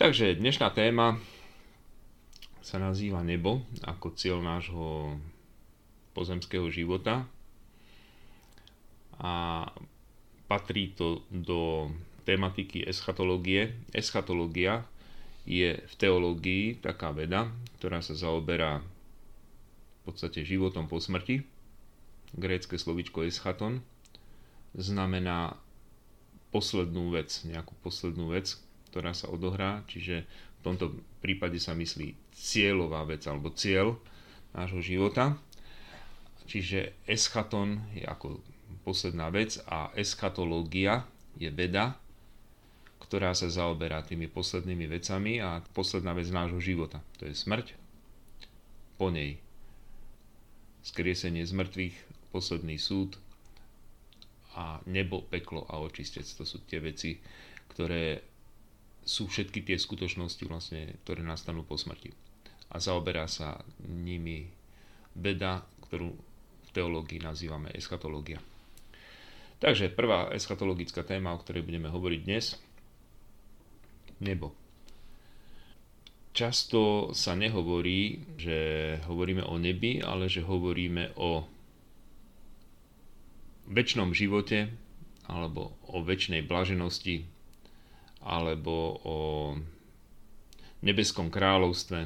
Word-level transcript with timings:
Takže 0.00 0.40
dnešná 0.40 0.72
téma 0.72 1.20
sa 2.64 2.80
nazýva 2.80 3.20
nebo 3.20 3.68
ako 3.84 4.16
cieľ 4.16 4.40
nášho 4.40 5.12
pozemského 6.16 6.72
života 6.72 7.28
a 9.20 9.68
patrí 10.48 10.96
to 10.96 11.20
do 11.28 11.92
tematiky 12.24 12.80
eschatológie. 12.88 13.76
Eschatológia 13.92 14.88
je 15.44 15.76
v 15.76 15.94
teológii 16.00 16.80
taká 16.80 17.12
veda, 17.12 17.52
ktorá 17.76 18.00
sa 18.00 18.16
zaoberá 18.16 18.80
v 18.80 20.00
podstate 20.08 20.48
životom 20.48 20.88
po 20.88 20.96
smrti. 20.96 21.44
Grécke 22.40 22.80
slovičko 22.80 23.28
eschaton 23.28 23.84
znamená 24.72 25.60
poslednú 26.56 27.12
vec, 27.12 27.44
nejakú 27.44 27.76
poslednú 27.84 28.32
vec, 28.32 28.56
ktorá 28.90 29.14
sa 29.14 29.30
odohrá, 29.30 29.86
čiže 29.86 30.26
v 30.60 30.60
tomto 30.66 30.92
prípade 31.24 31.56
sa 31.56 31.72
myslí 31.72 32.34
cieľová 32.34 33.06
vec 33.08 33.24
alebo 33.24 33.54
cieľ 33.54 33.96
nášho 34.52 34.82
života. 34.82 35.38
Čiže 36.50 37.06
eschaton 37.06 37.78
je 37.94 38.02
ako 38.02 38.42
posledná 38.82 39.30
vec 39.30 39.62
a 39.70 39.94
eschatológia 39.94 41.06
je 41.38 41.48
veda, 41.48 41.94
ktorá 42.98 43.32
sa 43.32 43.46
zaoberá 43.46 44.02
tými 44.02 44.26
poslednými 44.26 44.90
vecami 44.90 45.38
a 45.38 45.62
posledná 45.72 46.10
vec 46.12 46.28
nášho 46.28 46.58
života. 46.58 46.98
To 47.22 47.26
je 47.26 47.34
smrť, 47.34 47.78
po 49.00 49.08
nej 49.08 49.40
skriesenie 50.84 51.40
z 51.48 51.56
mŕtvych, 51.56 51.96
posledný 52.36 52.76
súd 52.76 53.16
a 54.52 54.76
nebo, 54.84 55.24
peklo 55.24 55.64
a 55.72 55.80
očistec. 55.80 56.28
To 56.36 56.44
sú 56.44 56.60
tie 56.68 56.84
veci, 56.84 57.16
ktoré 57.72 58.29
sú 59.10 59.26
všetky 59.26 59.66
tie 59.66 59.74
skutočnosti, 59.74 60.46
vlastne, 60.46 60.94
ktoré 61.02 61.26
nastanú 61.26 61.66
po 61.66 61.74
smrti. 61.74 62.14
A 62.70 62.78
zaoberá 62.78 63.26
sa 63.26 63.58
nimi 63.82 64.46
veda, 65.18 65.66
ktorú 65.90 66.14
v 66.62 66.70
teológii 66.70 67.18
nazývame 67.18 67.74
eschatológia. 67.74 68.38
Takže 69.58 69.90
prvá 69.90 70.30
eschatologická 70.30 71.02
téma, 71.02 71.34
o 71.34 71.42
ktorej 71.42 71.66
budeme 71.66 71.90
hovoriť 71.90 72.20
dnes, 72.22 72.54
nebo. 74.22 74.54
Často 76.30 77.10
sa 77.10 77.34
nehovorí, 77.34 78.22
že 78.38 78.56
hovoríme 79.10 79.42
o 79.42 79.58
nebi, 79.58 79.98
ale 79.98 80.30
že 80.30 80.46
hovoríme 80.46 81.18
o 81.18 81.42
väčšnom 83.66 84.14
živote 84.14 84.70
alebo 85.26 85.74
o 85.90 85.98
väčšnej 86.06 86.46
blaženosti 86.46 87.26
alebo 88.20 89.00
o 89.00 89.18
nebeskom 90.84 91.32
kráľovstve 91.32 92.00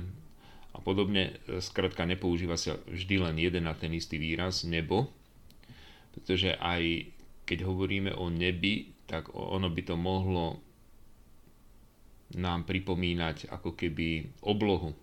a 0.74 0.78
podobne. 0.82 1.38
Skrátka 1.58 2.06
nepoužíva 2.06 2.58
sa 2.58 2.78
vždy 2.90 3.22
len 3.22 3.36
jeden 3.38 3.66
a 3.66 3.74
ten 3.74 3.90
istý 3.94 4.18
výraz, 4.18 4.66
nebo, 4.66 5.10
pretože 6.14 6.54
aj 6.58 7.10
keď 7.44 7.58
hovoríme 7.66 8.14
o 8.14 8.30
nebi, 8.30 8.94
tak 9.04 9.30
ono 9.34 9.68
by 9.68 9.82
to 9.84 9.94
mohlo 9.94 10.58
nám 12.34 12.66
pripomínať 12.66 13.52
ako 13.52 13.78
keby 13.78 14.26
oblohu. 14.42 14.96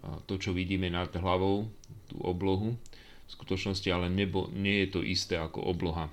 To, 0.00 0.34
čo 0.38 0.54
vidíme 0.54 0.86
nad 0.92 1.10
hlavou, 1.10 1.66
tú 2.06 2.16
oblohu, 2.22 2.78
v 3.26 3.30
skutočnosti 3.30 3.88
ale 3.90 4.06
nebo 4.10 4.46
nie 4.54 4.86
je 4.86 4.88
to 4.94 5.00
isté 5.02 5.38
ako 5.38 5.62
obloha 5.62 6.10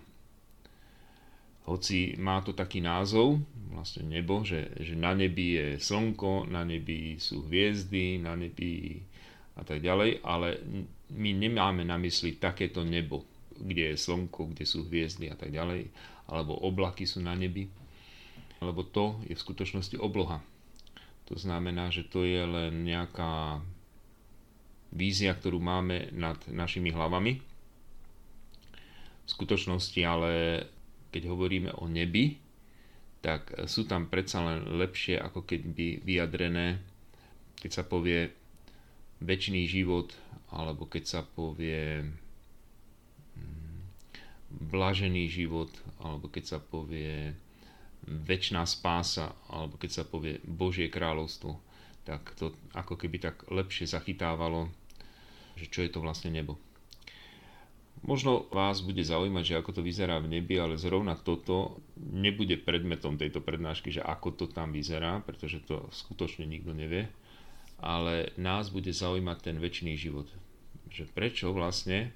hoci 1.68 2.16
má 2.16 2.40
to 2.40 2.56
taký 2.56 2.80
názov, 2.80 3.44
vlastne 3.76 4.08
nebo, 4.08 4.42
že, 4.48 4.72
že 4.80 4.96
na 4.96 5.12
nebi 5.12 5.60
je 5.60 5.68
slnko, 5.78 6.48
na 6.48 6.64
nebi 6.64 7.20
sú 7.20 7.44
hviezdy, 7.44 8.24
na 8.24 8.40
nebi 8.40 9.04
a 9.60 9.62
tak 9.68 9.84
ďalej, 9.84 10.24
ale 10.24 10.64
my 11.12 11.30
nemáme 11.36 11.84
na 11.84 12.00
mysli 12.00 12.40
takéto 12.40 12.88
nebo, 12.88 13.28
kde 13.60 13.94
je 13.94 13.96
slnko, 14.00 14.56
kde 14.56 14.64
sú 14.64 14.88
hviezdy 14.88 15.28
a 15.28 15.36
tak 15.36 15.52
ďalej, 15.52 15.92
alebo 16.32 16.56
oblaky 16.56 17.04
sú 17.04 17.20
na 17.20 17.36
nebi, 17.36 17.68
lebo 18.64 18.88
to 18.88 19.20
je 19.28 19.36
v 19.36 19.44
skutočnosti 19.44 20.00
obloha. 20.00 20.40
To 21.28 21.36
znamená, 21.36 21.92
že 21.92 22.08
to 22.08 22.24
je 22.24 22.48
len 22.48 22.88
nejaká 22.88 23.60
vízia, 24.96 25.36
ktorú 25.36 25.60
máme 25.60 26.16
nad 26.16 26.40
našimi 26.48 26.96
hlavami. 26.96 27.44
V 29.28 29.30
skutočnosti 29.36 30.00
ale 30.08 30.64
keď 31.12 31.32
hovoríme 31.32 31.72
o 31.80 31.88
nebi, 31.88 32.38
tak 33.22 33.50
sú 33.66 33.90
tam 33.90 34.08
predsa 34.08 34.46
len 34.46 34.78
lepšie 34.78 35.18
ako 35.18 35.44
keby 35.44 36.06
vyjadrené, 36.06 36.80
keď 37.58 37.72
sa 37.74 37.84
povie 37.84 38.30
väčší 39.20 39.66
život, 39.66 40.14
alebo 40.54 40.86
keď 40.86 41.04
sa 41.04 41.22
povie 41.26 42.06
mm, 43.36 43.80
blažený 44.72 45.26
život, 45.28 45.74
alebo 46.00 46.30
keď 46.30 46.44
sa 46.46 46.60
povie 46.62 47.34
väčšiná 48.08 48.64
spása, 48.64 49.34
alebo 49.52 49.76
keď 49.76 49.92
sa 49.92 50.04
povie 50.06 50.40
Božie 50.46 50.88
kráľovstvo, 50.88 51.60
tak 52.08 52.32
to 52.40 52.56
ako 52.72 52.96
keby 52.96 53.20
tak 53.20 53.44
lepšie 53.52 53.84
zachytávalo, 53.90 54.72
že 55.60 55.68
čo 55.68 55.84
je 55.84 55.92
to 55.92 56.00
vlastne 56.00 56.32
nebo. 56.32 56.56
Možno 58.06 58.46
vás 58.54 58.86
bude 58.86 59.02
zaujímať, 59.02 59.44
že 59.44 59.58
ako 59.58 59.80
to 59.80 59.82
vyzerá 59.82 60.22
v 60.22 60.38
nebi, 60.38 60.62
ale 60.62 60.78
zrovna 60.78 61.18
toto 61.18 61.82
nebude 61.98 62.62
predmetom 62.62 63.18
tejto 63.18 63.42
prednášky, 63.42 63.90
že 63.90 64.06
ako 64.06 64.38
to 64.38 64.46
tam 64.46 64.70
vyzerá, 64.70 65.26
pretože 65.26 65.66
to 65.66 65.90
skutočne 65.90 66.46
nikto 66.46 66.78
nevie, 66.78 67.10
ale 67.82 68.34
nás 68.38 68.70
bude 68.70 68.94
zaujímať 68.94 69.38
ten 69.42 69.58
väčší 69.58 69.98
život. 69.98 70.30
Že 70.94 71.10
prečo 71.12 71.50
vlastne 71.52 72.14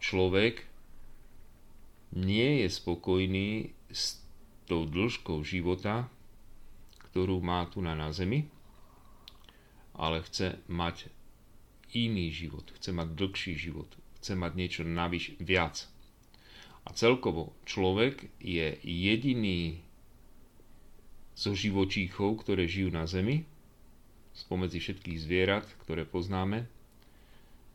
človek 0.00 0.64
nie 2.12 2.64
je 2.64 2.68
spokojný 2.68 3.72
s 3.92 4.20
tou 4.68 4.88
dĺžkou 4.88 5.40
života, 5.44 6.08
ktorú 7.12 7.44
má 7.44 7.68
tu 7.68 7.84
na, 7.84 7.92
na 7.92 8.08
zemi, 8.12 8.48
ale 9.92 10.24
chce 10.24 10.56
mať 10.68 11.12
iný 11.92 12.32
život, 12.32 12.64
chce 12.80 12.90
mať 12.92 13.08
dlhší 13.12 13.52
život, 13.56 13.88
chce 14.22 14.38
mať 14.38 14.52
niečo 14.54 14.82
navyš 14.86 15.34
viac. 15.42 15.90
A 16.86 16.94
celkovo 16.94 17.50
človek 17.66 18.30
je 18.38 18.78
jediný 18.86 19.82
zo 21.34 21.58
živočíchov, 21.58 22.46
ktoré 22.46 22.70
žijú 22.70 22.94
na 22.94 23.02
Zemi, 23.10 23.42
spomedzi 24.30 24.78
všetkých 24.78 25.18
zvierat, 25.18 25.66
ktoré 25.82 26.06
poznáme, 26.06 26.70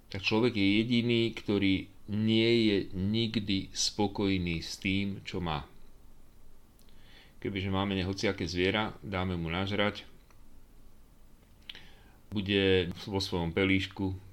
tak 0.07 0.23
človek 0.23 0.55
je 0.55 0.67
jediný, 0.81 1.35
ktorý 1.35 1.91
nie 2.07 2.51
je 2.71 2.77
nikdy 2.95 3.67
spokojný 3.75 4.63
s 4.63 4.79
tým, 4.79 5.19
čo 5.27 5.43
má. 5.43 5.67
Kebyže 7.43 7.69
máme 7.69 7.93
nehociaké 7.93 8.47
zviera, 8.47 8.95
dáme 9.03 9.35
mu 9.35 9.51
nažrať, 9.51 10.07
bude 12.31 12.91
vo 13.07 13.19
svojom 13.19 13.51
pelíšku 13.51 14.26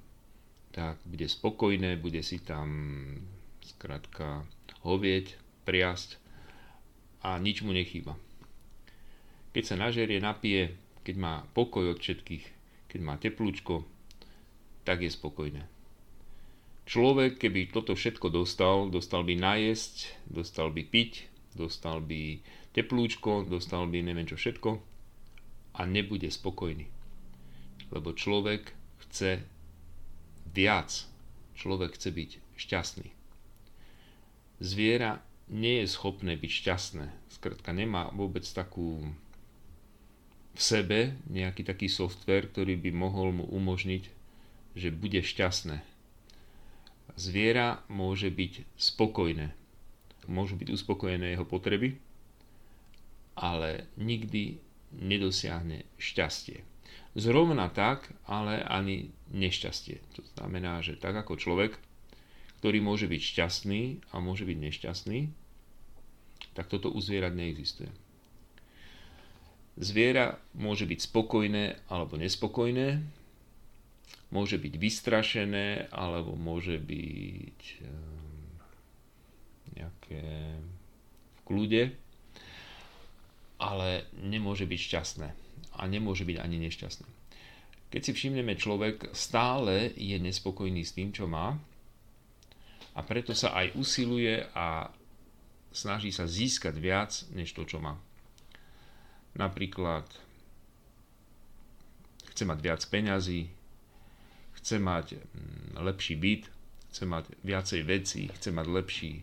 tak 0.74 0.98
bude 1.06 1.30
spokojné, 1.30 2.02
bude 2.02 2.18
si 2.26 2.42
tam 2.42 2.66
skrátka 3.62 4.42
hovieť, 4.82 5.38
priasť 5.62 6.18
a 7.22 7.38
nič 7.38 7.62
mu 7.62 7.70
nechýba. 7.70 8.18
Keď 9.54 9.62
sa 9.62 9.76
nažerie, 9.78 10.18
napije, 10.18 10.74
keď 11.06 11.14
má 11.14 11.34
pokoj 11.54 11.94
od 11.94 12.02
všetkých, 12.02 12.44
keď 12.90 13.00
má 13.06 13.14
teplúčko, 13.22 13.86
tak 14.82 15.06
je 15.06 15.14
spokojné. 15.14 15.62
Človek, 16.84 17.40
keby 17.40 17.72
toto 17.72 17.96
všetko 17.96 18.28
dostal, 18.28 18.90
dostal 18.90 19.24
by 19.24 19.38
najesť, 19.38 20.28
dostal 20.28 20.68
by 20.68 20.84
piť, 20.84 21.30
dostal 21.56 22.02
by 22.02 22.42
teplúčko, 22.76 23.46
dostal 23.46 23.88
by 23.88 24.04
neviem 24.04 24.26
čo 24.26 24.36
všetko 24.36 24.82
a 25.78 25.80
nebude 25.86 26.28
spokojný. 26.28 26.90
Lebo 27.88 28.12
človek 28.12 28.74
chce 29.06 29.53
viac. 30.52 31.08
Človek 31.54 31.94
chce 31.94 32.10
byť 32.10 32.30
šťastný. 32.58 33.08
Zviera 34.58 35.22
nie 35.48 35.84
je 35.84 35.86
schopné 35.90 36.34
byť 36.34 36.50
šťastné. 36.50 37.06
Skrátka 37.30 37.70
nemá 37.70 38.10
vôbec 38.10 38.42
takú 38.48 39.02
v 40.54 40.60
sebe 40.62 41.18
nejaký 41.26 41.66
taký 41.66 41.90
software, 41.90 42.46
ktorý 42.46 42.78
by 42.78 42.90
mohol 42.94 43.34
mu 43.34 43.44
umožniť, 43.50 44.06
že 44.78 44.94
bude 44.94 45.20
šťastné. 45.22 45.82
Zviera 47.14 47.82
môže 47.90 48.30
byť 48.30 48.66
spokojné. 48.78 49.54
Môžu 50.26 50.56
byť 50.56 50.72
uspokojené 50.72 51.36
jeho 51.36 51.44
potreby, 51.44 52.00
ale 53.36 53.90
nikdy 54.00 54.56
nedosiahne 54.94 55.84
šťastie. 56.00 56.64
Zrovna 57.14 57.70
tak, 57.70 58.10
ale 58.26 58.58
ani 58.66 59.14
nešťastie. 59.30 60.02
To 60.18 60.22
znamená, 60.34 60.82
že 60.82 60.98
tak 60.98 61.14
ako 61.14 61.38
človek, 61.38 61.78
ktorý 62.58 62.82
môže 62.82 63.06
byť 63.06 63.22
šťastný 63.22 64.02
a 64.10 64.18
môže 64.18 64.42
byť 64.42 64.58
nešťastný, 64.58 65.30
tak 66.58 66.66
toto 66.66 66.90
u 66.90 66.98
zvierat 66.98 67.30
neexistuje. 67.30 67.86
Zviera 69.78 70.42
môže 70.58 70.90
byť 70.90 71.00
spokojné 71.06 71.86
alebo 71.86 72.18
nespokojné, 72.18 72.98
môže 74.34 74.58
byť 74.58 74.74
vystrašené 74.74 75.94
alebo 75.94 76.34
môže 76.34 76.82
byť 76.82 77.60
ehm, 77.78 78.58
nejaké 79.78 80.22
v 81.30 81.40
kľude, 81.46 81.82
ale 83.62 84.10
nemôže 84.18 84.66
byť 84.66 84.80
šťastné 84.82 85.43
a 85.78 85.82
nemôže 85.90 86.26
byť 86.26 86.38
ani 86.38 86.58
nešťastné. 86.68 87.08
Keď 87.94 88.00
si 88.02 88.12
všimneme, 88.14 88.58
človek 88.58 89.14
stále 89.14 89.94
je 89.94 90.18
nespokojný 90.18 90.82
s 90.82 90.98
tým, 90.98 91.14
čo 91.14 91.30
má 91.30 91.54
a 92.94 93.00
preto 93.06 93.34
sa 93.34 93.54
aj 93.54 93.78
usiluje 93.78 94.42
a 94.54 94.90
snaží 95.74 96.10
sa 96.10 96.26
získať 96.26 96.74
viac, 96.78 97.10
než 97.34 97.54
to, 97.54 97.66
čo 97.66 97.78
má. 97.82 97.94
Napríklad 99.34 100.06
chce 102.34 102.42
mať 102.46 102.58
viac 102.62 102.82
peňazí, 102.86 103.50
chce 104.58 104.78
mať 104.78 105.18
mm, 105.18 105.78
lepší 105.82 106.14
byt, 106.18 106.50
chce 106.94 107.04
mať 107.06 107.24
viacej 107.42 107.80
veci, 107.86 108.22
chce 108.30 108.50
mať 108.54 108.66
lepší 108.70 109.22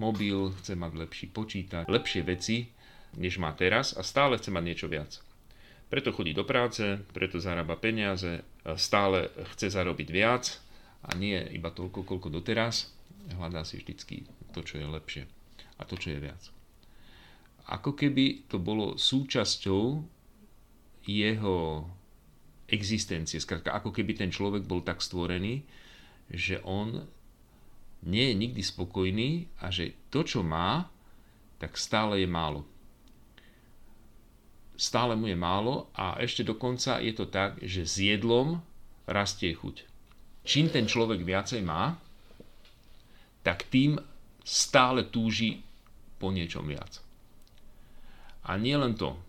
mobil, 0.00 0.52
chce 0.64 0.72
mať 0.76 0.92
lepší 0.96 1.26
počítač, 1.28 1.84
lepšie 1.88 2.24
veci, 2.24 2.68
než 3.16 3.36
má 3.36 3.52
teraz 3.52 3.92
a 3.92 4.00
stále 4.00 4.40
chce 4.40 4.48
mať 4.52 4.64
niečo 4.64 4.88
viac. 4.88 5.20
Preto 5.90 6.14
chodí 6.14 6.30
do 6.30 6.46
práce, 6.46 7.02
preto 7.10 7.42
zarába 7.42 7.74
peniaze, 7.74 8.46
stále 8.78 9.26
chce 9.52 9.74
zarobiť 9.74 10.08
viac 10.14 10.62
a 11.02 11.18
nie 11.18 11.34
iba 11.50 11.74
toľko, 11.74 12.06
koľko 12.06 12.30
doteraz. 12.30 12.94
Hľadá 13.34 13.66
si 13.66 13.82
vždycky 13.82 14.22
to, 14.54 14.62
čo 14.62 14.78
je 14.78 14.86
lepšie 14.86 15.22
a 15.76 15.82
to, 15.82 15.98
čo 15.98 16.14
je 16.14 16.22
viac. 16.22 16.42
Ako 17.66 17.98
keby 17.98 18.46
to 18.46 18.62
bolo 18.62 18.94
súčasťou 18.94 19.82
jeho 21.10 21.56
existencie. 22.70 23.42
Skrátka, 23.42 23.74
ako 23.74 23.90
keby 23.90 24.14
ten 24.14 24.30
človek 24.30 24.62
bol 24.62 24.86
tak 24.86 25.02
stvorený, 25.02 25.66
že 26.30 26.62
on 26.62 27.02
nie 28.06 28.30
je 28.30 28.34
nikdy 28.38 28.62
spokojný 28.62 29.50
a 29.58 29.74
že 29.74 29.98
to, 30.08 30.22
čo 30.22 30.46
má, 30.46 30.86
tak 31.58 31.74
stále 31.74 32.22
je 32.22 32.28
málo. 32.30 32.62
Stále 34.80 35.12
mu 35.12 35.28
je 35.28 35.36
málo 35.36 35.92
a 35.92 36.16
ešte 36.24 36.40
dokonca 36.40 37.04
je 37.04 37.12
to 37.12 37.28
tak, 37.28 37.60
že 37.60 37.84
s 37.84 38.00
jedlom 38.00 38.64
rastie 39.04 39.52
chuť. 39.52 39.84
Čím 40.40 40.72
ten 40.72 40.88
človek 40.88 41.20
viacej 41.20 41.60
má, 41.60 42.00
tak 43.44 43.68
tým 43.68 44.00
stále 44.40 45.04
túži 45.04 45.60
po 46.16 46.32
niečom 46.32 46.64
viac. 46.64 47.04
A 48.48 48.56
nie 48.56 48.72
len 48.72 48.96
to. 48.96 49.20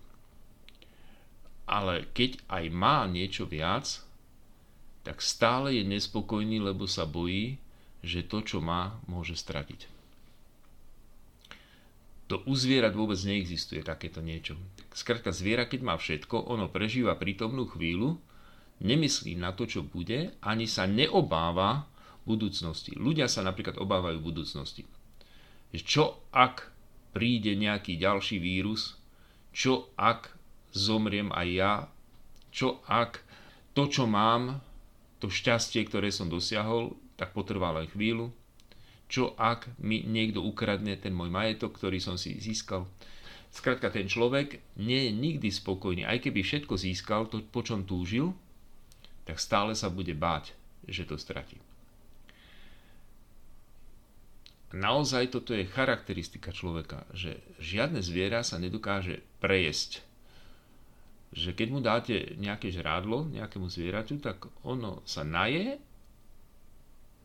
Ale 1.68 2.08
keď 2.16 2.40
aj 2.48 2.64
má 2.72 3.04
niečo 3.12 3.44
viac, 3.44 4.00
tak 5.04 5.20
stále 5.20 5.76
je 5.76 5.84
nespokojný, 5.84 6.64
lebo 6.64 6.88
sa 6.88 7.04
bojí, 7.04 7.60
že 8.00 8.24
to, 8.24 8.40
čo 8.40 8.64
má, 8.64 9.04
môže 9.04 9.36
stratiť. 9.36 9.91
To 12.32 12.40
u 12.48 12.56
zvierat 12.56 12.96
vôbec 12.96 13.20
neexistuje 13.28 13.84
takéto 13.84 14.24
niečo. 14.24 14.56
Skrátka, 14.96 15.36
zviera, 15.36 15.68
keď 15.68 15.84
má 15.84 16.00
všetko, 16.00 16.48
ono 16.48 16.72
prežíva 16.72 17.20
prítomnú 17.20 17.68
chvíľu, 17.68 18.16
nemyslí 18.80 19.36
na 19.36 19.52
to, 19.52 19.68
čo 19.68 19.84
bude, 19.84 20.32
ani 20.40 20.64
sa 20.64 20.88
neobáva 20.88 21.92
budúcnosti. 22.24 22.96
Ľudia 22.96 23.28
sa 23.28 23.44
napríklad 23.44 23.76
obávajú 23.76 24.24
budúcnosti. 24.24 24.88
Čo 25.76 26.24
ak 26.32 26.72
príde 27.12 27.52
nejaký 27.60 28.00
ďalší 28.00 28.40
vírus, 28.40 28.96
čo 29.52 29.92
ak 30.00 30.32
zomriem 30.72 31.36
aj 31.36 31.48
ja, 31.52 31.74
čo 32.48 32.80
ak 32.88 33.20
to, 33.76 33.92
čo 33.92 34.08
mám, 34.08 34.64
to 35.20 35.28
šťastie, 35.28 35.84
ktoré 35.84 36.16
som 36.16 36.32
dosiahol, 36.32 36.96
tak 37.20 37.36
potrvá 37.36 37.76
len 37.76 37.92
chvíľu, 37.92 38.32
čo 39.12 39.36
ak 39.36 39.68
mi 39.84 40.08
niekto 40.08 40.40
ukradne 40.40 40.96
ten 40.96 41.12
môj 41.12 41.28
majetok, 41.28 41.76
ktorý 41.76 42.00
som 42.00 42.16
si 42.16 42.40
získal. 42.40 42.88
Skrátka, 43.52 43.92
ten 43.92 44.08
človek 44.08 44.64
nie 44.80 45.06
je 45.06 45.12
nikdy 45.12 45.52
spokojný. 45.52 46.08
Aj 46.08 46.16
keby 46.24 46.40
všetko 46.40 46.80
získal, 46.80 47.28
to 47.28 47.44
po 47.44 47.60
čom 47.60 47.84
túžil, 47.84 48.32
tak 49.28 49.44
stále 49.44 49.76
sa 49.76 49.92
bude 49.92 50.16
báť, 50.16 50.56
že 50.88 51.04
to 51.04 51.20
stratí 51.20 51.60
naozaj 54.72 55.32
toto 55.32 55.52
je 55.52 55.68
charakteristika 55.68 56.56
človeka, 56.56 57.04
že 57.12 57.40
žiadne 57.60 58.00
zviera 58.00 58.42
sa 58.42 58.58
nedokáže 58.58 59.20
prejesť. 59.44 60.04
Že 61.32 61.56
keď 61.56 61.68
mu 61.72 61.80
dáte 61.80 62.36
nejaké 62.40 62.72
žrádlo 62.72 63.28
nejakému 63.32 63.68
zvieraťu, 63.72 64.20
tak 64.20 64.48
ono 64.68 65.00
sa 65.08 65.24
naje 65.24 65.80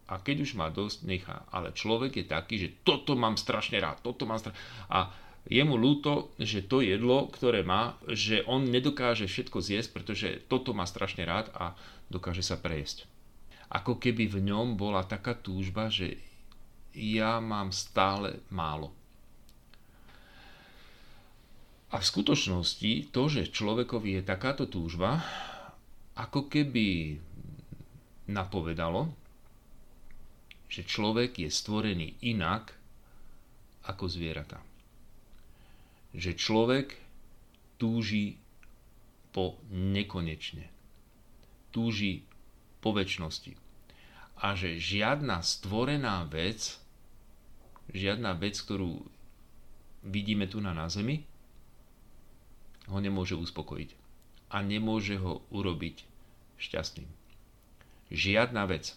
a 0.07 0.23
keď 0.23 0.47
už 0.47 0.55
má 0.55 0.71
dosť, 0.71 1.03
nechá. 1.03 1.43
Ale 1.51 1.75
človek 1.75 2.23
je 2.23 2.27
taký, 2.31 2.55
že 2.63 2.69
toto 2.87 3.19
mám 3.19 3.35
strašne 3.35 3.83
rád, 3.83 4.03
toto 4.07 4.23
mám 4.23 4.39
strašne... 4.39 4.59
A 4.87 5.11
je 5.47 5.63
mu 5.63 5.79
ľúto, 5.79 6.35
že 6.43 6.67
to 6.67 6.83
jedlo, 6.83 7.31
ktoré 7.31 7.63
má, 7.63 7.95
že 8.11 8.43
on 8.51 8.67
nedokáže 8.67 9.31
všetko 9.31 9.63
zjesť, 9.63 9.89
pretože 9.95 10.29
toto 10.51 10.75
má 10.75 10.83
strašne 10.87 11.23
rád 11.23 11.51
a 11.55 11.79
dokáže 12.11 12.43
sa 12.43 12.59
prejesť. 12.59 13.07
Ako 13.71 13.99
keby 13.99 14.31
v 14.31 14.43
ňom 14.47 14.79
bola 14.79 15.07
taká 15.07 15.35
túžba, 15.39 15.91
že 15.91 16.19
ja 16.95 17.39
mám 17.43 17.71
stále 17.71 18.43
málo. 18.51 18.91
A 21.95 22.03
v 22.03 22.09
skutočnosti 22.11 23.15
to, 23.15 23.23
že 23.31 23.55
človekovi 23.55 24.19
je 24.19 24.23
takáto 24.27 24.67
túžba, 24.67 25.23
ako 26.19 26.51
keby 26.51 27.19
napovedalo, 28.27 29.15
že 30.67 30.83
človek 30.83 31.39
je 31.39 31.51
stvorený 31.51 32.19
inak 32.23 32.75
ako 33.87 34.11
zvieratá. 34.11 34.59
Že 36.17 36.33
človek 36.35 36.89
túži 37.79 38.41
po 39.31 39.61
nekonečne. 39.71 40.67
Túži 41.71 42.25
po 42.81 42.97
väčšnosti. 42.97 43.53
A 44.41 44.57
že 44.57 44.81
žiadna 44.81 45.41
stvorená 45.45 46.25
vec 46.27 46.81
žiadna 47.93 48.35
vec, 48.35 48.59
ktorú 48.59 49.05
vidíme 50.07 50.47
tu 50.51 50.59
na, 50.59 50.75
na 50.75 50.91
Zemi, 50.91 51.23
ho 52.91 52.99
nemôže 52.99 53.35
uspokojiť. 53.35 53.91
A 54.55 54.63
nemôže 54.63 55.19
ho 55.19 55.43
urobiť 55.51 56.07
šťastným. 56.63 57.11
Žiadna 58.15 58.63
vec. 58.71 58.95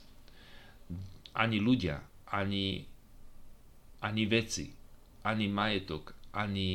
Ani 1.33 1.61
ľudia, 1.61 2.01
ani, 2.29 2.85
ani 4.01 4.23
veci, 4.25 4.69
ani 5.23 5.45
majetok, 5.49 6.15
ani 6.33 6.71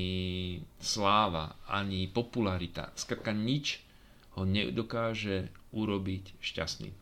sláva, 0.83 1.55
ani 1.71 2.11
popularita, 2.11 2.91
skrátka 2.99 3.31
nič 3.31 3.83
ho 4.35 4.43
nedokáže 4.43 5.51
urobiť 5.71 6.39
šťastným. 6.43 6.95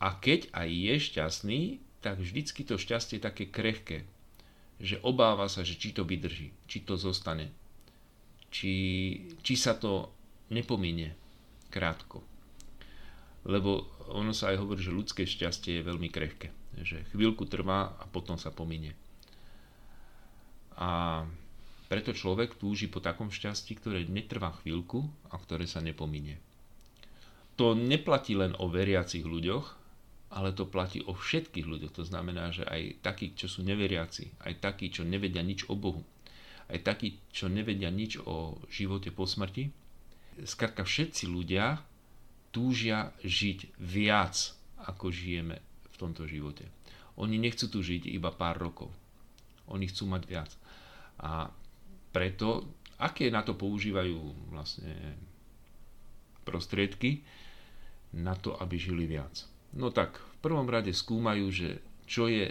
A 0.00 0.16
keď 0.16 0.48
aj 0.52 0.68
je 0.68 0.94
šťastný, 0.96 1.60
tak 2.00 2.20
vždycky 2.20 2.64
to 2.64 2.80
šťastie 2.80 3.20
je 3.20 3.26
také 3.28 3.44
krehké, 3.48 4.08
že 4.80 4.96
obáva 5.04 5.44
sa, 5.52 5.60
že 5.60 5.76
či 5.76 5.92
to 5.92 6.08
vydrží, 6.08 6.56
či 6.64 6.80
to 6.80 6.96
zostane, 6.96 7.52
či, 8.48 8.72
či 9.44 9.54
sa 9.60 9.76
to 9.76 10.08
nepominie 10.48 11.12
krátko. 11.68 12.24
Lebo 13.48 13.88
ono 14.12 14.36
sa 14.36 14.52
aj 14.52 14.60
hovorí, 14.60 14.84
že 14.84 14.92
ľudské 14.92 15.24
šťastie 15.24 15.80
je 15.80 15.88
veľmi 15.88 16.12
krehké, 16.12 16.52
že 16.84 17.08
chvíľku 17.16 17.48
trvá 17.48 17.96
a 17.96 18.04
potom 18.04 18.36
sa 18.36 18.52
pominie. 18.52 18.92
A 20.76 21.24
preto 21.88 22.14
človek 22.14 22.54
túži 22.60 22.86
po 22.86 23.02
takom 23.02 23.32
šťastí, 23.32 23.80
ktoré 23.80 24.06
netrvá 24.06 24.54
chvíľku 24.60 25.08
a 25.32 25.40
ktoré 25.40 25.64
sa 25.66 25.82
nepominie. 25.82 26.38
To 27.58 27.76
neplatí 27.76 28.38
len 28.38 28.56
o 28.56 28.70
veriacich 28.70 29.26
ľuďoch, 29.26 29.66
ale 30.30 30.54
to 30.54 30.64
platí 30.64 31.02
o 31.04 31.12
všetkých 31.12 31.66
ľuďoch. 31.66 31.92
To 31.98 32.04
znamená, 32.06 32.54
že 32.54 32.62
aj 32.64 33.02
takí, 33.02 33.34
čo 33.34 33.50
sú 33.50 33.66
neveriaci, 33.66 34.46
aj 34.46 34.62
takí, 34.62 34.88
čo 34.94 35.02
nevedia 35.02 35.42
nič 35.42 35.66
o 35.66 35.74
Bohu, 35.74 36.06
aj 36.70 36.86
takí, 36.86 37.18
čo 37.34 37.50
nevedia 37.50 37.90
nič 37.90 38.22
o 38.22 38.56
živote 38.70 39.10
po 39.10 39.26
smrti. 39.26 39.74
Skrátka 40.46 40.86
všetci 40.86 41.26
ľudia 41.26 41.82
túžia 42.50 43.14
žiť 43.22 43.78
viac, 43.78 44.54
ako 44.82 45.10
žijeme 45.10 45.58
v 45.90 45.96
tomto 45.96 46.26
živote. 46.26 46.66
Oni 47.18 47.36
nechcú 47.36 47.68
tu 47.68 47.78
žiť 47.82 48.08
iba 48.10 48.30
pár 48.32 48.58
rokov. 48.58 48.90
Oni 49.70 49.86
chcú 49.86 50.10
mať 50.10 50.22
viac. 50.26 50.50
A 51.20 51.52
preto, 52.10 52.66
aké 52.98 53.30
na 53.30 53.46
to 53.46 53.54
používajú 53.54 54.18
vlastne 54.50 54.90
prostriedky, 56.42 57.22
na 58.10 58.34
to, 58.34 58.58
aby 58.58 58.74
žili 58.74 59.06
viac. 59.06 59.46
No 59.70 59.94
tak 59.94 60.18
v 60.18 60.36
prvom 60.42 60.66
rade 60.66 60.90
skúmajú, 60.90 61.46
že 61.54 61.78
čo 62.10 62.26
je 62.26 62.50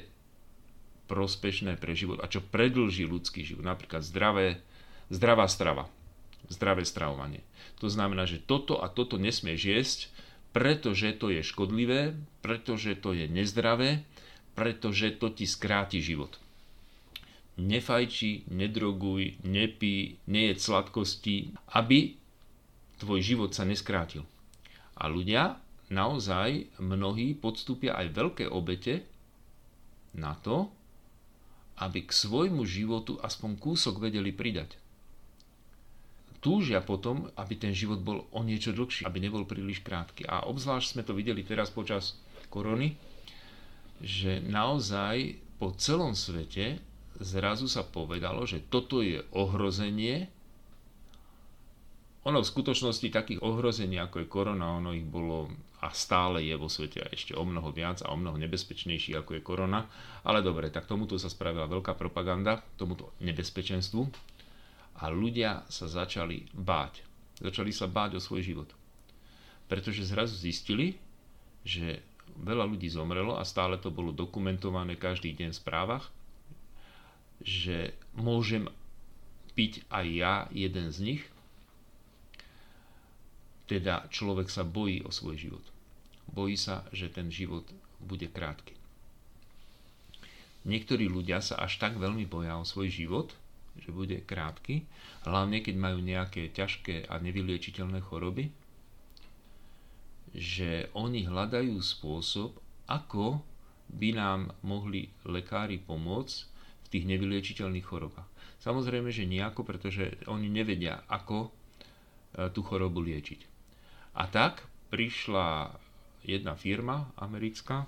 prospešné 1.11 1.75
pre 1.75 1.97
život 1.97 2.23
a 2.23 2.31
čo 2.31 2.39
predlží 2.39 3.03
ľudský 3.03 3.43
život. 3.43 3.65
Napríklad 3.67 4.05
zdravé, 4.05 4.63
zdravá 5.11 5.49
strava. 5.51 5.91
Zdravé 6.49 6.83
stravovanie. 6.83 7.45
To 7.79 7.87
znamená, 7.87 8.25
že 8.25 8.41
toto 8.41 8.81
a 8.81 8.89
toto 8.91 9.15
nesmieš 9.15 9.61
jesť, 9.63 9.99
pretože 10.51 11.13
to 11.15 11.29
je 11.29 11.45
škodlivé, 11.45 12.17
pretože 12.41 12.97
to 12.97 13.13
je 13.13 13.29
nezdravé, 13.29 14.03
pretože 14.57 15.15
to 15.21 15.29
ti 15.29 15.45
skráti 15.45 16.01
život. 16.01 16.35
Nefajči, 17.59 18.49
nedroguj, 18.49 19.39
nepí, 19.45 20.17
nejedz 20.25 20.59
sladkosti, 20.67 21.53
aby 21.75 22.17
tvoj 22.99 23.19
život 23.23 23.51
sa 23.55 23.63
neskrátil. 23.63 24.25
A 24.99 25.07
ľudia, 25.07 25.59
naozaj 25.87 26.75
mnohí 26.79 27.35
podstúpia 27.35 27.95
aj 27.95 28.07
veľké 28.15 28.45
obete 28.51 29.07
na 30.15 30.35
to, 30.39 30.71
aby 31.79 32.03
k 32.03 32.11
svojmu 32.11 32.67
životu 32.67 33.15
aspoň 33.23 33.55
kúsok 33.55 34.03
vedeli 34.03 34.35
pridať. 34.35 34.75
Túžia 36.39 36.79
potom, 36.79 37.27
aby 37.35 37.59
ten 37.59 37.75
život 37.75 37.99
bol 37.99 38.23
o 38.31 38.39
niečo 38.47 38.71
dlhší, 38.71 39.03
aby 39.03 39.19
nebol 39.19 39.43
príliš 39.43 39.83
krátky. 39.83 40.23
A 40.23 40.47
obzvlášť 40.47 40.95
sme 40.95 41.03
to 41.03 41.11
videli 41.11 41.43
teraz 41.43 41.67
počas 41.67 42.15
korony, 42.47 42.95
že 43.99 44.39
naozaj 44.39 45.35
po 45.59 45.75
celom 45.75 46.15
svete 46.15 46.79
zrazu 47.19 47.67
sa 47.67 47.83
povedalo, 47.83 48.47
že 48.47 48.63
toto 48.63 49.03
je 49.03 49.19
ohrozenie. 49.35 50.31
Ono 52.23 52.39
v 52.39 52.47
skutočnosti 52.47 53.11
takých 53.11 53.43
ohrození, 53.43 53.99
ako 53.99 54.23
je 54.23 54.31
korona, 54.31 54.79
ono 54.79 54.95
ich 54.95 55.03
bolo 55.03 55.51
a 55.79 55.95
stále 55.95 56.43
je 56.43 56.55
vo 56.59 56.67
svete 56.67 57.07
ešte 57.07 57.31
o 57.35 57.43
mnoho 57.47 57.71
viac 57.71 58.03
a 58.03 58.11
o 58.11 58.19
mnoho 58.19 58.35
nebezpečnejší 58.39 59.15
ako 59.15 59.39
je 59.39 59.41
korona. 59.43 59.87
Ale 60.23 60.43
dobre, 60.43 60.71
tak 60.71 60.87
tomuto 60.87 61.19
sa 61.19 61.31
spravila 61.31 61.67
veľká 61.67 61.95
propaganda, 61.99 62.63
tomuto 62.79 63.15
nebezpečenstvu 63.19 64.07
a 64.99 65.07
ľudia 65.07 65.63
sa 65.71 65.87
začali 65.87 66.51
báť. 66.51 67.03
Začali 67.39 67.71
sa 67.71 67.87
báť 67.87 68.19
o 68.19 68.23
svoj 68.23 68.43
život. 68.43 68.69
Pretože 69.71 70.03
zrazu 70.03 70.35
zistili, 70.35 70.99
že 71.63 72.03
veľa 72.39 72.67
ľudí 72.67 72.91
zomrelo 72.91 73.39
a 73.39 73.47
stále 73.47 73.79
to 73.79 73.91
bolo 73.91 74.11
dokumentované 74.11 74.99
každý 74.99 75.31
deň 75.35 75.55
v 75.55 75.61
správach, 75.61 76.05
že 77.39 77.95
môžem 78.19 78.67
piť 79.55 79.87
aj 79.87 80.05
ja 80.11 80.35
jeden 80.51 80.91
z 80.91 80.97
nich 80.99 81.23
teda 83.69 84.09
človek 84.09 84.49
sa 84.49 84.65
bojí 84.65 85.05
o 85.05 85.13
svoj 85.13 85.37
život. 85.37 85.61
Bojí 86.33 86.57
sa, 86.57 86.89
že 86.89 87.05
ten 87.13 87.29
život 87.29 87.69
bude 88.01 88.25
krátky. 88.25 88.73
Niektorí 90.65 91.05
ľudia 91.05 91.37
sa 91.39 91.61
až 91.61 91.77
tak 91.77 92.01
veľmi 92.01 92.25
boja 92.25 92.57
o 92.57 92.65
svoj 92.65 92.89
život, 92.89 93.29
že 93.79 93.95
bude 93.95 94.21
krátky, 94.23 94.83
hlavne 95.27 95.63
keď 95.63 95.75
majú 95.79 95.99
nejaké 96.03 96.51
ťažké 96.51 97.07
a 97.07 97.17
nevyliečiteľné 97.19 97.99
choroby, 98.03 98.51
že 100.35 100.93
oni 100.93 101.25
hľadajú 101.25 101.79
spôsob, 101.81 102.53
ako 102.85 103.41
by 103.89 104.09
nám 104.13 104.53
mohli 104.61 105.09
lekári 105.25 105.81
pomôcť 105.81 106.37
v 106.85 106.87
tých 106.93 107.05
nevyliečiteľných 107.09 107.85
chorobách. 107.85 108.29
Samozrejme, 108.61 109.09
že 109.09 109.25
nejako, 109.25 109.65
pretože 109.65 110.19
oni 110.27 110.51
nevedia, 110.51 111.01
ako 111.09 111.47
e, 111.47 111.49
tú 112.53 112.61
chorobu 112.61 113.01
liečiť. 113.01 113.41
A 114.19 114.27
tak 114.27 114.67
prišla 114.93 115.73
jedna 116.27 116.53
firma 116.59 117.09
americká, 117.17 117.87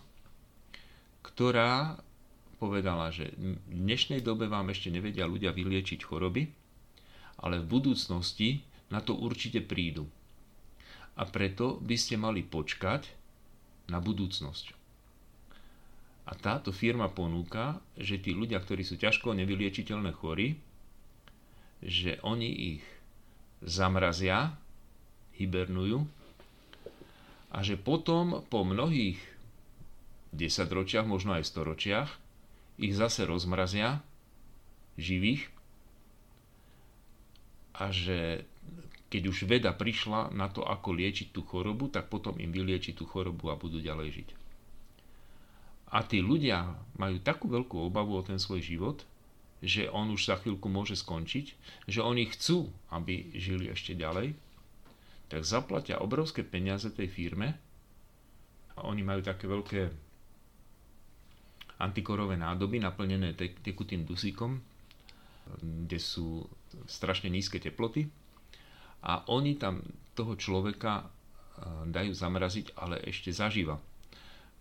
ktorá 1.21 1.99
povedala, 2.61 3.09
že 3.09 3.33
v 3.41 3.57
dnešnej 3.73 4.21
dobe 4.21 4.45
vám 4.45 4.69
ešte 4.69 4.93
nevedia 4.93 5.25
ľudia 5.25 5.49
vyliečiť 5.49 6.05
choroby, 6.05 6.45
ale 7.41 7.57
v 7.57 7.65
budúcnosti 7.65 8.61
na 8.93 9.01
to 9.01 9.17
určite 9.17 9.65
prídu. 9.65 10.05
A 11.17 11.25
preto 11.25 11.81
by 11.81 11.97
ste 11.97 12.21
mali 12.21 12.45
počkať 12.45 13.09
na 13.89 13.97
budúcnosť. 13.97 14.77
A 16.29 16.37
táto 16.37 16.69
firma 16.69 17.09
ponúka, 17.09 17.81
že 17.97 18.21
tí 18.21 18.37
ľudia, 18.37 18.61
ktorí 18.61 18.85
sú 18.85 19.01
ťažko 19.01 19.33
nevyliečiteľné 19.33 20.13
chory, 20.13 20.53
že 21.81 22.21
oni 22.21 22.77
ich 22.77 22.85
zamrazia 23.65 24.53
hibernujú 25.41 26.05
a 27.49 27.57
že 27.65 27.73
potom 27.73 28.45
po 28.53 28.61
mnohých 28.61 29.17
desaťročiach, 30.29 31.09
možno 31.09 31.35
aj 31.35 31.49
storočiach, 31.49 32.20
ich 32.81 32.97
zase 32.97 33.29
rozmrazia 33.29 34.01
živých 34.97 35.47
a 37.77 37.93
že 37.93 38.43
keď 39.11 39.23
už 39.27 39.37
veda 39.43 39.71
prišla 39.75 40.31
na 40.31 40.47
to, 40.47 40.63
ako 40.63 40.95
liečiť 40.95 41.35
tú 41.35 41.43
chorobu, 41.43 41.91
tak 41.91 42.07
potom 42.07 42.39
im 42.39 42.49
vylieči 42.49 42.95
tú 42.95 43.03
chorobu 43.03 43.51
a 43.51 43.59
budú 43.59 43.83
ďalej 43.83 44.23
žiť. 44.23 44.29
A 45.91 46.07
tí 46.07 46.23
ľudia 46.23 46.79
majú 46.95 47.19
takú 47.19 47.51
veľkú 47.51 47.75
obavu 47.75 48.15
o 48.15 48.23
ten 48.23 48.39
svoj 48.39 48.63
život, 48.63 49.03
že 49.59 49.91
on 49.91 50.09
už 50.15 50.31
za 50.31 50.39
chvíľku 50.39 50.71
môže 50.71 50.95
skončiť, 50.95 51.45
že 51.91 51.99
oni 51.99 52.31
chcú, 52.31 52.71
aby 52.89 53.35
žili 53.35 53.67
ešte 53.67 53.93
ďalej, 53.93 54.33
tak 55.27 55.43
zaplatia 55.43 55.99
obrovské 55.99 56.47
peniaze 56.47 56.87
tej 56.87 57.11
firme 57.11 57.59
a 58.79 58.87
oni 58.87 59.03
majú 59.03 59.21
také 59.21 59.51
veľké 59.51 60.10
antikorové 61.81 62.37
nádoby 62.37 62.77
naplnené 62.77 63.33
tekutým 63.37 64.05
dusíkom, 64.05 64.61
kde 65.61 65.99
sú 65.99 66.45
strašne 66.87 67.27
nízke 67.27 67.57
teploty 67.57 68.07
a 69.01 69.25
oni 69.27 69.57
tam 69.57 69.81
toho 70.13 70.37
človeka 70.37 71.01
e, 71.01 71.05
dajú 71.89 72.13
zamraziť, 72.13 72.77
ale 72.77 73.01
ešte 73.01 73.33
zaživa. 73.33 73.81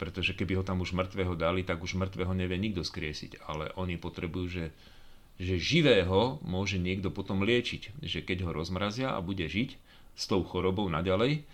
Pretože 0.01 0.33
keby 0.33 0.57
ho 0.57 0.65
tam 0.65 0.81
už 0.81 0.97
mŕtvého 0.97 1.37
dali, 1.37 1.61
tak 1.61 1.85
už 1.85 2.01
mŕtvého 2.01 2.33
nevie 2.33 2.57
nikto 2.57 2.81
skriesiť. 2.81 3.45
Ale 3.45 3.69
oni 3.77 4.01
potrebujú, 4.01 4.47
že, 4.49 4.67
že 5.37 5.61
živého 5.61 6.41
môže 6.41 6.81
niekto 6.81 7.13
potom 7.13 7.45
liečiť. 7.45 8.01
Že 8.01 8.25
keď 8.25 8.49
ho 8.49 8.51
rozmrazia 8.57 9.13
a 9.13 9.21
bude 9.21 9.45
žiť, 9.45 9.77
s 10.17 10.25
tou 10.25 10.41
chorobou 10.41 10.89
naďalej, 10.89 11.45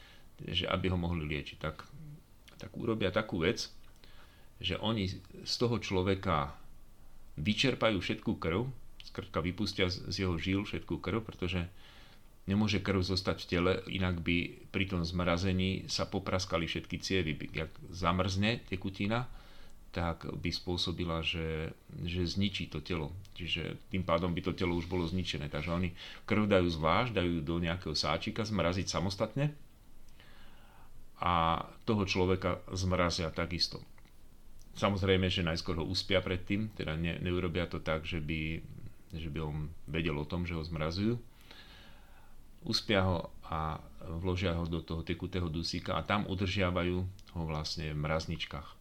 že 0.46 0.70
aby 0.70 0.94
ho 0.94 0.98
mohli 0.98 1.26
liečiť. 1.26 1.58
Tak, 1.58 1.76
tak 2.62 2.70
urobia 2.78 3.10
takú 3.10 3.42
vec, 3.42 3.66
že 4.60 4.80
oni 4.80 5.12
z 5.44 5.54
toho 5.60 5.76
človeka 5.76 6.56
vyčerpajú 7.36 8.00
všetkú 8.00 8.40
krv, 8.40 8.64
skrtka 9.04 9.44
vypustia 9.44 9.86
z 9.92 10.12
jeho 10.12 10.34
žil 10.40 10.64
všetkú 10.64 10.98
krv, 10.98 11.22
pretože 11.22 11.68
nemôže 12.48 12.80
krv 12.80 13.04
zostať 13.04 13.44
v 13.44 13.48
tele, 13.48 13.72
inak 13.92 14.22
by 14.22 14.68
pri 14.72 14.84
tom 14.88 15.02
zmrazení 15.04 15.84
sa 15.86 16.08
popraskali 16.08 16.64
všetky 16.64 16.96
cievy. 17.02 17.36
Ak 17.60 17.72
zamrzne 17.92 18.64
tekutina, 18.64 19.28
tak 19.96 20.28
by 20.28 20.52
spôsobila, 20.52 21.24
že, 21.24 21.72
že 22.04 22.28
zničí 22.28 22.68
to 22.68 22.84
telo. 22.84 23.16
Čiže 23.32 23.88
tým 23.88 24.04
pádom 24.04 24.28
by 24.36 24.44
to 24.44 24.52
telo 24.52 24.76
už 24.76 24.84
bolo 24.92 25.08
zničené. 25.08 25.48
Takže 25.48 25.72
oni 25.72 25.88
krv 26.28 26.44
dajú 26.44 26.68
zvlášť, 26.68 27.16
dajú 27.16 27.40
do 27.40 27.56
nejakého 27.64 27.96
sáčika 27.96 28.44
zmraziť 28.44 28.92
samostatne 28.92 29.56
a 31.16 31.64
toho 31.88 32.04
človeka 32.04 32.60
zmrazia 32.76 33.32
takisto. 33.32 33.80
Samozrejme, 34.76 35.32
že 35.32 35.40
najskôr 35.40 35.80
ho 35.80 35.84
uspia 35.88 36.20
predtým, 36.20 36.68
teda 36.76 36.94
ne, 37.00 37.16
neurobia 37.24 37.64
to 37.64 37.80
tak, 37.80 38.04
že 38.04 38.20
by, 38.20 38.60
že 39.16 39.32
by 39.32 39.38
on 39.40 39.72
vedel 39.88 40.16
o 40.20 40.28
tom, 40.28 40.44
že 40.44 40.52
ho 40.52 40.60
zmrazujú. 40.60 41.16
Uspia 42.66 43.00
ho 43.08 43.32
a 43.48 43.80
vložia 44.20 44.52
ho 44.52 44.68
do 44.68 44.84
toho 44.84 45.00
tekutého 45.00 45.48
dusíka 45.48 45.96
a 45.96 46.04
tam 46.04 46.28
udržiavajú 46.28 46.96
ho 47.34 47.42
vlastne 47.48 47.94
v 47.94 47.98
mrazničkách 47.98 48.76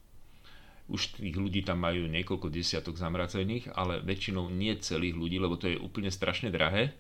už 0.86 1.18
tých 1.18 1.34
ľudí 1.34 1.66
tam 1.66 1.82
majú 1.82 2.06
niekoľko 2.06 2.54
desiatok 2.54 2.94
zamracených, 2.94 3.74
ale 3.74 4.06
väčšinou 4.06 4.54
nie 4.54 4.78
celých 4.78 5.18
ľudí, 5.18 5.42
lebo 5.42 5.58
to 5.58 5.66
je 5.66 5.82
úplne 5.82 6.14
strašne 6.14 6.54
drahé, 6.54 6.94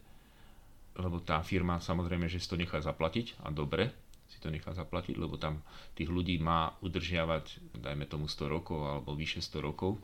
lebo 0.97 1.21
tá 1.21 1.37
firma 1.45 1.77
samozrejme, 1.77 2.25
že 2.25 2.41
si 2.41 2.49
to 2.49 2.57
nechá 2.57 2.81
zaplatiť 2.81 3.37
a 3.45 3.53
dobre 3.53 3.93
si 4.29 4.38
to 4.41 4.50
nechá 4.50 4.74
zaplatiť, 4.74 5.15
lebo 5.17 5.38
tam 5.38 5.62
tých 5.94 6.10
ľudí 6.10 6.41
má 6.41 6.74
udržiavať, 6.82 7.77
dajme 7.77 8.05
tomu 8.10 8.25
100 8.25 8.50
rokov 8.50 8.79
alebo 8.84 9.13
vyše 9.13 9.41
100 9.41 9.62
rokov, 9.62 10.01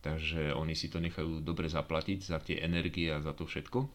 takže 0.00 0.54
oni 0.54 0.78
si 0.78 0.86
to 0.86 1.02
nechajú 1.02 1.42
dobre 1.42 1.66
zaplatiť 1.66 2.18
za 2.22 2.38
tie 2.38 2.62
energie 2.62 3.10
a 3.10 3.18
za 3.18 3.34
to 3.34 3.44
všetko. 3.44 3.86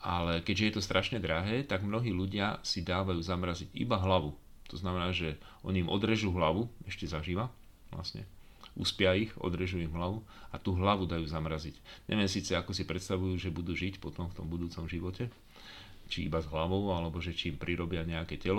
Ale 0.00 0.40
keďže 0.40 0.64
je 0.64 0.74
to 0.80 0.82
strašne 0.84 1.20
drahé, 1.20 1.60
tak 1.64 1.84
mnohí 1.84 2.08
ľudia 2.08 2.60
si 2.64 2.80
dávajú 2.80 3.20
zamraziť 3.20 3.68
iba 3.76 4.00
hlavu. 4.00 4.32
To 4.72 4.76
znamená, 4.78 5.12
že 5.12 5.36
oni 5.60 5.84
im 5.84 5.92
odrežú 5.92 6.32
hlavu, 6.32 6.72
ešte 6.88 7.04
zažíva, 7.04 7.52
vlastne. 7.92 8.24
Uspia 8.78 9.18
ich, 9.18 9.34
odrežú 9.36 9.82
im 9.82 9.92
hlavu 9.92 10.22
a 10.54 10.56
tú 10.56 10.78
hlavu 10.78 11.04
dajú 11.04 11.26
zamraziť. 11.26 11.74
Neviem 12.06 12.30
síce, 12.30 12.54
ako 12.54 12.70
si 12.70 12.86
predstavujú, 12.86 13.34
že 13.36 13.50
budú 13.50 13.74
žiť 13.74 13.98
potom 13.98 14.30
v 14.30 14.36
tom 14.40 14.46
budúcom 14.46 14.86
živote, 14.86 15.28
či 16.10 16.26
iba 16.26 16.42
s 16.42 16.50
hlavou, 16.50 16.90
alebo 16.90 17.22
že 17.22 17.30
či 17.30 17.54
im 17.54 17.56
prirobia 17.56 18.02
nejaké 18.02 18.36
telo. 18.36 18.58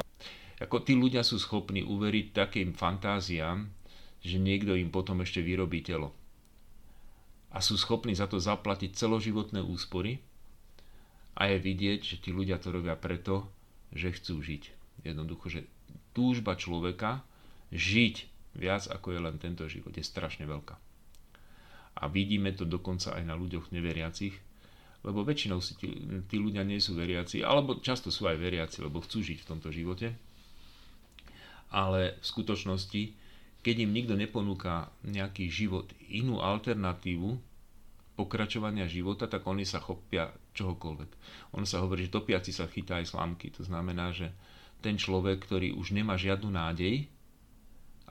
Ako 0.61 0.79
tí 0.85 0.95
ľudia 0.95 1.25
sú 1.27 1.35
schopní 1.35 1.83
uveriť 1.83 2.31
takým 2.31 2.71
fantáziám, 2.71 3.67
že 4.23 4.37
niekto 4.39 4.77
im 4.77 4.93
potom 4.93 5.19
ešte 5.19 5.43
vyrobí 5.43 5.83
telo. 5.83 6.15
A 7.51 7.59
sú 7.59 7.75
schopní 7.75 8.15
za 8.15 8.31
to 8.31 8.39
zaplatiť 8.39 8.95
celoživotné 8.95 9.59
úspory 9.59 10.23
a 11.35 11.51
je 11.51 11.57
vidieť, 11.59 11.99
že 11.99 12.15
tí 12.23 12.31
ľudia 12.31 12.61
to 12.61 12.71
robia 12.71 12.95
preto, 12.95 13.51
že 13.91 14.15
chcú 14.15 14.39
žiť. 14.39 14.63
Jednoducho, 15.03 15.51
že 15.51 15.67
túžba 16.15 16.55
človeka 16.55 17.25
žiť 17.75 18.31
viac 18.55 18.87
ako 18.87 19.15
je 19.15 19.19
len 19.19 19.35
tento 19.39 19.63
život 19.67 19.95
je 19.95 20.03
strašne 20.03 20.43
veľká. 20.43 20.75
A 21.99 22.03
vidíme 22.07 22.51
to 22.55 22.63
dokonca 22.63 23.15
aj 23.15 23.23
na 23.27 23.35
ľuďoch 23.35 23.71
neveriacich, 23.71 24.35
lebo 25.01 25.25
väčšinou 25.25 25.59
si 25.61 25.73
tí, 25.77 25.89
tí 26.29 26.37
ľudia 26.37 26.61
nie 26.61 26.77
sú 26.77 26.93
veriaci, 26.93 27.41
alebo 27.41 27.81
často 27.81 28.13
sú 28.13 28.29
aj 28.29 28.37
veriaci, 28.37 28.85
lebo 28.85 29.01
chcú 29.01 29.25
žiť 29.25 29.41
v 29.41 29.49
tomto 29.49 29.73
živote. 29.73 30.13
Ale 31.73 32.19
v 32.21 32.25
skutočnosti, 32.25 33.01
keď 33.65 33.75
im 33.87 33.91
nikto 33.95 34.13
neponúka 34.13 34.93
nejaký 35.07 35.49
život, 35.49 35.89
inú 36.11 36.37
alternatívu 36.43 37.39
pokračovania 38.13 38.85
života, 38.85 39.25
tak 39.25 39.41
oni 39.47 39.65
sa 39.65 39.81
chopia 39.81 40.29
čohokoľvek. 40.53 41.11
On 41.57 41.63
sa 41.65 41.81
hovorí, 41.81 42.05
že 42.05 42.13
topiaci 42.13 42.53
sa 42.53 42.69
chytá 42.69 43.01
aj 43.01 43.15
slámky. 43.15 43.49
To 43.57 43.65
znamená, 43.65 44.13
že 44.13 44.29
ten 44.83 44.99
človek, 44.99 45.41
ktorý 45.41 45.73
už 45.73 45.97
nemá 45.97 46.19
žiadnu 46.19 46.51
nádej, 46.51 47.09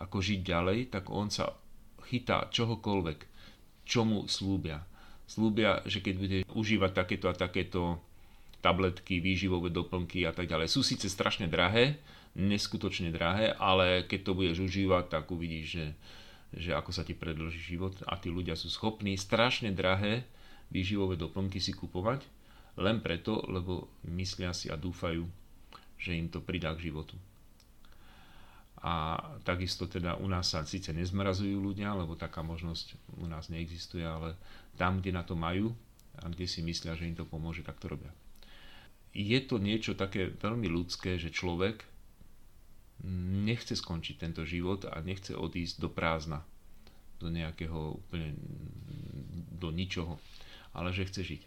ako 0.01 0.19
žiť 0.19 0.41
ďalej, 0.41 0.79
tak 0.91 1.13
on 1.13 1.29
sa 1.29 1.55
chytá 2.09 2.49
čohokoľvek, 2.51 3.19
čo 3.85 4.03
slúbia. 4.27 4.90
Slúbia, 5.31 5.79
že 5.87 6.03
keď 6.03 6.15
bude 6.19 6.39
užívať 6.51 6.91
takéto 6.91 7.31
a 7.31 7.35
takéto 7.39 8.03
tabletky, 8.59 9.23
výživové 9.23 9.71
doplnky 9.71 10.27
a 10.27 10.35
tak 10.35 10.51
ďalej. 10.51 10.67
Sú 10.67 10.83
síce 10.83 11.07
strašne 11.07 11.47
drahé, 11.47 12.03
neskutočne 12.35 13.15
drahé, 13.15 13.55
ale 13.55 14.03
keď 14.11 14.21
to 14.27 14.33
budeš 14.35 14.59
užívať, 14.67 15.07
tak 15.07 15.31
uvidíš, 15.31 15.67
že, 15.71 15.87
že 16.59 16.71
ako 16.75 16.91
sa 16.91 17.07
ti 17.07 17.15
predlží 17.15 17.79
život 17.79 17.95
a 18.11 18.19
tí 18.19 18.27
ľudia 18.27 18.59
sú 18.59 18.67
schopní 18.67 19.15
strašne 19.15 19.71
drahé 19.71 20.27
výživové 20.71 21.15
doplnky 21.15 21.63
si 21.63 21.75
kupovať, 21.75 22.27
len 22.79 22.99
preto, 22.99 23.43
lebo 23.47 23.91
myslia 24.07 24.51
si 24.51 24.67
a 24.67 24.79
dúfajú, 24.79 25.27
že 25.95 26.15
im 26.15 26.27
to 26.27 26.43
pridá 26.43 26.75
k 26.75 26.91
životu. 26.91 27.15
A 28.81 29.21
takisto 29.45 29.85
teda 29.85 30.17
u 30.17 30.25
nás 30.25 30.57
sa 30.57 30.65
síce 30.65 30.89
nezmrazujú 30.97 31.61
ľudia, 31.61 31.93
lebo 31.93 32.17
taká 32.17 32.41
možnosť 32.41 32.97
u 33.21 33.29
nás 33.29 33.53
neexistuje, 33.53 34.01
ale 34.01 34.41
tam, 34.81 35.05
kde 35.05 35.13
na 35.13 35.21
to 35.21 35.37
majú 35.37 35.77
a 36.17 36.33
kde 36.33 36.49
si 36.49 36.65
myslia, 36.65 36.97
že 36.97 37.05
im 37.05 37.17
to 37.17 37.29
pomôže, 37.29 37.61
tak 37.61 37.77
to 37.77 37.93
robia. 37.93 38.09
Je 39.13 39.37
to 39.45 39.61
niečo 39.61 39.93
také 39.93 40.33
veľmi 40.33 40.65
ľudské, 40.71 41.21
že 41.21 41.29
človek 41.29 41.85
nechce 43.45 43.77
skončiť 43.77 44.17
tento 44.17 44.43
život 44.49 44.89
a 44.89 45.01
nechce 45.05 45.37
odísť 45.37 45.77
do 45.81 45.89
prázdna, 45.93 46.41
do 47.21 47.29
nejakého 47.29 48.01
úplne 48.01 48.33
do 49.61 49.69
ničoho, 49.69 50.17
ale 50.73 50.93
že 50.97 51.05
chce 51.09 51.21
žiť. 51.37 51.43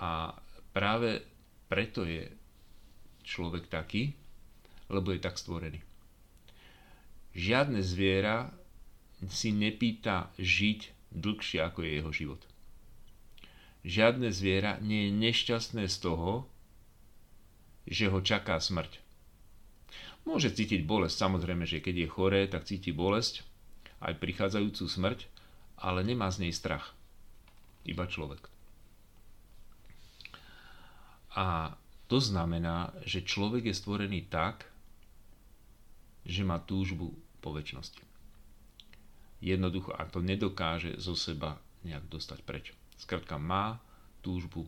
A 0.00 0.32
práve 0.72 1.24
preto 1.68 2.04
je 2.08 2.28
človek 3.24 3.68
taký, 3.68 4.12
lebo 4.88 5.12
je 5.12 5.20
tak 5.20 5.40
stvorený. 5.40 5.80
Žiadne 7.34 7.82
zviera 7.82 8.54
si 9.26 9.50
nepýta 9.50 10.30
žiť 10.38 11.12
dlhšie 11.14 11.58
ako 11.62 11.78
je 11.82 11.90
jeho 11.90 12.10
život. 12.12 12.42
Žiadne 13.84 14.32
zviera 14.32 14.80
nie 14.80 15.08
je 15.08 15.12
nešťastné 15.12 15.84
z 15.88 15.96
toho, 16.00 16.48
že 17.84 18.08
ho 18.08 18.18
čaká 18.24 18.56
smrť. 18.56 19.04
Môže 20.24 20.56
cítiť 20.56 20.88
bolesť, 20.88 21.20
samozrejme, 21.20 21.68
že 21.68 21.84
keď 21.84 21.94
je 22.00 22.08
choré, 22.08 22.40
tak 22.48 22.64
cíti 22.64 22.96
bolesť, 22.96 23.44
aj 24.00 24.16
prichádzajúcu 24.16 24.84
smrť, 24.88 25.20
ale 25.76 26.00
nemá 26.00 26.32
z 26.32 26.48
nej 26.48 26.52
strach. 26.56 26.96
Iba 27.84 28.08
človek. 28.08 28.48
A 31.36 31.76
to 32.08 32.18
znamená, 32.24 32.96
že 33.04 33.26
človek 33.26 33.68
je 33.68 33.74
stvorený 33.76 34.32
tak, 34.32 34.64
že 36.24 36.42
má 36.42 36.56
túžbu 36.60 37.12
po 37.44 37.52
väčšnosti. 37.52 38.00
Jednoducho, 39.44 39.92
ak 39.92 40.08
to 40.08 40.24
nedokáže 40.24 40.96
zo 40.96 41.12
seba 41.12 41.60
nejak 41.84 42.08
dostať 42.08 42.40
preč. 42.48 42.72
Skrátka 42.96 43.36
má 43.36 43.76
túžbu 44.24 44.64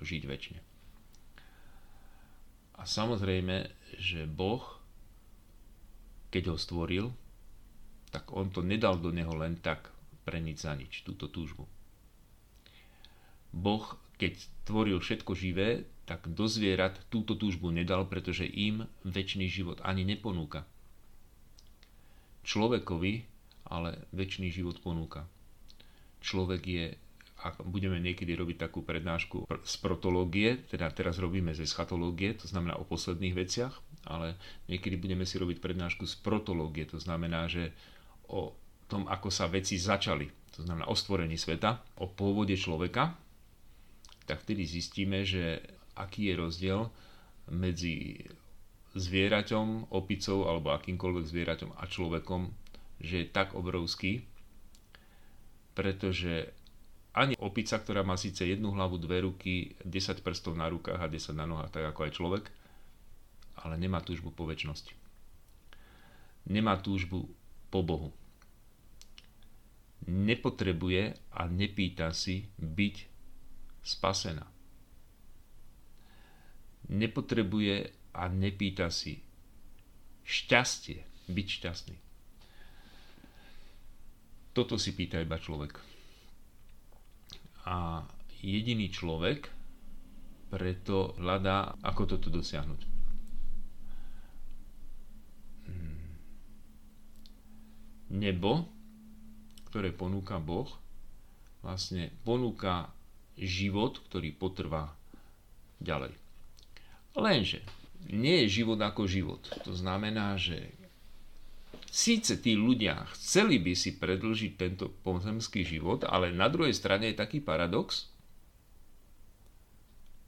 žiť 0.00 0.22
väčšine. 0.24 0.60
A 2.80 2.82
samozrejme, 2.84 3.68
že 4.00 4.24
Boh, 4.24 4.64
keď 6.32 6.52
ho 6.52 6.56
stvoril, 6.56 7.12
tak 8.08 8.32
on 8.32 8.48
to 8.48 8.64
nedal 8.64 8.96
do 8.96 9.12
neho 9.12 9.32
len 9.36 9.60
tak 9.60 9.92
pre 10.24 10.40
nič 10.40 10.64
za 10.64 10.72
nič, 10.72 11.04
túto 11.04 11.28
túžbu. 11.28 11.68
Boh, 13.52 13.84
keď 14.16 14.36
tvoril 14.64 15.00
všetko 15.00 15.32
živé, 15.36 15.84
tak 16.08 16.28
do 16.32 16.48
zvierat 16.48 16.96
túto 17.12 17.36
túžbu 17.36 17.68
nedal, 17.68 18.08
pretože 18.08 18.48
im 18.48 18.88
väčší 19.04 19.48
život 19.48 19.80
ani 19.84 20.04
neponúka 20.08 20.64
človekovi 22.46 23.36
ale 23.66 24.06
väčší 24.14 24.54
život 24.54 24.78
ponúka. 24.78 25.26
Človek 26.22 26.62
je, 26.62 26.84
ak 27.42 27.66
budeme 27.66 27.98
niekedy 27.98 28.32
robiť 28.38 28.70
takú 28.70 28.86
prednášku 28.86 29.50
z 29.50 29.74
protológie, 29.82 30.62
teda 30.70 30.90
teraz 30.94 31.18
robíme 31.18 31.50
ze 31.52 31.66
schatológie, 31.66 32.38
to 32.38 32.46
znamená 32.46 32.78
o 32.78 32.86
posledných 32.86 33.34
veciach, 33.34 33.74
ale 34.06 34.38
niekedy 34.70 34.94
budeme 34.94 35.26
si 35.26 35.36
robiť 35.42 35.58
prednášku 35.58 36.06
z 36.06 36.14
protológie, 36.22 36.86
to 36.86 37.02
znamená, 37.02 37.50
že 37.50 37.74
o 38.30 38.54
tom, 38.86 39.10
ako 39.10 39.28
sa 39.34 39.50
veci 39.50 39.74
začali, 39.78 40.30
to 40.54 40.62
znamená 40.62 40.86
o 40.86 40.94
stvorení 40.94 41.34
sveta, 41.34 41.82
o 41.98 42.06
pôvode 42.06 42.54
človeka, 42.54 43.18
tak 44.26 44.42
vtedy 44.42 44.66
zistíme, 44.66 45.22
že 45.22 45.62
aký 45.98 46.30
je 46.30 46.34
rozdiel 46.38 46.80
medzi 47.50 48.26
zvieraťom, 48.96 49.92
opicou 49.92 50.48
alebo 50.48 50.72
akýmkoľvek 50.72 51.24
zvieraťom 51.28 51.70
a 51.76 51.84
človekom, 51.84 52.48
že 53.04 53.22
je 53.22 53.26
tak 53.28 53.52
obrovský, 53.52 54.24
pretože 55.76 56.56
ani 57.16 57.36
opica, 57.40 57.80
ktorá 57.80 58.04
má 58.04 58.16
síce 58.16 58.44
jednu 58.44 58.72
hlavu, 58.76 59.00
dve 59.00 59.24
ruky, 59.24 59.76
10 59.84 60.20
prstov 60.20 60.56
na 60.56 60.68
rukách 60.68 61.00
a 61.00 61.08
10 61.08 61.32
na 61.32 61.48
nohách, 61.48 61.72
tak 61.72 61.84
ako 61.92 62.00
aj 62.08 62.12
človek, 62.12 62.44
ale 63.64 63.80
nemá 63.80 64.04
túžbu 64.04 64.32
po 64.32 64.44
väčšnosti. 64.44 64.92
Nemá 66.52 66.76
túžbu 66.80 67.28
po 67.72 67.80
Bohu. 67.80 68.12
Nepotrebuje 70.06 71.16
a 71.32 71.48
nepýta 71.48 72.12
si 72.12 72.52
byť 72.60 72.96
spasená. 73.80 74.44
Nepotrebuje 76.86 77.95
a 78.16 78.32
nepýta 78.32 78.88
si 78.88 79.20
šťastie, 80.24 81.28
byť 81.28 81.46
šťastný. 81.46 81.96
Toto 84.56 84.80
si 84.80 84.96
pýta 84.96 85.20
iba 85.20 85.36
človek. 85.36 85.76
A 87.68 88.00
jediný 88.40 88.88
človek 88.88 89.52
preto 90.48 91.12
hľadá, 91.20 91.76
ako 91.84 92.02
toto 92.16 92.32
dosiahnuť. 92.32 92.80
Hmm. 95.68 95.98
Nebo, 98.16 98.64
ktoré 99.68 99.92
ponúka 99.92 100.40
Boh, 100.40 100.70
vlastne 101.60 102.14
ponúka 102.24 102.88
život, 103.36 104.00
ktorý 104.08 104.32
potrvá 104.32 104.94
ďalej. 105.82 106.14
Lenže 107.18 107.60
nie 108.10 108.46
je 108.46 108.62
život 108.62 108.78
ako 108.78 109.06
život. 109.10 109.42
To 109.66 109.74
znamená, 109.74 110.38
že 110.38 110.70
síce 111.90 112.38
tí 112.38 112.54
ľudia 112.54 113.06
chceli 113.18 113.58
by 113.58 113.72
si 113.74 113.98
predlžiť 113.98 114.52
tento 114.54 114.92
pozemský 115.02 115.66
život, 115.66 116.06
ale 116.06 116.30
na 116.30 116.46
druhej 116.46 116.74
strane 116.74 117.10
je 117.10 117.18
taký 117.18 117.42
paradox, 117.42 118.10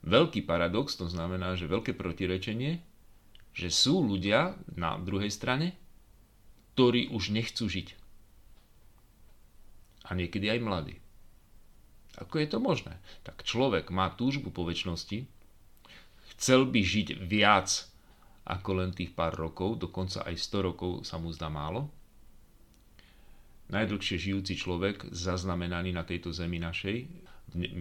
veľký 0.02 0.42
paradox, 0.46 0.98
to 0.98 1.06
znamená, 1.06 1.54
že 1.54 1.70
veľké 1.70 1.94
protirečenie, 1.94 2.82
že 3.54 3.68
sú 3.70 4.02
ľudia 4.02 4.54
na 4.78 4.98
druhej 4.98 5.30
strane, 5.30 5.74
ktorí 6.74 7.10
už 7.10 7.34
nechcú 7.34 7.66
žiť. 7.66 7.98
A 10.08 10.14
niekedy 10.14 10.46
aj 10.48 10.62
mladí. 10.62 10.96
Ako 12.18 12.42
je 12.42 12.48
to 12.50 12.58
možné? 12.58 12.98
Tak 13.22 13.46
človek 13.46 13.90
má 13.94 14.10
túžbu 14.14 14.50
po 14.50 14.66
väčšnosti, 14.66 15.26
Chcel 16.38 16.70
by 16.70 16.80
žiť 16.80 17.18
viac 17.26 17.90
ako 18.48 18.70
len 18.80 18.90
tých 18.94 19.12
pár 19.12 19.34
rokov, 19.36 19.82
dokonca 19.82 20.24
aj 20.24 20.38
100 20.38 20.68
rokov 20.72 20.92
sa 21.04 21.20
mu 21.20 21.28
zdá 21.34 21.52
málo. 21.52 21.90
Najdlhšie 23.68 24.16
žijúci 24.16 24.56
človek, 24.56 25.12
zaznamenaný 25.12 25.92
na 25.92 26.06
tejto 26.06 26.32
zemi 26.32 26.56
našej, 26.56 27.04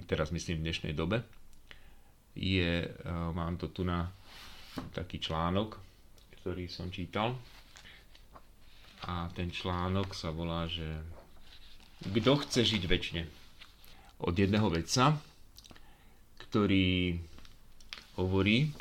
teraz 0.04 0.36
myslím 0.36 0.60
v 0.60 0.66
dnešnej 0.68 0.92
dobe, 0.92 1.24
je, 2.36 2.84
e, 2.84 2.90
mám 3.32 3.56
to 3.56 3.72
tu 3.72 3.88
na 3.88 4.12
taký 4.92 5.18
článok, 5.24 5.80
ktorý 6.38 6.68
som 6.68 6.92
čítal. 6.92 7.40
A 9.08 9.32
ten 9.32 9.48
článok 9.48 10.12
sa 10.12 10.30
volá, 10.36 10.68
že 10.68 10.86
kto 12.04 12.44
chce 12.44 12.62
žiť 12.68 12.84
väčšine? 12.84 13.24
Od 14.28 14.36
jedného 14.36 14.68
vedca, 14.70 15.18
ktorý 16.46 17.18
hovorí, 18.18 18.74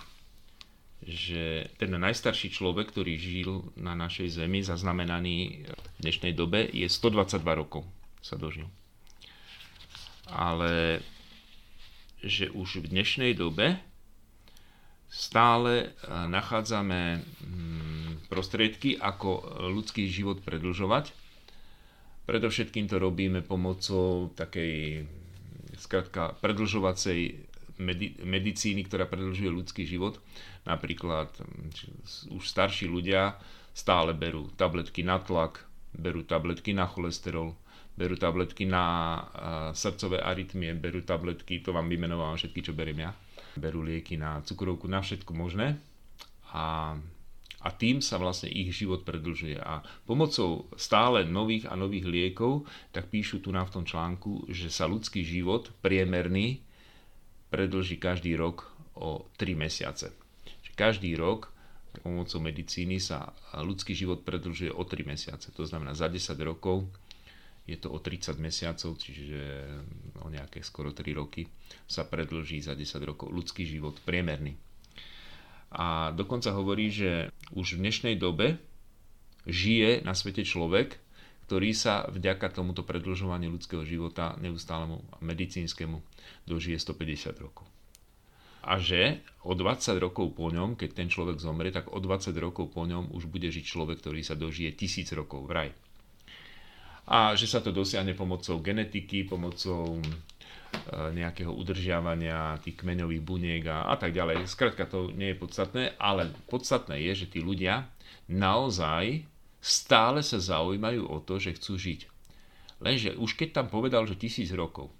že 1.06 1.70
ten 1.78 1.92
najstarší 1.94 2.50
človek, 2.50 2.90
ktorý 2.90 3.14
žil 3.14 3.50
na 3.78 3.94
našej 3.94 4.42
zemi, 4.42 4.64
zaznamenaný 4.64 5.68
v 5.68 5.98
dnešnej 6.02 6.34
dobe, 6.34 6.66
je 6.66 6.88
122 6.88 7.44
rokov 7.54 7.86
sa 8.24 8.34
dožil. 8.34 8.66
Ale 10.26 10.98
že 12.26 12.50
už 12.50 12.82
v 12.82 12.90
dnešnej 12.90 13.38
dobe 13.38 13.78
stále 15.06 15.72
e, 15.78 15.86
nachádzame 16.10 17.22
mm, 17.22 18.26
prostriedky, 18.26 18.98
ako 18.98 19.62
ľudský 19.70 20.10
život 20.10 20.42
predlžovať. 20.42 21.14
Predovšetkým 22.26 22.90
to 22.90 22.98
robíme 22.98 23.46
pomocou 23.46 24.34
takej 24.34 25.06
skratka, 25.78 26.34
predlžovacej 26.42 27.45
medicíny, 28.22 28.84
ktorá 28.88 29.04
predlžuje 29.08 29.50
ľudský 29.52 29.84
život. 29.84 30.20
Napríklad 30.64 31.32
mm, 31.36 32.32
už 32.36 32.42
starší 32.42 32.88
ľudia 32.88 33.36
stále 33.76 34.16
berú 34.16 34.48
tabletky 34.56 35.04
na 35.04 35.20
tlak, 35.20 35.64
berú 35.92 36.24
tabletky 36.24 36.72
na 36.72 36.88
cholesterol, 36.88 37.52
berú 37.96 38.16
tabletky 38.16 38.68
na 38.68 38.84
srdcové 39.72 40.20
arytmie, 40.20 40.76
berú 40.76 41.00
tabletky, 41.00 41.64
to 41.64 41.72
vám 41.72 41.88
vymenovávam 41.88 42.36
všetky, 42.36 42.60
čo 42.60 42.72
beriem 42.76 43.08
ja, 43.08 43.12
berú 43.56 43.80
lieky 43.84 44.20
na 44.20 44.44
cukrovku, 44.44 44.84
na 44.88 45.00
všetko 45.00 45.32
možné 45.32 45.80
a, 46.52 46.96
a 47.60 47.68
tým 47.72 48.04
sa 48.04 48.20
vlastne 48.20 48.52
ich 48.52 48.72
život 48.72 49.04
predlžuje. 49.04 49.60
A 49.60 49.84
pomocou 50.04 50.68
stále 50.76 51.24
nových 51.24 51.68
a 51.68 51.74
nových 51.74 52.08
liekov, 52.08 52.68
tak 52.92 53.08
píšu 53.12 53.44
tu 53.44 53.52
na 53.52 53.64
v 53.64 53.80
tom 53.80 53.84
článku, 53.84 54.48
že 54.52 54.68
sa 54.72 54.88
ľudský 54.88 55.24
život 55.24 55.72
priemerný 55.84 56.64
predlží 57.48 57.96
každý 57.96 58.34
rok 58.34 58.70
o 58.96 59.28
3 59.36 59.54
mesiace 59.54 60.10
každý 60.76 61.16
rok 61.16 61.48
pomocou 62.04 62.44
medicíny 62.44 63.00
sa 63.00 63.32
ľudský 63.56 63.96
život 63.96 64.20
predlžuje 64.20 64.68
o 64.68 64.84
3 64.84 65.08
mesiace. 65.08 65.48
To 65.56 65.64
znamená, 65.64 65.96
za 65.96 66.12
10 66.12 66.36
rokov 66.44 66.84
je 67.64 67.80
to 67.80 67.88
o 67.88 67.98
30 67.98 68.36
mesiacov, 68.36 69.00
čiže 69.00 69.64
o 70.20 70.28
nejaké 70.28 70.60
skoro 70.60 70.92
3 70.92 71.02
roky 71.16 71.48
sa 71.88 72.04
predlží 72.04 72.60
za 72.60 72.76
10 72.76 73.00
rokov 73.00 73.32
ľudský 73.32 73.64
život 73.64 73.96
priemerný. 74.04 74.54
A 75.72 76.12
dokonca 76.12 76.52
hovorí, 76.52 76.92
že 76.92 77.32
už 77.56 77.80
v 77.80 77.88
dnešnej 77.88 78.14
dobe 78.20 78.60
žije 79.48 80.04
na 80.04 80.12
svete 80.12 80.44
človek, 80.44 81.00
ktorý 81.46 81.70
sa 81.72 82.10
vďaka 82.10 82.50
tomuto 82.50 82.82
predlžovaniu 82.82 83.54
ľudského 83.54 83.86
života 83.86 84.34
neustálemu 84.42 84.98
medicínskemu 85.22 86.02
dožije 86.44 86.76
150 86.82 87.38
rokov 87.38 87.66
a 88.66 88.82
že 88.82 89.22
o 89.46 89.54
20 89.54 89.94
rokov 90.02 90.34
po 90.34 90.50
ňom, 90.50 90.74
keď 90.74 90.90
ten 90.98 91.06
človek 91.06 91.38
zomrie, 91.38 91.70
tak 91.70 91.86
o 91.94 92.02
20 92.02 92.34
rokov 92.42 92.74
po 92.74 92.82
ňom 92.82 93.14
už 93.14 93.30
bude 93.30 93.46
žiť 93.46 93.62
človek, 93.62 94.02
ktorý 94.02 94.26
sa 94.26 94.34
dožije 94.34 94.74
tisíc 94.74 95.06
rokov 95.14 95.46
v. 95.46 95.70
A 97.06 97.38
že 97.38 97.46
sa 97.46 97.62
to 97.62 97.70
dosiahne 97.70 98.18
pomocou 98.18 98.58
genetiky, 98.58 99.22
pomocou 99.22 99.94
e, 99.94 100.10
nejakého 101.14 101.54
udržiavania 101.54 102.58
tých 102.58 102.82
kmeňových 102.82 103.22
buniek 103.22 103.62
a, 103.70 103.86
a 103.86 103.94
tak 103.94 104.10
ďalej. 104.10 104.50
Skrátka 104.50 104.90
to 104.90 105.14
nie 105.14 105.30
je 105.30 105.38
podstatné, 105.38 105.94
ale 106.02 106.34
podstatné 106.50 106.98
je, 107.06 107.22
že 107.22 107.30
tí 107.30 107.38
ľudia 107.38 107.86
naozaj 108.26 109.22
stále 109.60 110.22
sa 110.22 110.38
zaujímajú 110.38 111.06
o 111.06 111.18
to, 111.24 111.40
že 111.40 111.56
chcú 111.56 111.74
žiť. 111.76 112.00
Lenže 112.80 113.16
už 113.16 113.34
keď 113.34 113.62
tam 113.62 113.66
povedal, 113.72 114.04
že 114.04 114.20
tisíc 114.20 114.52
rokov, 114.52 114.92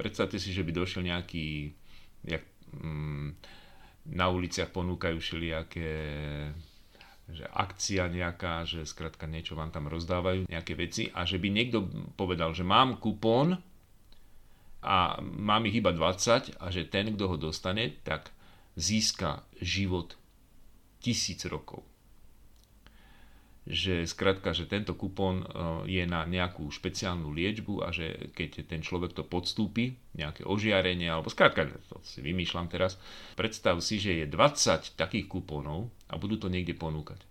predstavte 0.00 0.40
si, 0.40 0.50
že 0.50 0.64
by 0.64 0.72
došiel 0.72 1.04
nejaký 1.04 1.76
jak 2.24 2.44
mm, 2.72 3.36
na 4.16 4.26
uliciach 4.32 4.72
ponúkajú 4.72 5.16
všelijaké 5.20 5.92
že 7.24 7.48
akcia 7.48 8.12
nejaká, 8.12 8.68
že 8.68 8.84
skrátka 8.84 9.24
niečo 9.24 9.56
vám 9.56 9.72
tam 9.72 9.88
rozdávajú, 9.88 10.44
nejaké 10.44 10.76
veci 10.76 11.08
a 11.08 11.24
že 11.24 11.40
by 11.40 11.48
niekto 11.48 11.88
povedal, 12.20 12.52
že 12.52 12.68
mám 12.68 13.00
kupón 13.00 13.56
a 14.84 14.96
mám 15.24 15.64
ich 15.64 15.80
iba 15.80 15.88
20 15.88 16.60
a 16.60 16.66
že 16.68 16.84
ten, 16.84 17.16
kto 17.16 17.24
ho 17.32 17.36
dostane, 17.40 17.96
tak 18.04 18.28
získa 18.76 19.40
život 19.56 20.20
tisíc 21.00 21.48
rokov 21.48 21.93
že 23.64 24.04
skrátka, 24.04 24.52
že 24.52 24.68
tento 24.68 24.92
kupón 24.92 25.40
e, 25.40 25.46
je 25.88 26.04
na 26.04 26.28
nejakú 26.28 26.68
špeciálnu 26.68 27.32
liečbu 27.32 27.80
a 27.80 27.88
že 27.96 28.28
keď 28.36 28.68
ten 28.68 28.84
človek 28.84 29.16
to 29.16 29.24
podstúpi, 29.24 29.96
nejaké 30.12 30.44
ožiarenie, 30.44 31.08
alebo 31.08 31.32
skrátka, 31.32 31.72
to 31.88 31.96
si 32.04 32.20
vymýšľam 32.20 32.68
teraz, 32.68 33.00
predstav 33.40 33.80
si, 33.80 33.96
že 33.96 34.20
je 34.20 34.26
20 34.28 35.00
takých 35.00 35.26
kupónov 35.32 35.88
a 36.12 36.20
budú 36.20 36.36
to 36.36 36.52
niekde 36.52 36.76
ponúkať. 36.76 37.24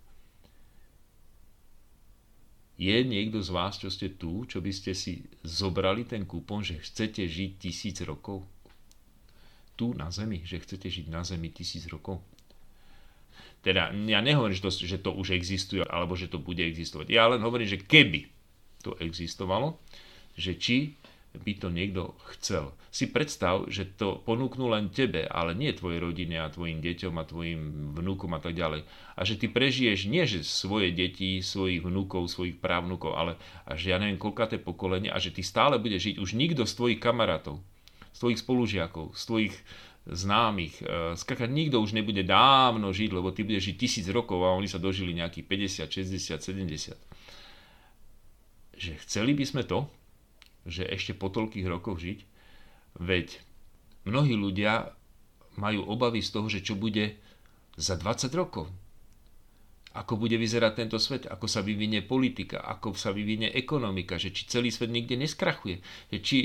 Je 2.74 3.06
niekto 3.06 3.38
z 3.38 3.54
vás, 3.54 3.78
čo 3.78 3.86
ste 3.86 4.18
tu, 4.18 4.42
čo 4.50 4.58
by 4.58 4.74
ste 4.74 4.98
si 4.98 5.22
zobrali 5.46 6.02
ten 6.02 6.26
kupón, 6.26 6.66
že 6.66 6.82
chcete 6.82 7.22
žiť 7.30 7.50
tisíc 7.62 8.02
rokov? 8.02 8.42
Tu 9.78 9.94
na 9.94 10.10
Zemi, 10.10 10.42
že 10.42 10.58
chcete 10.58 10.90
žiť 10.90 11.06
na 11.06 11.22
Zemi 11.22 11.54
tisíc 11.54 11.86
rokov? 11.86 12.18
Teda 13.64 13.88
ja 13.90 14.20
nehovorím, 14.20 14.52
že 14.52 14.64
to, 14.68 14.70
že 14.70 14.98
to 15.00 15.10
už 15.16 15.32
existuje, 15.32 15.80
alebo 15.80 16.12
že 16.12 16.28
to 16.28 16.36
bude 16.36 16.60
existovať. 16.60 17.08
Ja 17.08 17.32
len 17.32 17.40
hovorím, 17.40 17.64
že 17.64 17.80
keby 17.80 18.28
to 18.84 18.92
existovalo, 19.00 19.80
že 20.36 20.52
či 20.60 21.00
by 21.34 21.52
to 21.58 21.72
niekto 21.72 22.14
chcel. 22.36 22.76
Si 22.94 23.10
predstav, 23.10 23.66
že 23.66 23.90
to 23.90 24.22
ponúknú 24.22 24.70
len 24.70 24.94
tebe, 24.94 25.26
ale 25.26 25.50
nie 25.50 25.74
tvojej 25.74 25.98
rodine 25.98 26.38
a 26.38 26.52
tvojim 26.52 26.78
deťom 26.78 27.14
a 27.18 27.26
tvojim 27.26 27.60
vnúkom 27.98 28.30
a 28.36 28.40
tak 28.44 28.54
ďalej. 28.54 28.86
A 29.18 29.20
že 29.26 29.34
ty 29.34 29.50
prežiješ 29.50 30.06
nie 30.06 30.22
že 30.30 30.46
svoje 30.46 30.94
deti, 30.94 31.42
svojich 31.42 31.82
vnúkov, 31.82 32.30
svojich 32.30 32.62
právnukov, 32.62 33.18
ale 33.18 33.34
a 33.66 33.74
že 33.74 33.90
ja 33.90 33.98
neviem 33.98 34.20
koľkaté 34.20 34.62
pokolenie 34.62 35.10
a 35.10 35.18
že 35.18 35.34
ty 35.34 35.42
stále 35.42 35.82
budeš 35.82 36.14
žiť 36.14 36.16
už 36.22 36.30
nikto 36.38 36.62
z 36.62 36.72
tvojich 36.78 37.00
kamarátov, 37.02 37.58
z 38.14 38.18
tvojich 38.22 38.38
spolužiakov, 38.38 39.18
z 39.18 39.22
tvojich 39.26 39.54
známych. 40.04 40.84
E, 40.84 41.16
skakať 41.16 41.48
nikto 41.48 41.80
už 41.80 41.96
nebude 41.96 42.20
dávno 42.24 42.92
žiť, 42.92 43.10
lebo 43.12 43.32
ty 43.32 43.42
budeš 43.44 43.72
žiť 43.72 43.76
tisíc 43.80 44.06
rokov 44.12 44.44
a 44.44 44.52
oni 44.52 44.68
sa 44.68 44.76
dožili 44.76 45.16
nejakých 45.16 45.88
50, 45.88 45.88
60, 45.88 46.40
70. 46.40 46.96
Že 48.74 48.92
chceli 49.06 49.32
by 49.32 49.44
sme 49.48 49.62
to, 49.64 49.88
že 50.68 50.84
ešte 50.84 51.16
po 51.16 51.32
toľkých 51.32 51.66
rokoch 51.68 52.00
žiť, 52.00 52.18
veď 53.00 53.40
mnohí 54.04 54.36
ľudia 54.36 54.92
majú 55.56 55.86
obavy 55.88 56.20
z 56.20 56.30
toho, 56.34 56.46
že 56.50 56.60
čo 56.60 56.74
bude 56.76 57.16
za 57.78 57.96
20 57.96 58.28
rokov 58.36 58.68
ako 59.94 60.18
bude 60.18 60.34
vyzerať 60.34 60.72
tento 60.74 60.98
svet, 60.98 61.30
ako 61.30 61.46
sa 61.46 61.62
vyvinie 61.62 62.02
politika, 62.02 62.66
ako 62.66 62.98
sa 62.98 63.14
vyvinie 63.14 63.54
ekonomika, 63.54 64.18
že 64.18 64.34
či 64.34 64.50
celý 64.50 64.74
svet 64.74 64.90
nikde 64.90 65.14
neskrachuje. 65.14 65.78
Že 66.10 66.18
či 66.18 66.38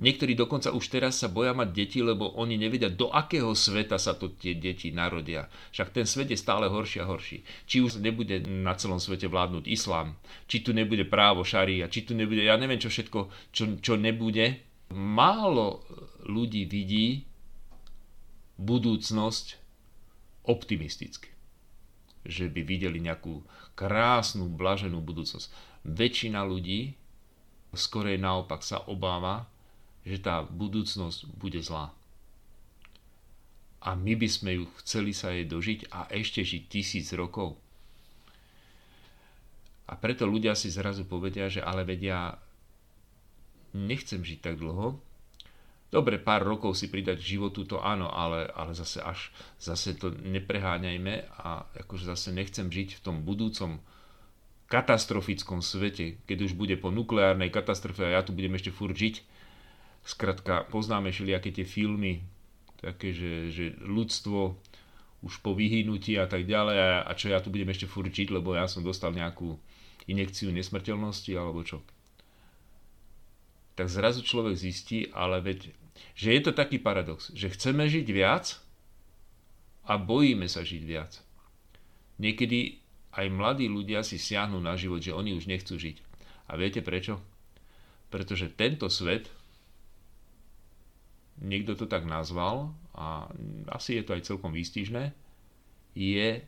niektorí 0.00 0.32
dokonca 0.32 0.72
už 0.72 0.88
teraz 0.88 1.20
sa 1.20 1.28
boja 1.28 1.52
mať 1.52 1.68
deti, 1.68 2.00
lebo 2.00 2.32
oni 2.40 2.56
nevedia, 2.56 2.88
do 2.88 3.12
akého 3.12 3.52
sveta 3.52 4.00
sa 4.00 4.16
to 4.16 4.32
tie 4.32 4.56
deti 4.56 4.88
narodia. 4.88 5.52
Však 5.76 5.92
ten 5.92 6.08
svet 6.08 6.32
je 6.32 6.40
stále 6.40 6.72
horší 6.72 7.04
a 7.04 7.08
horší. 7.12 7.44
Či 7.68 7.84
už 7.84 8.00
nebude 8.00 8.40
na 8.48 8.72
celom 8.72 8.96
svete 8.96 9.28
vládnuť 9.28 9.68
islám, 9.68 10.16
či 10.48 10.64
tu 10.64 10.72
nebude 10.72 11.04
právo 11.04 11.44
šaria, 11.44 11.92
či 11.92 12.08
tu 12.08 12.16
nebude, 12.16 12.40
ja 12.40 12.56
neviem 12.56 12.80
čo 12.80 12.88
všetko, 12.88 13.52
čo, 13.52 13.76
čo 13.84 14.00
nebude. 14.00 14.64
Málo 14.96 15.84
ľudí 16.24 16.64
vidí 16.64 17.28
budúcnosť 18.56 19.60
optimisticky 20.48 21.33
že 22.24 22.48
by 22.48 22.64
videli 22.64 22.98
nejakú 22.98 23.44
krásnu, 23.76 24.48
blaženú 24.48 25.04
budúcnosť. 25.04 25.52
Väčšina 25.84 26.40
ľudí 26.42 26.96
skorej 27.76 28.16
naopak 28.16 28.64
sa 28.64 28.80
obáva, 28.88 29.44
že 30.04 30.20
tá 30.20 30.44
budúcnosť 30.44 31.28
bude 31.36 31.60
zlá. 31.60 31.92
A 33.84 33.92
my 33.92 34.16
by 34.16 34.28
sme 34.28 34.50
ju 34.56 34.64
chceli 34.80 35.12
sa 35.12 35.28
jej 35.28 35.44
dožiť 35.44 35.92
a 35.92 36.08
ešte 36.08 36.40
žiť 36.40 36.62
tisíc 36.72 37.12
rokov. 37.12 37.60
A 39.84 39.92
preto 40.00 40.24
ľudia 40.24 40.56
si 40.56 40.72
zrazu 40.72 41.04
povedia, 41.04 41.52
že 41.52 41.60
ale 41.60 41.84
vedia, 41.84 42.40
nechcem 43.76 44.24
žiť 44.24 44.40
tak 44.40 44.56
dlho, 44.56 44.96
Dobre, 45.94 46.18
pár 46.18 46.42
rokov 46.42 46.74
si 46.74 46.90
pridať 46.90 47.22
k 47.22 47.38
životu, 47.38 47.62
to 47.62 47.78
áno, 47.78 48.10
ale, 48.10 48.50
ale 48.50 48.74
zase 48.74 48.98
až, 48.98 49.30
zase 49.62 49.94
to 49.94 50.10
nepreháňajme 50.10 51.22
a 51.38 51.70
akože 51.86 52.10
zase 52.10 52.34
nechcem 52.34 52.66
žiť 52.66 52.98
v 52.98 53.00
tom 53.06 53.22
budúcom 53.22 53.78
katastrofickom 54.66 55.62
svete, 55.62 56.18
keď 56.26 56.50
už 56.50 56.58
bude 56.58 56.74
po 56.82 56.90
nukleárnej 56.90 57.46
katastrofe 57.54 58.10
a 58.10 58.18
ja 58.18 58.26
tu 58.26 58.34
budem 58.34 58.58
ešte 58.58 58.74
furt 58.74 58.98
žiť. 58.98 59.22
Skratka, 60.02 60.66
poznáme 60.66 61.14
všelijaké 61.14 61.54
tie 61.54 61.62
filmy, 61.62 62.26
také, 62.82 63.14
že, 63.14 63.54
že 63.54 63.78
ľudstvo 63.78 64.58
už 65.22 65.46
po 65.46 65.54
vyhynutí 65.54 66.18
a 66.18 66.26
tak 66.26 66.42
ďalej 66.42 66.74
a, 66.74 67.06
a 67.06 67.12
čo 67.14 67.30
ja 67.30 67.38
tu 67.38 67.54
budem 67.54 67.70
ešte 67.70 67.86
furt 67.86 68.10
žiť, 68.10 68.34
lebo 68.34 68.58
ja 68.58 68.66
som 68.66 68.82
dostal 68.82 69.14
nejakú 69.14 69.62
injekciu 70.10 70.50
nesmrteľnosti 70.50 71.30
alebo 71.38 71.62
čo. 71.62 71.86
Tak 73.78 73.86
zrazu 73.86 74.26
človek 74.26 74.58
zistí, 74.58 75.06
ale 75.14 75.38
veď 75.38 75.83
že 76.14 76.34
je 76.34 76.40
to 76.42 76.52
taký 76.54 76.78
paradox, 76.78 77.30
že 77.34 77.50
chceme 77.50 77.86
žiť 77.86 78.06
viac 78.10 78.58
a 79.86 79.98
bojíme 79.98 80.46
sa 80.50 80.62
žiť 80.62 80.82
viac. 80.82 81.20
Niekedy 82.18 82.78
aj 83.14 83.26
mladí 83.30 83.66
ľudia 83.70 84.02
si 84.02 84.18
siahnu 84.18 84.58
na 84.58 84.74
život, 84.74 85.02
že 85.02 85.14
oni 85.14 85.34
už 85.34 85.46
nechcú 85.46 85.78
žiť. 85.78 86.02
A 86.50 86.58
viete 86.58 86.82
prečo? 86.82 87.22
Pretože 88.10 88.50
tento 88.50 88.90
svet, 88.90 89.30
niekto 91.42 91.74
to 91.74 91.86
tak 91.86 92.06
nazval, 92.06 92.74
a 92.94 93.26
asi 93.74 93.98
je 93.98 94.04
to 94.06 94.14
aj 94.14 94.26
celkom 94.26 94.54
výstižné, 94.54 95.14
je 95.94 96.42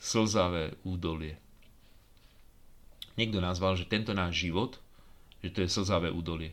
slzavé 0.00 0.76
údolie. 0.84 1.40
Niekto 3.16 3.38
nazval, 3.38 3.78
že 3.78 3.88
tento 3.88 4.12
náš 4.12 4.44
život, 4.44 4.80
že 5.40 5.52
to 5.52 5.62
je 5.64 5.70
slzavé 5.70 6.10
údolie. 6.10 6.52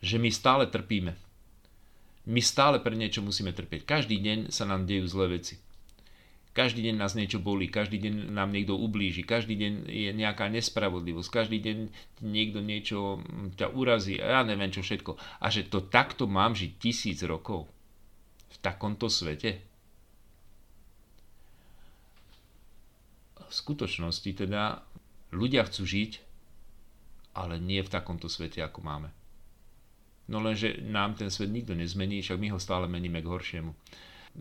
Že 0.00 0.16
my 0.22 0.30
stále 0.30 0.64
trpíme. 0.68 1.25
My 2.26 2.42
stále 2.42 2.82
pre 2.82 2.98
niečo 2.98 3.22
musíme 3.22 3.54
trpieť. 3.54 3.86
Každý 3.86 4.18
deň 4.18 4.38
sa 4.50 4.66
nám 4.66 4.82
dejú 4.82 5.06
zlé 5.06 5.38
veci. 5.38 5.62
Každý 6.56 6.88
deň 6.88 6.96
nás 6.96 7.12
niečo 7.12 7.36
bolí, 7.36 7.68
každý 7.68 8.00
deň 8.00 8.32
nám 8.32 8.48
niekto 8.48 8.80
ublíži, 8.80 9.20
každý 9.28 9.60
deň 9.60 9.72
je 9.92 10.10
nejaká 10.16 10.48
nespravodlivosť, 10.48 11.28
každý 11.28 11.60
deň 11.60 11.76
niekto 12.24 12.64
niečo 12.64 13.20
ťa 13.60 13.76
urazí 13.76 14.16
ja 14.16 14.40
neviem 14.40 14.72
čo 14.72 14.80
všetko. 14.80 15.20
A 15.44 15.52
že 15.52 15.68
to 15.68 15.84
takto 15.84 16.24
mám 16.24 16.56
žiť 16.56 16.72
tisíc 16.80 17.20
rokov 17.28 17.68
v 18.48 18.56
takomto 18.64 19.12
svete? 19.12 19.60
V 23.36 23.52
skutočnosti 23.52 24.30
teda 24.32 24.80
ľudia 25.36 25.60
chcú 25.68 25.84
žiť, 25.84 26.12
ale 27.36 27.60
nie 27.60 27.84
v 27.84 27.92
takomto 27.92 28.32
svete, 28.32 28.64
ako 28.64 28.80
máme. 28.80 29.12
No 30.26 30.42
lenže 30.42 30.82
nám 30.82 31.14
ten 31.14 31.30
svet 31.30 31.54
nikto 31.54 31.74
nezmení, 31.74 32.18
však 32.18 32.38
my 32.42 32.50
ho 32.50 32.58
stále 32.58 32.90
meníme 32.90 33.22
k 33.22 33.30
horšiemu. 33.30 33.70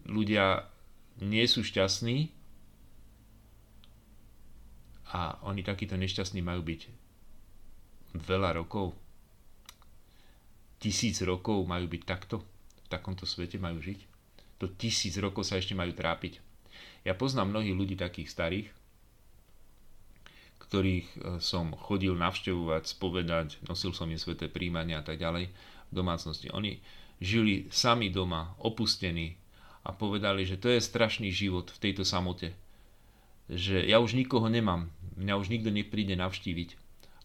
Ľudia 0.10 0.66
nie 1.22 1.46
sú 1.46 1.62
šťastní 1.62 2.34
a 5.14 5.38
oni 5.46 5.62
takíto 5.62 5.94
nešťastní 5.94 6.42
majú 6.42 6.66
byť 6.66 6.82
veľa 8.18 8.58
rokov. 8.58 8.98
Tisíc 10.82 11.22
rokov 11.22 11.62
majú 11.70 11.86
byť 11.86 12.02
takto, 12.04 12.42
v 12.82 12.88
takomto 12.90 13.30
svete 13.30 13.62
majú 13.62 13.78
žiť. 13.80 14.00
To 14.60 14.66
tisíc 14.74 15.14
rokov 15.22 15.46
sa 15.46 15.62
ešte 15.62 15.78
majú 15.78 15.94
trápiť. 15.94 16.42
Ja 17.06 17.14
poznám 17.14 17.54
mnohých 17.54 17.78
ľudí 17.78 17.96
takých 17.96 18.34
starých, 18.34 18.68
ktorých 20.66 21.08
e, 21.08 21.18
som 21.38 21.78
chodil 21.78 22.18
navštevovať, 22.18 22.84
spovedať, 22.90 23.48
nosil 23.70 23.94
som 23.94 24.10
im 24.10 24.18
sveté 24.18 24.50
príjmania 24.50 25.00
a 25.00 25.06
tak 25.06 25.22
ďalej 25.22 25.54
domácnosti. 25.92 26.50
Oni 26.54 26.82
žili 27.22 27.68
sami 27.72 28.10
doma, 28.10 28.56
opustení 28.60 29.38
a 29.86 29.94
povedali, 29.94 30.44
že 30.44 30.58
to 30.58 30.70
je 30.70 30.82
strašný 30.82 31.30
život 31.30 31.72
v 31.72 31.82
tejto 31.82 32.04
samote. 32.04 32.54
Že 33.46 33.86
ja 33.86 34.02
už 34.02 34.18
nikoho 34.18 34.50
nemám, 34.50 34.90
mňa 35.16 35.34
už 35.38 35.54
nikto 35.54 35.70
nepríde 35.70 36.18
navštíviť 36.18 36.70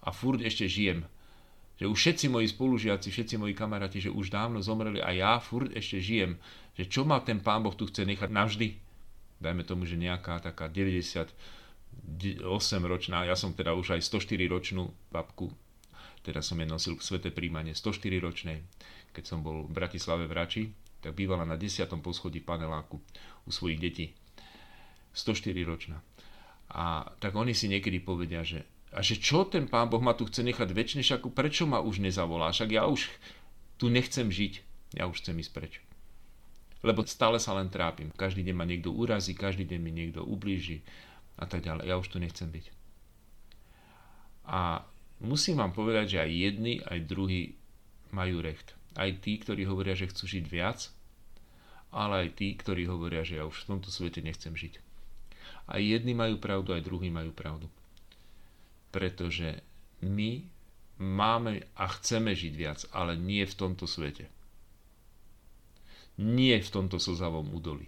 a 0.04 0.12
furt 0.12 0.40
ešte 0.44 0.68
žijem. 0.68 1.08
Že 1.80 1.88
už 1.88 1.96
všetci 1.96 2.26
moji 2.28 2.46
spolužiaci, 2.52 3.08
všetci 3.08 3.34
moji 3.40 3.56
kamaráti, 3.56 4.04
že 4.04 4.12
už 4.12 4.28
dávno 4.28 4.60
zomreli 4.60 5.00
a 5.00 5.16
ja 5.16 5.40
furt 5.40 5.72
ešte 5.72 5.96
žijem. 5.96 6.36
Že 6.76 6.84
čo 6.92 7.02
ma 7.08 7.24
ten 7.24 7.40
pán 7.40 7.64
Boh 7.64 7.72
tu 7.72 7.88
chce 7.88 8.04
nechať 8.04 8.28
navždy? 8.28 8.76
Dajme 9.40 9.64
tomu, 9.64 9.88
že 9.88 9.96
nejaká 9.96 10.44
taká 10.44 10.68
90 10.68 11.32
8-ročná, 12.40 13.26
ja 13.26 13.34
som 13.34 13.50
teda 13.50 13.74
už 13.74 13.98
aj 13.98 14.00
104 14.06 14.46
ročnú 14.46 14.94
babku, 15.10 15.50
teda 16.20 16.44
som 16.44 16.60
je 16.60 16.66
nosil 16.68 16.94
k 16.96 17.06
svete 17.06 17.30
príjmanie 17.32 17.72
104 17.72 18.20
ročnej, 18.20 18.60
keď 19.16 19.24
som 19.24 19.40
bol 19.40 19.64
v 19.66 19.72
Bratislave 19.72 20.28
v 20.28 20.36
Rači, 20.36 20.62
tak 21.00 21.16
bývala 21.16 21.48
na 21.48 21.56
10. 21.56 21.88
poschodí 22.04 22.44
paneláku 22.44 23.00
u 23.44 23.50
svojich 23.50 23.80
detí. 23.80 24.06
104 25.16 25.56
ročná. 25.64 25.98
A 26.70 27.08
tak 27.18 27.34
oni 27.34 27.56
si 27.56 27.66
niekedy 27.66 27.98
povedia, 27.98 28.46
že 28.46 28.62
a 28.90 29.06
že 29.06 29.22
čo 29.22 29.46
ten 29.46 29.70
pán 29.70 29.86
Boh 29.86 30.02
ma 30.02 30.18
tu 30.18 30.26
chce 30.26 30.42
nechať 30.42 30.74
väčšine, 30.74 31.02
však 31.06 31.30
prečo 31.30 31.62
ma 31.62 31.78
už 31.78 32.02
nezavolá, 32.02 32.50
však 32.50 32.74
ja 32.74 32.90
už 32.90 33.06
tu 33.78 33.86
nechcem 33.86 34.26
žiť, 34.26 34.66
ja 34.98 35.06
už 35.06 35.22
chcem 35.22 35.38
ísť 35.38 35.52
preč. 35.54 35.78
Lebo 36.82 37.06
stále 37.06 37.38
sa 37.38 37.54
len 37.54 37.70
trápim. 37.70 38.10
Každý 38.10 38.42
deň 38.42 38.56
ma 38.56 38.66
niekto 38.66 38.90
urazí, 38.90 39.36
každý 39.36 39.62
deň 39.62 39.78
mi 39.78 39.92
niekto 39.94 40.26
ublíži 40.26 40.82
a 41.38 41.46
tak 41.46 41.62
ďalej. 41.62 41.86
Ja 41.86 42.02
už 42.02 42.10
tu 42.10 42.18
nechcem 42.18 42.50
byť. 42.50 42.66
A 44.50 44.82
musím 45.20 45.60
vám 45.60 45.72
povedať, 45.76 46.16
že 46.16 46.22
aj 46.24 46.30
jedni, 46.32 46.74
aj 46.82 46.98
druhí 47.06 47.54
majú 48.10 48.42
recht. 48.42 48.74
Aj 48.98 49.08
tí, 49.12 49.38
ktorí 49.38 49.68
hovoria, 49.68 49.94
že 49.94 50.10
chcú 50.10 50.26
žiť 50.26 50.44
viac, 50.50 50.90
ale 51.94 52.26
aj 52.26 52.28
tí, 52.38 52.54
ktorí 52.54 52.86
hovoria, 52.90 53.22
že 53.22 53.38
ja 53.38 53.44
už 53.46 53.66
v 53.66 53.68
tomto 53.76 53.90
svete 53.92 54.22
nechcem 54.24 54.54
žiť. 54.54 54.82
Aj 55.70 55.78
jedni 55.78 56.16
majú 56.16 56.38
pravdu, 56.42 56.74
aj 56.74 56.82
druhí 56.82 57.10
majú 57.14 57.30
pravdu. 57.30 57.70
Pretože 58.90 59.62
my 60.02 60.42
máme 60.98 61.62
a 61.78 61.86
chceme 61.86 62.34
žiť 62.34 62.54
viac, 62.58 62.80
ale 62.90 63.14
nie 63.14 63.46
v 63.46 63.54
tomto 63.54 63.86
svete. 63.86 64.26
Nie 66.18 66.58
v 66.58 66.68
tomto 66.68 66.98
slzavom 66.98 67.54
údolí. 67.54 67.86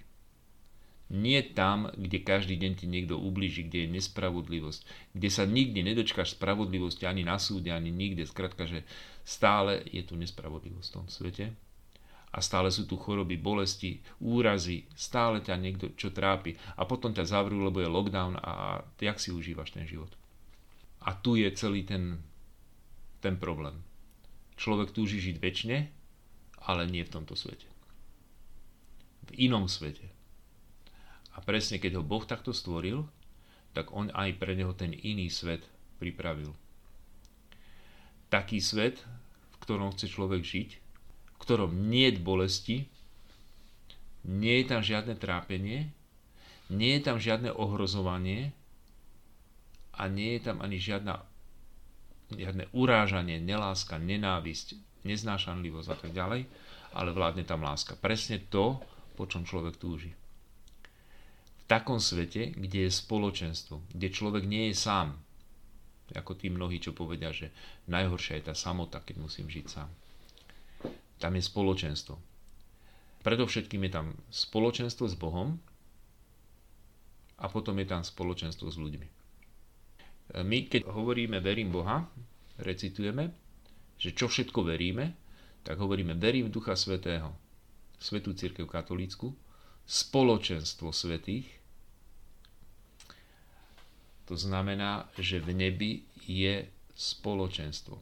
Nie 1.12 1.44
tam, 1.44 1.92
kde 1.92 2.24
každý 2.24 2.56
deň 2.56 2.72
ti 2.72 2.86
niekto 2.88 3.20
ublíži, 3.20 3.68
kde 3.68 3.84
je 3.84 3.92
nespravodlivosť, 4.00 5.12
kde 5.12 5.28
sa 5.28 5.44
nikdy 5.44 5.84
nedočkáš 5.84 6.40
spravodlivosti 6.40 7.04
ani 7.04 7.20
na 7.20 7.36
súde, 7.36 7.68
ani 7.68 7.92
nikde. 7.92 8.24
Skrátka, 8.24 8.64
že 8.64 8.88
stále 9.20 9.84
je 9.92 10.00
tu 10.00 10.16
nespravodlivosť 10.16 10.88
v 10.88 10.96
tom 10.96 11.06
svete 11.12 11.52
a 12.32 12.38
stále 12.40 12.72
sú 12.72 12.88
tu 12.88 12.96
choroby, 12.96 13.36
bolesti, 13.36 14.00
úrazy, 14.24 14.88
stále 14.96 15.44
ťa 15.44 15.60
niekto 15.60 15.92
čo 16.00 16.08
trápi 16.08 16.56
a 16.80 16.88
potom 16.88 17.12
ťa 17.12 17.28
zavrú, 17.28 17.60
lebo 17.60 17.84
je 17.84 17.92
lockdown 17.92 18.40
a 18.40 18.80
jak 18.96 19.20
si 19.20 19.28
užívaš 19.28 19.76
ten 19.76 19.84
život. 19.84 20.08
A 21.04 21.12
tu 21.12 21.36
je 21.36 21.44
celý 21.52 21.84
ten, 21.84 22.24
ten 23.20 23.36
problém. 23.36 23.84
Človek 24.56 24.96
túži 24.96 25.20
žiť 25.20 25.36
väčšine, 25.44 25.76
ale 26.64 26.88
nie 26.88 27.04
v 27.04 27.12
tomto 27.12 27.36
svete. 27.36 27.68
V 29.28 29.30
inom 29.36 29.68
svete. 29.68 30.08
A 31.32 31.40
presne 31.40 31.80
keď 31.80 32.00
ho 32.00 32.04
Boh 32.04 32.24
takto 32.24 32.52
stvoril, 32.52 33.08
tak 33.72 33.88
on 33.96 34.12
aj 34.12 34.36
pre 34.36 34.52
neho 34.52 34.76
ten 34.76 34.92
iný 34.92 35.32
svet 35.32 35.64
pripravil. 35.96 36.52
Taký 38.28 38.60
svet, 38.60 39.00
v 39.52 39.56
ktorom 39.64 39.92
chce 39.96 40.08
človek 40.12 40.44
žiť, 40.44 40.70
v 41.32 41.36
ktorom 41.40 41.88
nie 41.88 42.12
je 42.12 42.20
bolesti, 42.20 42.76
nie 44.28 44.62
je 44.62 44.66
tam 44.68 44.80
žiadne 44.84 45.16
trápenie, 45.16 45.88
nie 46.72 46.92
je 46.96 47.02
tam 47.02 47.16
žiadne 47.20 47.52
ohrozovanie 47.52 48.52
a 49.96 50.08
nie 50.08 50.36
je 50.36 50.40
tam 50.48 50.60
ani 50.64 50.78
žiadna, 50.80 51.20
žiadne 52.32 52.68
urážanie, 52.72 53.40
neláska, 53.40 54.00
nenávisť, 54.00 54.78
neznášanlivosť 55.04 55.88
a 55.92 55.96
tak 55.96 56.12
ďalej, 56.16 56.48
ale 56.92 57.10
vládne 57.12 57.44
tam 57.44 57.64
láska. 57.64 57.96
Presne 57.98 58.40
to, 58.40 58.80
po 59.16 59.28
čom 59.28 59.44
človek 59.44 59.76
túži 59.76 60.12
takom 61.66 61.98
svete, 61.98 62.54
kde 62.54 62.88
je 62.88 62.90
spoločenstvo, 62.92 63.80
kde 63.92 64.08
človek 64.12 64.44
nie 64.44 64.70
je 64.70 64.76
sám. 64.76 65.16
Ako 66.12 66.36
tí 66.36 66.52
mnohí, 66.52 66.76
čo 66.76 66.92
povedia, 66.92 67.32
že 67.32 67.48
najhoršia 67.88 68.36
je 68.40 68.52
tá 68.52 68.54
samota, 68.54 69.00
keď 69.00 69.16
musím 69.22 69.48
žiť 69.48 69.66
sám. 69.68 69.88
Tam 71.16 71.32
je 71.32 71.42
spoločenstvo. 71.42 72.14
Predovšetkým 73.22 73.86
je 73.86 73.92
tam 73.94 74.06
spoločenstvo 74.28 75.06
s 75.06 75.14
Bohom 75.14 75.56
a 77.38 77.46
potom 77.46 77.78
je 77.78 77.86
tam 77.86 78.02
spoločenstvo 78.02 78.66
s 78.68 78.76
ľuďmi. 78.76 79.08
My, 80.42 80.58
keď 80.66 80.90
hovoríme 80.90 81.38
verím 81.38 81.70
Boha, 81.70 82.08
recitujeme, 82.60 83.30
že 83.96 84.10
čo 84.12 84.26
všetko 84.26 84.66
veríme, 84.66 85.14
tak 85.62 85.78
hovoríme 85.78 86.18
verím 86.18 86.50
v 86.50 86.54
Ducha 86.58 86.74
Svetého, 86.74 87.30
Svetú 88.02 88.34
Církev 88.34 88.66
katolícku, 88.66 89.30
spoločenstvo 89.86 90.94
svetých, 90.94 91.46
to 94.26 94.38
znamená, 94.38 95.10
že 95.18 95.42
v 95.42 95.50
nebi 95.52 95.92
je 96.24 96.64
spoločenstvo. 96.94 97.96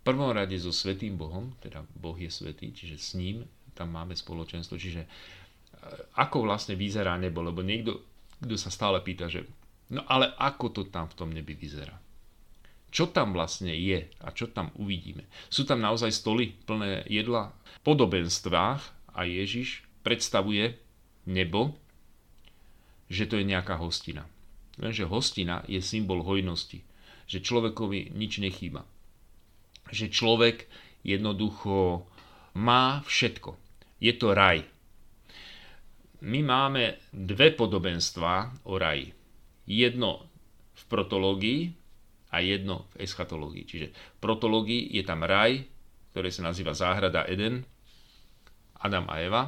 prvom 0.02 0.32
rade 0.32 0.56
so 0.56 0.72
Svetým 0.72 1.14
Bohom, 1.14 1.56
teda 1.60 1.84
Boh 1.96 2.16
je 2.16 2.32
svetý, 2.32 2.72
čiže 2.72 2.96
s 2.96 3.10
ním 3.16 3.44
tam 3.76 3.96
máme 3.96 4.16
spoločenstvo. 4.16 4.80
Čiže 4.80 5.02
e, 5.04 5.08
ako 6.16 6.44
vlastne 6.44 6.74
vyzerá 6.74 7.20
nebo, 7.20 7.44
lebo 7.44 7.60
niekto, 7.60 8.00
kto 8.40 8.56
sa 8.56 8.72
stále 8.72 9.00
pýta, 9.04 9.28
že 9.28 9.44
no 9.92 10.04
ale 10.08 10.32
ako 10.36 10.72
to 10.72 10.82
tam 10.88 11.08
v 11.08 11.16
tom 11.16 11.30
nebi 11.32 11.52
vyzerá? 11.56 11.96
Čo 12.90 13.08
tam 13.14 13.32
vlastne 13.36 13.70
je 13.70 14.10
a 14.18 14.28
čo 14.34 14.50
tam 14.50 14.74
uvidíme? 14.74 15.24
Sú 15.46 15.62
tam 15.62 15.78
naozaj 15.78 16.10
stoly 16.10 16.52
plné 16.66 17.06
jedla? 17.06 17.54
Podobenstvách 17.86 18.82
a 19.14 19.20
Ježiš 19.24 19.86
predstavuje 20.00 20.78
nebo, 21.28 21.76
že 23.10 23.26
to 23.26 23.38
je 23.40 23.44
nejaká 23.44 23.76
hostina. 23.76 24.24
Lenže 24.80 25.04
hostina 25.04 25.66
je 25.66 25.82
symbol 25.82 26.24
hojnosti. 26.24 26.80
Že 27.30 27.38
človekovi 27.44 28.14
nič 28.14 28.42
nechýba. 28.42 28.86
Že 29.90 30.10
človek 30.10 30.66
jednoducho 31.02 32.06
má 32.56 33.02
všetko. 33.04 33.54
Je 34.00 34.12
to 34.16 34.32
raj. 34.32 34.64
My 36.20 36.40
máme 36.44 37.00
dve 37.12 37.52
podobenstvá 37.52 38.64
o 38.68 38.76
raji. 38.76 39.12
Jedno 39.64 40.28
v 40.76 40.82
protológii 40.88 41.60
a 42.30 42.40
jedno 42.40 42.88
v 42.94 43.04
eschatológii. 43.04 43.64
Čiže 43.64 43.86
v 43.92 44.16
protológii 44.20 44.96
je 44.96 45.02
tam 45.04 45.24
raj, 45.24 45.64
ktorý 46.12 46.28
sa 46.32 46.50
nazýva 46.50 46.72
záhrada 46.76 47.26
Eden, 47.28 47.64
Adam 48.80 49.06
a 49.08 49.16
Eva. 49.20 49.42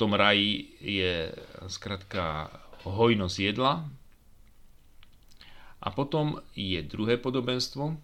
Tom 0.00 0.16
raji 0.16 0.80
je 0.80 1.28
skratka 1.68 2.48
hojnosť 2.88 3.36
jedla. 3.36 3.84
A 5.80 5.88
potom 5.92 6.40
je 6.56 6.80
druhé 6.80 7.20
podobenstvo 7.20 8.00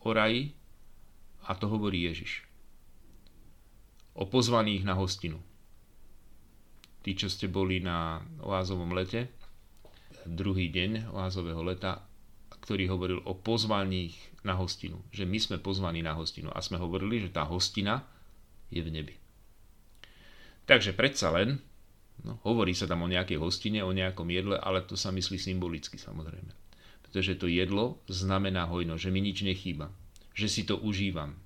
o 0.00 0.08
raji 0.08 0.56
a 1.44 1.52
to 1.52 1.68
hovorí 1.68 2.08
Ježiš. 2.08 2.48
O 4.16 4.24
pozvaných 4.24 4.88
na 4.88 4.96
hostinu. 4.96 5.36
Tí, 7.04 7.12
čo 7.12 7.28
ste 7.28 7.44
boli 7.52 7.76
na 7.84 8.24
oázovom 8.40 8.96
lete, 8.96 9.28
druhý 10.24 10.72
deň 10.72 11.12
oázového 11.12 11.60
leta, 11.60 12.08
ktorý 12.64 12.88
hovoril 12.88 13.20
o 13.28 13.36
pozvaných 13.36 14.16
na 14.48 14.56
hostinu. 14.56 14.96
Že 15.12 15.28
my 15.28 15.38
sme 15.40 15.56
pozvaní 15.60 16.00
na 16.00 16.16
hostinu. 16.16 16.48
A 16.56 16.64
sme 16.64 16.80
hovorili, 16.80 17.20
že 17.20 17.28
tá 17.28 17.44
hostina 17.44 18.00
je 18.72 18.80
v 18.80 18.88
nebi. 18.88 19.23
Takže 20.64 20.96
predsa 20.96 21.28
len, 21.32 21.60
no, 22.24 22.40
hovorí 22.44 22.72
sa 22.72 22.88
tam 22.88 23.04
o 23.04 23.12
nejakej 23.12 23.36
hostine, 23.36 23.84
o 23.84 23.92
nejakom 23.92 24.28
jedle, 24.32 24.56
ale 24.56 24.80
to 24.80 24.96
sa 24.96 25.12
myslí 25.12 25.36
symbolicky 25.36 26.00
samozrejme. 26.00 26.52
Pretože 27.04 27.36
to 27.36 27.46
jedlo 27.46 28.00
znamená 28.08 28.64
hojno, 28.64 28.96
že 28.96 29.12
mi 29.12 29.20
nič 29.20 29.44
nechýba, 29.44 29.92
že 30.32 30.48
si 30.48 30.64
to 30.64 30.80
užívam, 30.80 31.36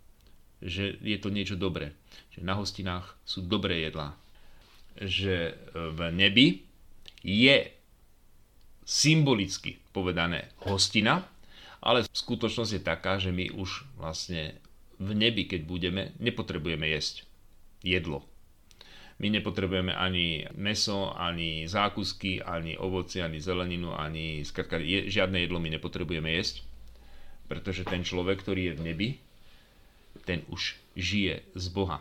že 0.63 0.99
je 1.03 1.19
to 1.19 1.35
niečo 1.35 1.59
dobré, 1.59 1.95
že 2.31 2.47
na 2.47 2.55
hostinách 2.55 3.19
sú 3.27 3.43
dobré 3.43 3.83
jedlá, 3.91 4.15
že 4.99 5.55
v 5.75 6.11
nebi 6.15 6.47
je 7.23 7.71
symbolicky 8.87 9.79
povedané 9.91 10.51
hostina, 10.65 11.27
ale 11.79 12.07
skutočnosť 12.07 12.73
je 12.75 12.83
taká, 12.83 13.19
že 13.23 13.31
my 13.31 13.55
už 13.55 13.87
vlastne 13.99 14.59
v 14.99 15.15
nebi, 15.15 15.47
keď 15.47 15.61
budeme, 15.67 16.03
nepotrebujeme 16.19 16.91
jesť 16.91 17.23
jedlo. 17.87 18.27
My 19.19 19.35
nepotrebujeme 19.35 19.91
ani 19.91 20.47
meso, 20.55 21.11
ani 21.11 21.67
zákusky, 21.67 22.39
ani 22.39 22.79
ovoci, 22.79 23.19
ani 23.19 23.43
zeleninu, 23.43 23.91
ani 23.91 24.47
skratka, 24.47 24.79
je, 24.79 25.11
žiadne 25.11 25.43
jedlo 25.43 25.59
my 25.59 25.75
nepotrebujeme 25.75 26.31
jesť, 26.39 26.63
pretože 27.51 27.83
ten 27.83 28.07
človek, 28.07 28.39
ktorý 28.39 28.71
je 28.71 28.77
v 28.79 28.85
nebi, 28.87 29.09
ten 30.23 30.47
už 30.47 30.79
žije 30.95 31.43
z 31.51 31.67
Boha. 31.75 31.99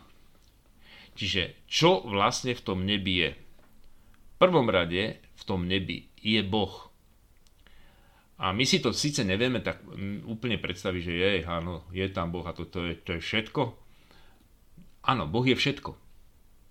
Čiže 1.18 1.58
čo 1.66 2.06
vlastne 2.06 2.54
v 2.54 2.62
tom 2.62 2.86
nebi 2.86 3.26
je? 3.26 3.32
V 3.34 4.36
prvom 4.38 4.70
rade 4.70 5.18
v 5.18 5.44
tom 5.50 5.66
nebi 5.66 6.06
je 6.22 6.46
Boh. 6.46 6.94
A 8.38 8.54
my 8.54 8.62
si 8.70 8.78
to 8.78 8.94
síce 8.94 9.26
nevieme 9.26 9.66
tak 9.66 9.82
úplne 10.30 10.62
predstaviť, 10.62 11.02
že 11.02 11.14
je, 11.18 11.30
áno, 11.50 11.82
je 11.90 12.06
tam 12.14 12.30
Boh 12.30 12.46
a 12.46 12.54
to, 12.54 12.70
to, 12.70 12.86
je, 12.86 12.94
to 13.02 13.18
je 13.18 13.22
všetko. 13.26 13.74
Áno, 15.10 15.26
Boh 15.26 15.42
je 15.42 15.58
všetko. 15.58 16.07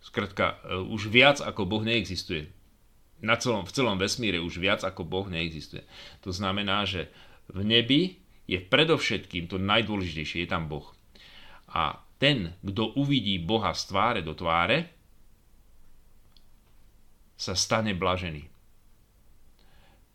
Skratka, 0.07 0.63
e, 0.63 0.79
už 0.87 1.11
viac 1.11 1.43
ako 1.43 1.67
Boh 1.67 1.83
neexistuje. 1.83 2.47
Na 3.19 3.35
celom, 3.35 3.67
v 3.67 3.75
celom 3.75 3.99
vesmíre 3.99 4.39
už 4.39 4.63
viac 4.63 4.87
ako 4.87 5.03
Boh 5.03 5.27
neexistuje. 5.27 5.83
To 6.23 6.31
znamená, 6.31 6.87
že 6.87 7.11
v 7.51 7.67
nebi 7.67 8.23
je 8.47 8.63
predovšetkým 8.63 9.51
to 9.51 9.59
najdôležitejšie, 9.59 10.47
je 10.47 10.51
tam 10.51 10.71
Boh. 10.71 10.87
A 11.75 11.99
ten, 12.23 12.55
kto 12.63 12.95
uvidí 12.95 13.43
Boha 13.43 13.75
z 13.75 13.83
tváre 13.91 14.21
do 14.23 14.39
tváre, 14.39 14.95
sa 17.37 17.53
stane 17.59 17.93
blažený. 17.93 18.47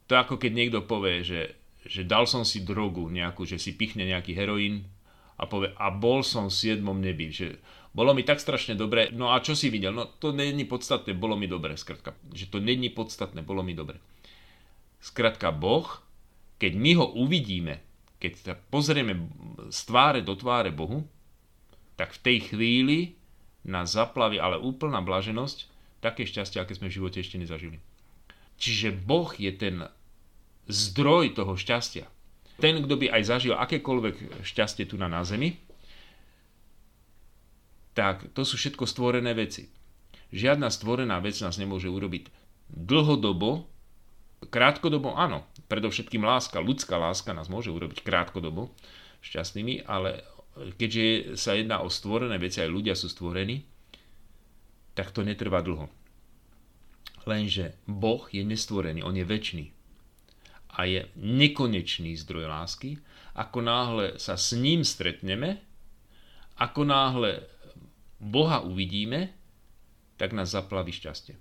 To 0.10 0.18
ako 0.18 0.40
keď 0.42 0.52
niekto 0.56 0.80
povie, 0.88 1.22
že, 1.22 1.42
že 1.86 2.08
dal 2.08 2.26
som 2.26 2.42
si 2.48 2.64
drogu 2.64 3.12
nejakú, 3.12 3.46
že 3.46 3.62
si 3.62 3.78
pichne 3.78 4.08
nejaký 4.08 4.34
heroín 4.34 4.88
a 5.38 5.46
povie, 5.46 5.70
a 5.78 5.94
bol 5.94 6.26
som 6.26 6.50
v 6.50 6.58
siedmom 6.58 6.98
nebi, 6.98 7.30
že 7.30 7.62
bolo 7.92 8.16
mi 8.16 8.24
tak 8.24 8.40
strašne 8.40 8.80
dobre, 8.80 9.12
no 9.12 9.36
a 9.36 9.44
čo 9.44 9.52
si 9.52 9.68
videl? 9.68 9.92
No 9.92 10.08
to 10.08 10.32
není 10.32 10.64
podstatné, 10.64 11.12
bolo 11.12 11.36
mi 11.36 11.52
dobre, 11.52 11.76
skratka. 11.76 12.16
Že 12.32 12.46
to 12.48 12.58
není 12.64 12.88
podstatné, 12.88 13.44
bolo 13.44 13.68
mi 13.68 13.76
dobre. 13.76 14.00
Skratka, 15.04 15.52
Boh, 15.52 16.00
keď 16.56 16.72
my 16.78 16.92
ho 16.96 17.08
uvidíme, 17.20 17.84
keď 18.22 18.32
sa 18.38 18.54
pozrieme 18.56 19.28
z 19.68 19.80
tváre 19.84 20.24
do 20.24 20.38
tváre 20.38 20.72
Bohu, 20.72 21.04
tak 22.00 22.16
v 22.16 22.24
tej 22.24 22.38
chvíli 22.54 23.20
nás 23.68 23.92
zaplaví 23.92 24.40
ale 24.40 24.56
úplná 24.56 25.04
blaženosť, 25.04 25.68
také 26.02 26.26
šťastie, 26.26 26.64
aké 26.64 26.74
sme 26.74 26.90
v 26.90 26.98
živote 26.98 27.20
ešte 27.20 27.38
nezažili. 27.38 27.78
Čiže 28.62 28.94
Boh 28.94 29.30
je 29.36 29.52
ten 29.52 29.76
zdroj 30.70 31.34
toho 31.34 31.58
šťastia. 31.58 32.06
Ten, 32.62 32.78
kto 32.86 32.94
by 32.94 33.10
aj 33.10 33.24
zažil 33.26 33.58
akékoľvek 33.58 34.46
šťastie 34.46 34.86
tu 34.86 34.96
na, 35.02 35.10
na 35.10 35.26
zemi, 35.26 35.58
tak 37.92 38.32
to 38.32 38.48
sú 38.48 38.56
všetko 38.56 38.88
stvorené 38.88 39.36
veci. 39.36 39.68
Žiadna 40.32 40.72
stvorená 40.72 41.20
vec 41.20 41.36
nás 41.44 41.60
nemôže 41.60 41.92
urobiť 41.92 42.32
dlhodobo, 42.72 43.68
krátkodobo 44.48 45.12
áno, 45.14 45.44
predovšetkým 45.68 46.24
láska, 46.24 46.64
ľudská 46.64 46.96
láska 46.96 47.36
nás 47.36 47.52
môže 47.52 47.68
urobiť 47.68 48.00
krátkodobo 48.02 48.72
šťastnými, 49.22 49.86
ale 49.86 50.24
keďže 50.80 51.36
sa 51.36 51.54
jedná 51.54 51.84
o 51.84 51.92
stvorené 51.92 52.40
veci, 52.40 52.64
aj 52.64 52.72
ľudia 52.72 52.96
sú 52.96 53.12
stvorení, 53.12 53.68
tak 54.96 55.12
to 55.12 55.24
netrvá 55.24 55.60
dlho. 55.60 55.92
Lenže 57.28 57.78
Boh 57.86 58.26
je 58.34 58.42
nestvorený, 58.42 59.06
on 59.06 59.14
je 59.14 59.28
väčší 59.28 59.64
a 60.72 60.88
je 60.88 61.06
nekonečný 61.20 62.16
zdroj 62.18 62.48
lásky. 62.48 62.98
Ako 63.36 63.60
náhle 63.64 64.18
sa 64.18 64.40
s 64.40 64.56
ním 64.56 64.88
stretneme, 64.88 65.60
ako 66.60 66.82
náhle 66.88 67.44
Boha 68.22 68.62
uvidíme, 68.62 69.34
tak 70.22 70.38
nás 70.38 70.54
zaplaví 70.54 70.94
šťastie. 70.94 71.34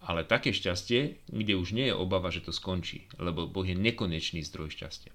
Ale 0.00 0.24
také 0.24 0.56
šťastie, 0.56 1.28
kde 1.28 1.60
už 1.60 1.76
nie 1.76 1.92
je 1.92 1.94
obava, 1.94 2.32
že 2.32 2.40
to 2.40 2.56
skončí, 2.56 3.04
lebo 3.20 3.44
Boh 3.44 3.68
je 3.68 3.76
nekonečný 3.76 4.40
zdroj 4.40 4.72
šťastia. 4.72 5.12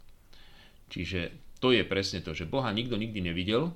Čiže 0.94 1.34
to 1.58 1.74
je 1.74 1.82
presne 1.82 2.22
to, 2.22 2.38
že 2.38 2.46
Boha 2.46 2.70
nikto 2.70 2.94
nikdy 2.94 3.26
nevidel, 3.26 3.74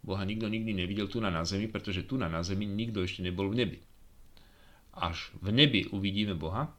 Boha 0.00 0.24
nikto 0.24 0.48
nikdy 0.48 0.72
nevidel 0.72 1.12
tu 1.12 1.20
na, 1.20 1.28
na 1.28 1.44
zemi, 1.44 1.68
pretože 1.68 2.08
tu 2.08 2.16
na, 2.16 2.32
na 2.32 2.40
zemi 2.40 2.64
nikto 2.64 3.04
ešte 3.04 3.20
nebol 3.20 3.52
v 3.52 3.60
nebi. 3.60 3.78
Až 4.96 5.34
v 5.44 5.52
nebi 5.52 5.84
uvidíme 5.92 6.32
Boha 6.32 6.72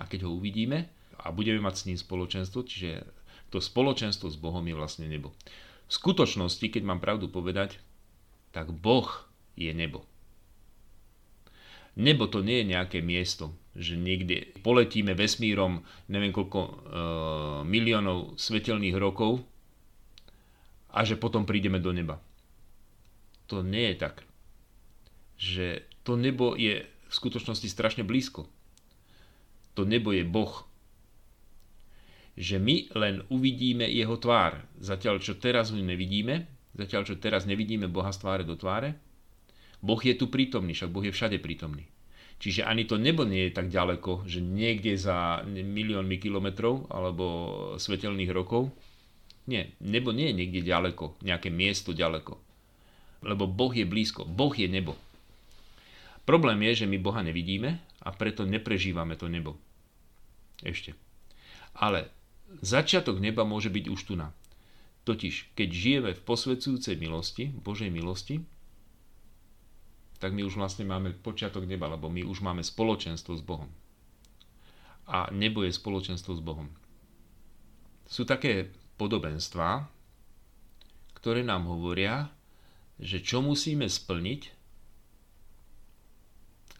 a 0.00 0.02
keď 0.08 0.24
ho 0.24 0.32
uvidíme 0.32 0.88
a 1.20 1.28
budeme 1.34 1.60
mať 1.60 1.74
s 1.74 1.86
ním 1.90 1.98
spoločenstvo, 2.00 2.64
čiže 2.64 3.04
to 3.52 3.60
spoločenstvo 3.60 4.32
s 4.32 4.40
Bohom 4.40 4.64
je 4.64 4.72
vlastne 4.72 5.04
nebo. 5.04 5.36
V 5.88 5.92
skutočnosti, 5.92 6.64
keď 6.70 6.82
mám 6.86 7.00
pravdu 7.02 7.28
povedať, 7.28 7.82
tak 8.54 8.72
Boh 8.72 9.08
je 9.58 9.70
nebo. 9.74 10.04
Nebo 11.98 12.30
to 12.30 12.46
nie 12.46 12.62
je 12.62 12.70
nejaké 12.78 12.98
miesto, 13.02 13.50
že 13.74 13.98
niekde 13.98 14.54
poletíme 14.62 15.18
vesmírom 15.18 15.82
neviem 16.06 16.30
koľko 16.30 16.60
e, 16.62 16.72
miliónov 17.66 18.38
svetelných 18.38 18.94
rokov 18.94 19.42
a 20.94 21.02
že 21.02 21.18
potom 21.18 21.42
prídeme 21.42 21.82
do 21.82 21.90
neba. 21.90 22.22
To 23.50 23.66
nie 23.66 23.90
je 23.92 23.96
tak. 23.98 24.22
Že 25.42 25.66
to 26.06 26.14
nebo 26.14 26.54
je 26.54 26.86
v 26.86 27.12
skutočnosti 27.12 27.66
strašne 27.66 28.06
blízko 28.06 28.46
to 29.78 29.86
nebo 29.86 30.10
je 30.10 30.26
Boh. 30.26 30.66
Že 32.34 32.58
my 32.58 32.76
len 32.98 33.22
uvidíme 33.30 33.86
jeho 33.86 34.18
tvár. 34.18 34.66
Zatiaľ, 34.82 35.22
čo 35.22 35.38
teraz 35.38 35.70
ho 35.70 35.78
nevidíme, 35.78 36.50
zatiaľ, 36.76 37.08
čo 37.08 37.20
teraz 37.20 37.48
nevidíme 37.48 37.88
Boha 37.88 38.12
z 38.12 38.20
tváre 38.20 38.44
do 38.44 38.58
tváre, 38.58 38.98
Boh 39.78 40.00
je 40.02 40.14
tu 40.18 40.26
prítomný, 40.26 40.74
však 40.74 40.90
Boh 40.90 41.06
je 41.06 41.14
všade 41.14 41.38
prítomný. 41.38 41.86
Čiže 42.38 42.66
ani 42.66 42.86
to 42.86 42.98
nebo 42.98 43.26
nie 43.26 43.50
je 43.50 43.52
tak 43.54 43.66
ďaleko, 43.66 44.26
že 44.26 44.38
niekde 44.38 44.94
za 44.94 45.42
miliónmi 45.46 46.22
kilometrov 46.22 46.86
alebo 46.90 47.24
svetelných 47.78 48.30
rokov. 48.30 48.70
Nie, 49.50 49.74
nebo 49.82 50.14
nie 50.14 50.30
je 50.30 50.38
niekde 50.44 50.60
ďaleko, 50.62 51.18
nejaké 51.24 51.50
miesto 51.50 51.90
ďaleko. 51.90 52.38
Lebo 53.26 53.50
Boh 53.50 53.74
je 53.74 53.82
blízko, 53.82 54.22
Boh 54.22 54.54
je 54.54 54.70
nebo. 54.70 54.94
Problém 56.22 56.62
je, 56.70 56.84
že 56.84 56.90
my 56.90 57.00
Boha 57.00 57.24
nevidíme 57.24 57.80
a 58.04 58.08
preto 58.14 58.46
neprežívame 58.46 59.18
to 59.18 59.26
nebo. 59.26 59.58
Ešte. 60.62 60.94
Ale 61.74 62.06
začiatok 62.62 63.18
neba 63.18 63.42
môže 63.42 63.72
byť 63.72 63.84
už 63.90 64.00
tu 64.04 64.14
na. 64.14 64.30
Totiž, 65.08 65.56
keď 65.56 65.68
žijeme 65.72 66.10
v 66.12 66.20
posvedzujúcej 66.20 67.00
milosti, 67.00 67.48
Božej 67.48 67.88
milosti, 67.88 68.44
tak 70.20 70.36
my 70.36 70.44
už 70.44 70.60
vlastne 70.60 70.84
máme 70.84 71.16
počiatok 71.16 71.64
neba, 71.64 71.88
lebo 71.88 72.12
my 72.12 72.28
už 72.28 72.44
máme 72.44 72.60
spoločenstvo 72.60 73.32
s 73.32 73.40
Bohom. 73.40 73.72
A 75.08 75.32
nebo 75.32 75.64
je 75.64 75.72
spoločenstvo 75.72 76.36
s 76.36 76.44
Bohom. 76.44 76.68
Sú 78.04 78.28
také 78.28 78.68
podobenstvá, 79.00 79.88
ktoré 81.16 81.40
nám 81.40 81.72
hovoria, 81.72 82.28
že 83.00 83.24
čo 83.24 83.40
musíme 83.40 83.88
splniť, 83.88 84.42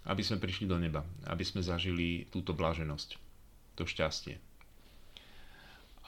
aby 0.05 0.21
sme 0.21 0.37
prišli 0.37 0.69
do 0.69 0.77
neba, 0.77 1.01
aby 1.33 1.49
sme 1.49 1.65
zažili 1.65 2.29
túto 2.29 2.53
bláženosť, 2.53 3.17
to 3.73 3.89
šťastie. 3.89 4.37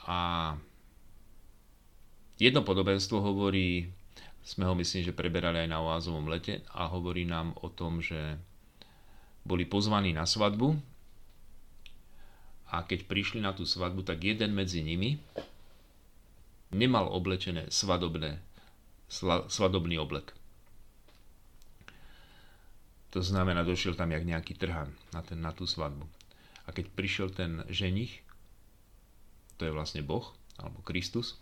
A 0.05 0.53
jedno 2.41 2.65
podobenstvo 2.65 3.21
hovorí, 3.21 3.93
sme 4.41 4.65
ho 4.65 4.73
myslím, 4.73 5.05
že 5.05 5.13
preberali 5.13 5.61
aj 5.61 5.69
na 5.69 5.77
oázovom 5.85 6.25
lete 6.25 6.65
a 6.73 6.89
hovorí 6.89 7.29
nám 7.29 7.53
o 7.61 7.69
tom, 7.69 8.01
že 8.01 8.41
boli 9.45 9.69
pozvaní 9.69 10.09
na 10.09 10.25
svadbu 10.25 10.73
a 12.73 12.81
keď 12.81 13.05
prišli 13.05 13.45
na 13.45 13.53
tú 13.53 13.69
svadbu, 13.69 14.01
tak 14.01 14.25
jeden 14.25 14.57
medzi 14.57 14.81
nimi 14.81 15.21
nemal 16.73 17.13
oblečené 17.13 17.69
svadobné, 17.69 18.41
svadobný 19.51 20.01
oblek. 20.01 20.33
To 23.11 23.19
znamená, 23.19 23.67
došiel 23.67 23.93
tam 23.93 24.15
jak 24.15 24.23
nejaký 24.23 24.55
trhan 24.55 24.87
na, 25.11 25.19
ten, 25.19 25.35
na 25.43 25.51
tú 25.51 25.67
svadbu. 25.67 26.07
A 26.63 26.71
keď 26.71 26.87
prišiel 26.95 27.27
ten 27.27 27.67
ženich, 27.67 28.23
to 29.59 29.67
je 29.67 29.75
vlastne 29.75 29.99
Boh, 29.99 30.31
alebo 30.55 30.79
Kristus, 30.87 31.35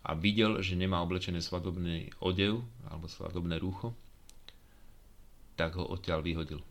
a 0.00 0.16
videl, 0.16 0.64
že 0.64 0.80
nemá 0.80 1.04
oblečené 1.04 1.44
svadobný 1.44 2.08
odev, 2.24 2.64
alebo 2.88 3.06
svadobné 3.06 3.60
rúcho, 3.60 3.92
tak 5.60 5.76
ho 5.76 5.84
odtiaľ 5.84 6.24
vyhodil. 6.24 6.64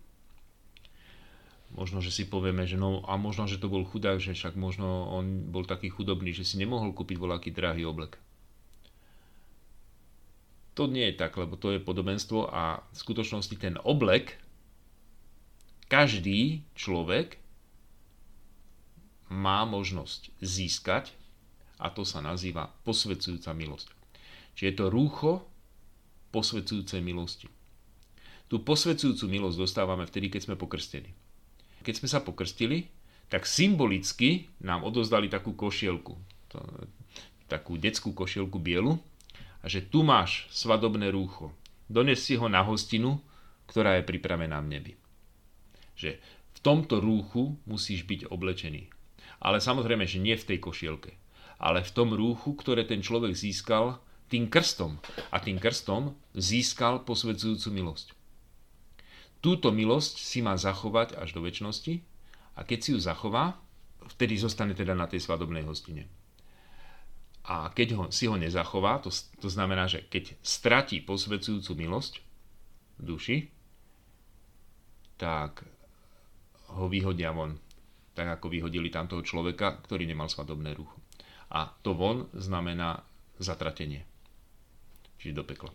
Možno, 1.77 2.01
že 2.01 2.09
si 2.09 2.25
povieme, 2.25 2.65
že 2.65 2.82
no 2.82 3.05
a 3.05 3.13
možno, 3.13 3.45
že 3.45 3.61
to 3.61 3.69
bol 3.69 3.86
chudák, 3.86 4.17
že 4.17 4.34
však 4.34 4.57
možno 4.57 5.13
on 5.13 5.53
bol 5.53 5.61
taký 5.69 5.93
chudobný, 5.93 6.34
že 6.34 6.41
si 6.41 6.57
nemohol 6.57 6.97
kúpiť 6.97 7.21
voľaký 7.21 7.53
drahý 7.53 7.86
oblek. 7.86 8.17
To 10.73 10.89
nie 10.89 11.13
je 11.13 11.19
tak, 11.19 11.38
lebo 11.38 11.53
to 11.59 11.75
je 11.75 11.84
podobenstvo 11.84 12.49
a 12.49 12.82
v 12.82 12.97
skutočnosti 12.97 13.53
ten 13.61 13.77
oblek 13.86 14.41
každý 15.86 16.65
človek 16.73 17.38
má 19.30 19.61
možnosť 19.69 20.34
získať 20.41 21.13
a 21.80 21.88
to 21.89 22.03
sa 22.03 22.19
nazýva 22.19 22.67
posvedzujúca 22.84 23.55
milosť. 23.55 23.88
Čiže 24.55 24.67
je 24.67 24.75
to 24.75 24.86
rúcho 24.91 25.32
posvedzujúcej 26.36 26.99
milosti. 26.99 27.47
Tú 28.51 28.61
posvedzujúcu 28.61 29.25
milosť 29.30 29.57
dostávame 29.57 30.03
vtedy, 30.03 30.27
keď 30.27 30.49
sme 30.49 30.55
pokrstení. 30.59 31.09
Keď 31.86 31.93
sme 32.03 32.07
sa 32.11 32.19
pokrstili, 32.19 32.91
tak 33.30 33.45
symbolicky 33.45 34.49
nám 34.59 34.84
odozdali 34.84 35.30
takú 35.30 35.53
košielku, 35.53 36.17
takú 37.45 37.77
detskú 37.77 38.11
košielku 38.11 38.57
bielu, 38.57 38.97
a 39.59 39.65
že 39.67 39.84
tu 39.84 40.07
máš 40.07 40.47
svadobné 40.55 41.11
rúcho. 41.11 41.51
Dones 41.91 42.23
si 42.23 42.39
ho 42.39 42.47
na 42.47 42.63
hostinu, 42.63 43.19
ktorá 43.67 43.99
je 43.99 44.07
pripravená 44.07 44.55
v 44.63 44.71
nebi. 44.71 44.93
Že 45.99 46.15
v 46.55 46.59
tomto 46.63 47.03
rúchu 47.03 47.59
musíš 47.67 48.07
byť 48.07 48.32
oblečený. 48.32 48.88
Ale 49.43 49.59
samozrejme, 49.59 50.07
že 50.07 50.23
nie 50.23 50.36
v 50.36 50.47
tej 50.47 50.59
košielke, 50.63 51.11
ale 51.60 51.84
v 51.84 51.91
tom 51.91 52.16
rúchu, 52.16 52.55
ktoré 52.55 52.88
ten 52.88 53.03
človek 53.03 53.36
získal 53.36 53.99
tým 54.32 54.47
krstom. 54.47 54.95
A 55.30 55.43
tým 55.43 55.60
krstom 55.60 56.16
získal 56.32 57.03
posvedzujúcu 57.03 57.70
milosť. 57.76 58.07
Túto 59.43 59.72
milosť 59.72 60.20
si 60.20 60.39
má 60.39 60.55
zachovať 60.55 61.20
až 61.20 61.36
do 61.36 61.43
väčšnosti 61.43 61.99
a 62.55 62.64
keď 62.64 62.80
si 62.80 62.89
ju 62.95 62.99
zachová, 62.99 63.60
vtedy 64.16 64.39
zostane 64.39 64.76
teda 64.76 64.95
na 64.95 65.07
tej 65.07 65.24
svadobnej 65.24 65.64
hostine. 65.64 66.07
A 67.47 67.72
keď 67.72 67.88
ho, 67.95 68.03
si 68.12 68.28
ho 68.28 68.36
nezachová, 68.36 68.99
to, 68.99 69.10
to 69.39 69.47
znamená, 69.47 69.88
že 69.88 70.05
keď 70.05 70.38
stratí 70.43 71.01
posvedzujúcu 71.01 71.72
milosť 71.76 72.14
v 72.99 73.03
duši, 73.03 73.38
tak 75.16 75.64
ho 76.76 76.86
vyhodia 76.91 77.34
von. 77.34 77.57
Tak 78.14 78.39
ako 78.39 78.51
vyhodili 78.51 78.91
tam 78.91 79.07
toho 79.07 79.24
človeka, 79.24 79.80
ktorý 79.82 80.03
nemal 80.03 80.28
svadobné 80.28 80.76
rucho. 80.76 80.99
A 81.50 81.74
to 81.82 81.97
von 81.97 82.30
znamená 82.38 83.02
zatratenie. 83.41 84.06
Čiže 85.18 85.38
do 85.38 85.43
pekla. 85.43 85.72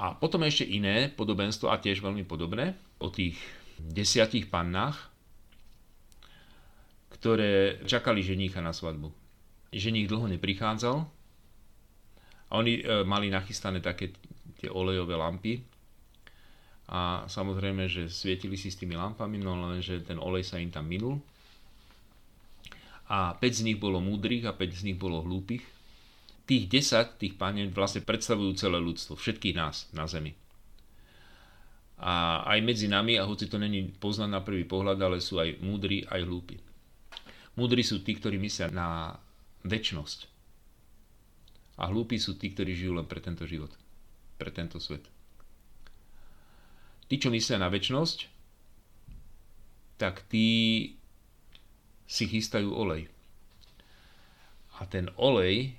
A 0.00 0.16
potom 0.16 0.42
ešte 0.42 0.64
iné 0.64 1.12
podobenstvo, 1.12 1.68
a 1.68 1.76
tiež 1.76 2.00
veľmi 2.00 2.24
podobné, 2.24 2.74
o 2.98 3.12
tých 3.12 3.36
desiatich 3.76 4.48
pannách, 4.48 5.12
ktoré 7.12 7.84
čakali 7.84 8.24
ženícha 8.24 8.64
na 8.64 8.72
svadbu 8.72 9.22
ženich 9.72 10.06
dlho 10.06 10.28
neprichádzal 10.36 10.96
a 12.48 12.52
oni 12.52 12.84
e, 12.84 13.02
mali 13.08 13.32
nachystané 13.32 13.80
také 13.80 14.12
tie 14.60 14.68
olejové 14.68 15.16
lampy 15.16 15.64
a 16.92 17.24
samozrejme, 17.24 17.88
že 17.88 18.12
svietili 18.12 18.60
si 18.60 18.68
s 18.68 18.76
tými 18.76 19.00
lampami, 19.00 19.40
no 19.40 19.56
lenže 19.56 20.04
ten 20.04 20.20
olej 20.20 20.44
sa 20.44 20.60
im 20.60 20.68
tam 20.68 20.84
minul 20.84 21.24
a 23.08 23.34
5 23.34 23.42
z 23.58 23.62
nich 23.66 23.78
bolo 23.78 23.98
múdrych 23.98 24.46
a 24.46 24.54
5 24.54 24.82
z 24.82 24.82
nich 24.92 24.98
bolo 24.98 25.22
hlúpych. 25.22 25.62
Tých 26.46 26.66
10, 26.68 27.22
tých 27.22 27.34
panien 27.38 27.70
vlastne 27.70 28.02
predstavujú 28.02 28.58
celé 28.58 28.78
ľudstvo, 28.82 29.14
všetkých 29.14 29.56
nás 29.56 29.88
na 29.94 30.04
Zemi. 30.10 30.34
A 32.02 32.42
aj 32.50 32.58
medzi 32.66 32.90
nami, 32.90 33.14
a 33.14 33.22
hoci 33.22 33.46
to 33.46 33.62
není 33.62 33.86
poznať 33.94 34.30
na 34.30 34.42
prvý 34.42 34.66
pohľad, 34.66 34.98
ale 34.98 35.22
sú 35.22 35.38
aj 35.38 35.62
múdri, 35.62 36.02
aj 36.02 36.26
hlúpi. 36.26 36.58
Múdri 37.54 37.86
sú 37.86 38.02
tí, 38.02 38.18
ktorí 38.18 38.42
myslia 38.42 38.74
na 38.74 39.14
väčnosť. 39.62 40.26
A 41.78 41.86
hlúpi 41.88 42.18
sú 42.18 42.34
tí, 42.34 42.50
ktorí 42.50 42.74
žijú 42.74 42.98
len 42.98 43.06
pre 43.06 43.22
tento 43.22 43.46
život, 43.46 43.70
pre 44.34 44.50
tento 44.50 44.82
svet. 44.82 45.06
Tí, 47.06 47.22
čo 47.22 47.30
myslia 47.30 47.62
na 47.62 47.70
väčnosť, 47.70 48.26
tak 50.00 50.26
tí 50.26 50.90
si 52.12 52.28
chystajú 52.28 52.68
olej. 52.68 53.08
A 54.76 54.84
ten 54.84 55.08
olej 55.16 55.72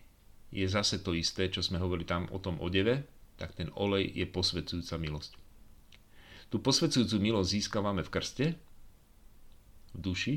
je 0.49 0.65
zase 0.65 1.05
to 1.05 1.13
isté, 1.13 1.53
čo 1.53 1.61
sme 1.61 1.77
hovorili 1.77 2.09
tam 2.09 2.25
o 2.33 2.41
tom 2.41 2.57
odeve, 2.57 3.05
tak 3.37 3.53
ten 3.53 3.69
olej 3.77 4.09
je 4.09 4.25
posvedzujúca 4.25 4.97
milosť. 4.97 5.37
Tú 6.49 6.57
posvedzujúcu 6.61 7.17
milosť 7.21 7.49
získavame 7.53 8.01
v 8.01 8.09
krste, 8.13 8.45
v 9.93 9.99
duši, 10.01 10.35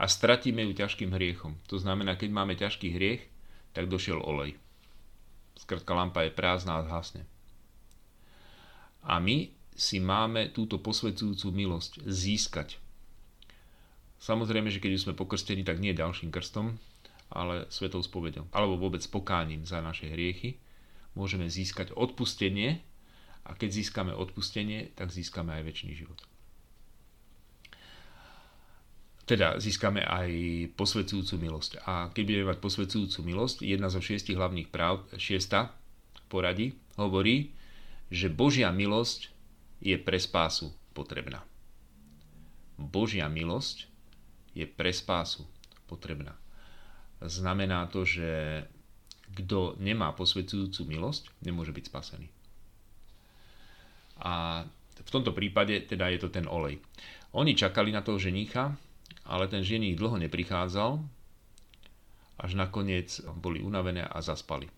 a 0.00 0.08
stratíme 0.08 0.64
ju 0.66 0.72
ťažkým 0.74 1.14
hriechom. 1.14 1.54
To 1.68 1.78
znamená, 1.78 2.18
keď 2.18 2.30
máme 2.32 2.58
ťažký 2.58 2.90
hriech, 2.90 3.22
tak 3.76 3.86
došiel 3.86 4.18
olej. 4.18 4.58
Skratka, 5.54 5.94
lampa 5.94 6.26
je 6.26 6.34
prázdna 6.34 6.80
a 6.80 6.86
zhasne. 6.88 7.22
A 9.06 9.22
my 9.22 9.52
si 9.78 10.02
máme 10.02 10.50
túto 10.50 10.82
posvedzujúcu 10.82 11.54
milosť 11.54 12.02
získať. 12.02 12.81
Samozrejme, 14.22 14.70
že 14.70 14.78
keď 14.78 15.02
sme 15.02 15.18
pokrstení, 15.18 15.66
tak 15.66 15.82
nie 15.82 15.90
ďalším 15.90 16.30
krstom, 16.30 16.78
ale 17.34 17.66
svetou 17.74 17.98
spovedou, 17.98 18.46
alebo 18.54 18.78
vôbec 18.78 19.02
pokáním 19.10 19.66
za 19.66 19.82
naše 19.82 20.06
hriechy, 20.06 20.62
môžeme 21.18 21.50
získať 21.50 21.90
odpustenie 21.98 22.78
a 23.42 23.58
keď 23.58 23.82
získame 23.82 24.14
odpustenie, 24.14 24.94
tak 24.94 25.10
získame 25.10 25.58
aj 25.58 25.62
väčší 25.66 25.90
život 25.98 26.22
teda 29.22 29.56
získame 29.62 30.02
aj 30.02 30.30
posvedzujúcu 30.74 31.34
milosť. 31.38 31.72
A 31.86 32.10
keď 32.10 32.22
budeme 32.26 32.48
mať 32.52 32.58
posvedzujúcu 32.58 33.18
milosť, 33.22 33.56
jedna 33.62 33.86
zo 33.86 34.02
šiestich 34.02 34.34
hlavných 34.34 34.68
práv, 34.68 35.06
šiesta 35.14 35.70
poradí, 36.26 36.74
hovorí, 36.98 37.54
že 38.10 38.28
Božia 38.28 38.68
milosť 38.74 39.30
je 39.80 39.96
pre 39.96 40.18
spásu 40.18 40.74
potrebná. 40.92 41.46
Božia 42.76 43.30
milosť 43.30 43.88
je 44.52 44.64
pre 44.68 44.92
spásu 44.92 45.44
potrebná. 45.88 46.36
Znamená 47.22 47.86
to, 47.88 48.02
že 48.02 48.62
kto 49.32 49.80
nemá 49.80 50.12
posvedzujúcu 50.12 50.84
milosť, 50.88 51.32
nemôže 51.40 51.72
byť 51.72 51.84
spasený. 51.88 52.28
A 54.22 54.64
v 55.02 55.10
tomto 55.10 55.32
prípade 55.32 55.88
teda 55.88 56.12
je 56.12 56.18
to 56.20 56.28
ten 56.28 56.44
olej. 56.46 56.78
Oni 57.32 57.56
čakali 57.56 57.90
na 57.90 58.04
toho 58.04 58.20
ženícha, 58.20 58.76
ale 59.24 59.48
ten 59.48 59.64
ženich 59.64 59.96
dlho 59.96 60.20
neprichádzal, 60.20 61.00
až 62.42 62.50
nakoniec 62.58 63.22
boli 63.38 63.62
unavené 63.62 64.04
a 64.04 64.18
zaspali. 64.20 64.68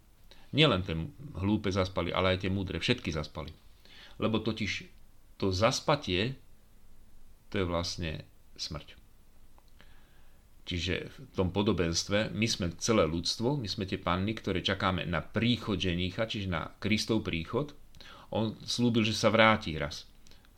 Nielen 0.55 0.87
tie 0.87 0.95
hlúpe 1.43 1.73
zaspali, 1.75 2.15
ale 2.15 2.37
aj 2.37 2.47
tie 2.47 2.51
múdre, 2.53 2.79
všetky 2.79 3.11
zaspali. 3.11 3.51
Lebo 4.23 4.39
totiž 4.39 4.87
to 5.41 5.51
zaspatie, 5.51 6.39
to 7.51 7.59
je 7.59 7.67
vlastne 7.67 8.23
smrť. 8.55 9.04
Čiže 10.65 11.13
v 11.13 11.17
tom 11.37 11.53
podobenstve 11.53 12.33
my 12.33 12.47
sme 12.49 12.73
celé 12.81 13.05
ľudstvo, 13.05 13.61
my 13.61 13.69
sme 13.69 13.85
tie 13.85 14.01
panny, 14.01 14.33
ktoré 14.33 14.65
čakáme 14.65 15.05
na 15.05 15.21
príchod 15.21 15.77
ženícha, 15.77 16.25
čiže 16.25 16.49
na 16.49 16.73
Kristov 16.81 17.21
príchod. 17.21 17.77
On 18.33 18.57
slúbil, 18.65 19.05
že 19.05 19.13
sa 19.13 19.29
vráti 19.29 19.77
raz. 19.77 20.09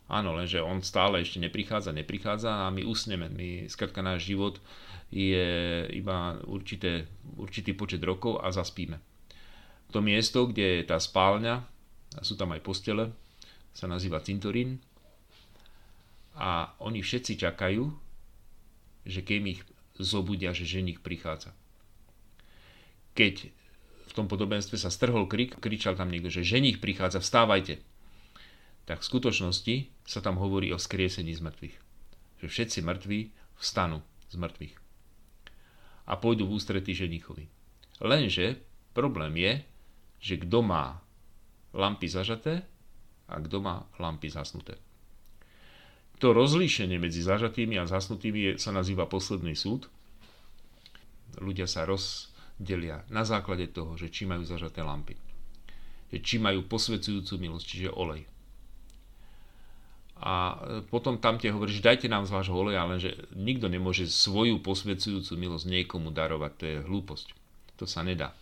Áno, 0.07 0.31
lenže 0.31 0.63
on 0.63 0.79
stále 0.79 1.19
ešte 1.19 1.43
neprichádza, 1.43 1.91
neprichádza 1.91 2.67
a 2.67 2.71
my 2.71 2.87
usneme. 2.87 3.27
My, 3.27 3.67
skratka, 3.67 3.99
náš 3.99 4.31
život 4.31 4.63
je 5.11 5.83
iba 5.91 6.39
určité, 6.47 7.11
určitý 7.35 7.75
počet 7.75 7.99
rokov 7.99 8.39
a 8.39 8.47
zaspíme. 8.47 9.03
To 9.91 9.99
miesto, 9.99 10.47
kde 10.47 10.79
je 10.79 10.83
tá 10.87 10.99
spálňa, 10.99 11.55
a 12.15 12.21
sú 12.23 12.39
tam 12.39 12.55
aj 12.55 12.63
postele, 12.63 13.11
sa 13.75 13.91
nazýva 13.91 14.23
cintorín. 14.23 14.79
A 16.39 16.71
oni 16.79 17.03
všetci 17.03 17.35
čakajú, 17.35 17.91
že 19.03 19.19
keď 19.27 19.39
ich 19.43 19.61
zobudia, 19.99 20.53
že 20.53 20.67
ženich 20.67 21.01
prichádza. 21.01 21.53
Keď 23.17 23.49
v 24.07 24.11
tom 24.13 24.29
podobenstve 24.29 24.77
sa 24.77 24.93
strhol 24.93 25.25
krik, 25.25 25.57
kričal 25.57 25.97
tam 25.97 26.13
niekto, 26.13 26.29
že 26.29 26.45
ženich 26.45 26.79
prichádza, 26.79 27.21
vstávajte. 27.21 27.81
Tak 28.87 29.03
v 29.03 29.09
skutočnosti 29.09 29.75
sa 30.07 30.19
tam 30.23 30.39
hovorí 30.39 30.71
o 30.71 30.79
skriesení 30.79 31.35
z 31.35 31.43
mŕtvych. 31.43 31.75
Že 32.39 32.47
všetci 32.47 32.79
mŕtvi 32.85 33.19
vstanú 33.59 33.99
z 34.31 34.35
mŕtvych. 34.39 34.75
A 36.07 36.13
pôjdu 36.15 36.47
v 36.47 36.55
ústretí 36.55 36.95
ženichovi. 36.95 37.51
Lenže 37.99 38.63
problém 38.95 39.35
je, 39.35 39.53
že 40.23 40.35
kto 40.39 40.63
má 40.63 41.03
lampy 41.75 42.07
zažaté 42.07 42.63
a 43.27 43.41
kto 43.43 43.59
má 43.59 43.83
lampy 43.99 44.31
zasnuté. 44.31 44.79
To 46.17 46.33
rozlíšenie 46.33 46.97
medzi 46.97 47.21
zažatými 47.21 47.77
a 47.77 47.85
zasnutými 47.85 48.39
je, 48.39 48.51
sa 48.57 48.73
nazýva 48.73 49.05
posledný 49.05 49.53
súd. 49.53 49.85
Ľudia 51.37 51.69
sa 51.69 51.85
rozdelia 51.85 53.05
na 53.13 53.21
základe 53.21 53.69
toho, 53.69 53.93
že 53.93 54.09
či 54.09 54.25
majú 54.25 54.41
zažaté 54.41 54.81
lampy. 54.81 55.13
Že 56.09 56.17
či 56.25 56.35
majú 56.41 56.65
posvedzujúcu 56.65 57.33
milosť, 57.37 57.65
čiže 57.69 57.93
olej. 57.93 58.25
A 60.17 60.57
potom 60.89 61.21
tam 61.21 61.37
hovorí, 61.37 61.69
že 61.69 61.85
dajte 61.85 62.09
nám 62.09 62.25
z 62.25 62.33
vášho 62.33 62.57
oleja, 62.57 62.89
lenže 62.89 63.13
nikto 63.37 63.69
nemôže 63.69 64.09
svoju 64.09 64.57
posvedzujúcu 64.65 65.37
milosť 65.37 65.69
niekomu 65.69 66.09
darovať. 66.09 66.51
To 66.57 66.63
je 66.65 66.77
hlúposť. 66.89 67.27
To 67.77 67.85
sa 67.85 68.01
nedá. 68.01 68.33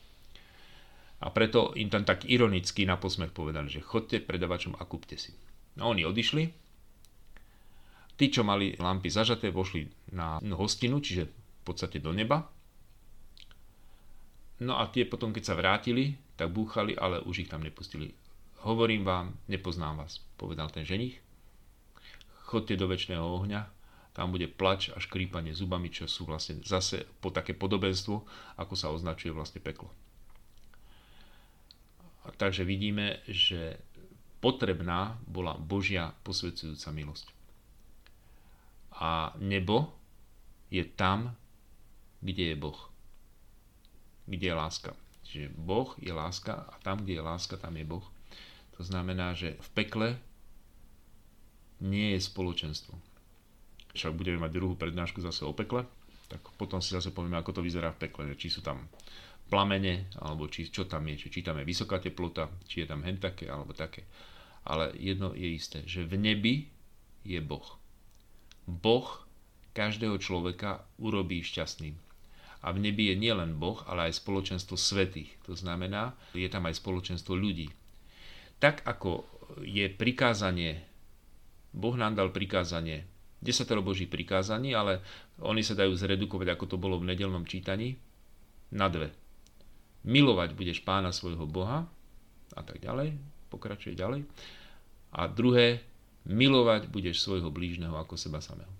A 1.19 1.28
preto 1.36 1.76
im 1.76 1.91
tam 1.91 2.07
tak 2.07 2.23
ironicky 2.23 2.88
na 2.88 2.95
posmech 2.95 3.36
povedali, 3.36 3.67
že 3.67 3.84
chodte 3.84 4.23
predavačom 4.23 4.80
a 4.80 4.88
kúpte 4.88 5.19
si. 5.19 5.36
No 5.76 5.91
oni 5.91 6.07
odišli. 6.07 6.64
Tí, 8.16 8.32
čo 8.32 8.47
mali 8.47 8.80
lampy 8.80 9.11
zažaté, 9.11 9.51
vošli 9.51 9.91
na 10.16 10.39
hostinu, 10.55 11.03
čiže 11.03 11.28
v 11.28 11.61
podstate 11.68 11.99
do 11.99 12.16
neba. 12.16 12.47
No 14.63 14.80
a 14.80 14.88
tie 14.88 15.03
potom, 15.03 15.36
keď 15.36 15.43
sa 15.43 15.59
vrátili, 15.59 16.16
tak 16.39 16.55
búchali, 16.55 16.95
ale 16.95 17.20
už 17.20 17.43
ich 17.43 17.51
tam 17.51 17.59
nepustili. 17.59 18.16
Hovorím 18.63 19.03
vám, 19.03 19.36
nepoznám 19.51 19.99
vás, 19.99 20.24
povedal 20.39 20.72
ten 20.72 20.88
ženich. 20.88 21.20
Chodte 22.47 22.80
do 22.80 22.88
väčšného 22.88 23.22
ohňa, 23.22 23.68
tam 24.16 24.32
bude 24.32 24.47
plač 24.47 24.95
a 24.95 24.97
škrípanie 25.03 25.51
zubami, 25.51 25.91
čo 25.91 26.07
sú 26.07 26.24
vlastne 26.24 26.63
zase 26.63 27.03
po 27.20 27.36
také 27.36 27.51
podobenstvo, 27.51 28.24
ako 28.55 28.74
sa 28.80 28.95
označuje 28.95 29.36
vlastne 29.36 29.59
peklo. 29.59 29.91
Takže 32.39 32.63
vidíme, 32.63 33.20
že 33.28 33.76
potrebná 34.39 35.20
bola 35.28 35.59
Božia 35.59 36.16
posvedzujúca 36.24 36.89
milosť. 36.95 37.34
A 38.99 39.35
nebo 39.39 39.91
je 40.71 40.83
tam, 40.83 41.35
kde 42.21 42.53
je 42.53 42.55
Boh. 42.55 42.79
Kde 44.25 44.47
je 44.47 44.55
láska. 44.55 44.91
Čiže 45.25 45.53
Boh 45.57 45.93
je 45.99 46.13
láska 46.13 46.53
a 46.53 46.75
tam, 46.81 47.01
kde 47.03 47.19
je 47.19 47.23
láska, 47.23 47.57
tam 47.57 47.75
je 47.77 47.85
Boh. 47.85 48.05
To 48.77 48.81
znamená, 48.83 49.33
že 49.33 49.55
v 49.59 49.69
pekle 49.73 50.07
nie 51.83 52.15
je 52.15 52.19
spoločenstvo. 52.23 52.95
Však 53.95 54.15
budeme 54.15 54.43
mať 54.43 54.51
druhú 54.51 54.75
prednášku 54.75 55.23
zase 55.23 55.47
o 55.47 55.55
pekle, 55.55 55.87
tak 56.27 56.41
potom 56.59 56.83
si 56.83 56.91
zase 56.91 57.15
povieme, 57.15 57.39
ako 57.39 57.59
to 57.59 57.65
vyzerá 57.65 57.95
v 57.95 58.07
pekle, 58.07 58.23
či 58.35 58.51
sú 58.51 58.59
tam 58.59 58.89
plamene, 59.47 60.09
alebo 60.19 60.49
či, 60.49 60.67
čo 60.67 60.89
tam 60.89 61.05
je, 61.07 61.29
či 61.29 61.45
tam 61.45 61.61
je 61.61 61.65
vysoká 61.67 62.01
teplota, 62.01 62.49
či 62.65 62.83
je 62.83 62.87
tam 62.89 63.05
hen 63.05 63.21
také, 63.21 63.45
alebo 63.47 63.71
také. 63.77 64.03
Ale 64.65 64.91
jedno 64.97 65.37
je 65.37 65.47
isté, 65.47 65.85
že 65.85 66.03
v 66.03 66.17
nebi 66.17 66.65
je 67.21 67.37
Boh. 67.39 67.77
Boh 68.66 69.07
každého 69.78 70.18
človeka 70.18 70.86
urobí 70.97 71.41
šťastným. 71.41 71.95
A 72.66 72.74
v 72.74 72.82
nebi 72.82 73.13
je 73.13 73.16
nielen 73.18 73.61
Boh, 73.61 73.78
ale 73.86 74.09
aj 74.09 74.18
spoločenstvo 74.22 74.74
svetých. 74.74 75.30
To 75.45 75.53
znamená, 75.53 76.18
je 76.34 76.49
tam 76.49 76.66
aj 76.66 76.82
spoločenstvo 76.82 77.38
ľudí. 77.38 77.70
Tak 78.57 78.82
ako 78.86 79.26
je 79.61 79.86
prikázanie, 79.91 80.82
Boh 81.76 81.93
nám 81.93 82.18
dal 82.18 82.34
prikázanie, 82.34 83.05
desatero 83.38 83.86
Boží 83.86 84.09
prikázaní, 84.09 84.74
ale 84.74 85.05
oni 85.38 85.61
sa 85.61 85.78
dajú 85.78 85.93
zredukovať, 85.93 86.57
ako 86.57 86.66
to 86.66 86.78
bolo 86.82 86.97
v 86.97 87.13
nedelnom 87.13 87.45
čítaní, 87.45 87.99
na 88.74 88.89
dve 88.89 89.13
milovať 90.05 90.53
budeš 90.53 90.80
pána 90.86 91.09
svojho 91.09 91.49
Boha 91.49 91.89
a 92.53 92.61
tak 92.61 92.80
ďalej, 92.80 93.18
pokračuje 93.49 93.97
ďalej. 93.97 94.22
A 95.18 95.26
druhé, 95.26 95.82
milovať 96.26 96.89
budeš 96.89 97.21
svojho 97.21 97.53
blížneho 97.53 97.93
ako 97.95 98.17
seba 98.17 98.41
samého. 98.41 98.71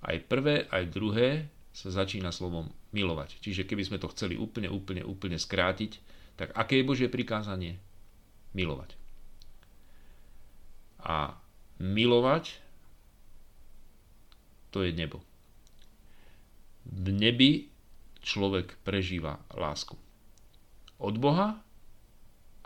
Aj 0.00 0.16
prvé, 0.20 0.68
aj 0.72 0.92
druhé 0.92 1.28
sa 1.76 1.92
začína 1.92 2.32
slovom 2.32 2.72
milovať. 2.96 3.36
Čiže 3.44 3.68
keby 3.68 3.84
sme 3.84 4.00
to 4.00 4.08
chceli 4.16 4.40
úplne, 4.40 4.72
úplne, 4.72 5.04
úplne 5.04 5.36
skrátiť, 5.36 6.00
tak 6.40 6.52
aké 6.56 6.80
je 6.80 6.88
Božie 6.88 7.08
prikázanie? 7.12 7.76
Milovať. 8.56 8.96
A 11.04 11.36
milovať 11.76 12.64
to 14.72 14.84
je 14.84 14.92
nebo. 14.92 15.24
V 16.84 17.08
nebi 17.12 17.72
človek 18.20 18.76
prežíva 18.84 19.40
lásku 19.56 19.96
od 21.00 21.14
Boha 21.16 21.60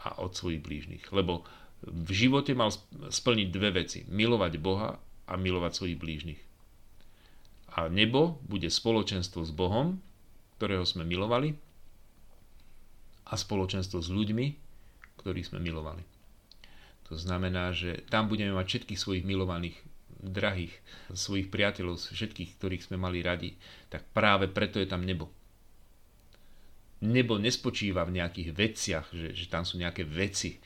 a 0.00 0.08
od 0.18 0.34
svojich 0.34 0.62
blížnych. 0.62 1.04
Lebo 1.14 1.46
v 1.84 2.10
živote 2.12 2.52
mal 2.52 2.72
splniť 3.08 3.48
dve 3.48 3.70
veci. 3.84 4.04
Milovať 4.08 4.52
Boha 4.60 5.00
a 5.00 5.32
milovať 5.36 5.72
svojich 5.72 5.98
blížnych. 6.00 6.40
A 7.76 7.86
nebo 7.88 8.42
bude 8.44 8.68
spoločenstvo 8.68 9.46
s 9.46 9.52
Bohom, 9.54 10.02
ktorého 10.58 10.84
sme 10.84 11.06
milovali, 11.06 11.56
a 13.30 13.38
spoločenstvo 13.38 14.02
s 14.02 14.10
ľuďmi, 14.10 14.46
ktorých 15.22 15.54
sme 15.54 15.62
milovali. 15.62 16.02
To 17.06 17.14
znamená, 17.14 17.70
že 17.70 18.02
tam 18.10 18.26
budeme 18.26 18.50
mať 18.54 18.66
všetkých 18.66 18.98
svojich 18.98 19.24
milovaných 19.26 19.78
drahých, 20.20 20.74
svojich 21.14 21.48
priateľov, 21.48 22.10
všetkých, 22.10 22.58
ktorých 22.58 22.90
sme 22.90 22.98
mali 22.98 23.22
radi, 23.22 23.54
tak 23.88 24.04
práve 24.10 24.50
preto 24.50 24.82
je 24.82 24.90
tam 24.90 25.06
nebo 25.06 25.30
nebo 27.00 27.40
nespočíva 27.40 28.04
v 28.04 28.20
nejakých 28.20 28.50
veciach, 28.52 29.06
že, 29.08 29.32
že 29.32 29.48
tam 29.48 29.64
sú 29.64 29.80
nejaké 29.80 30.04
veci, 30.04 30.60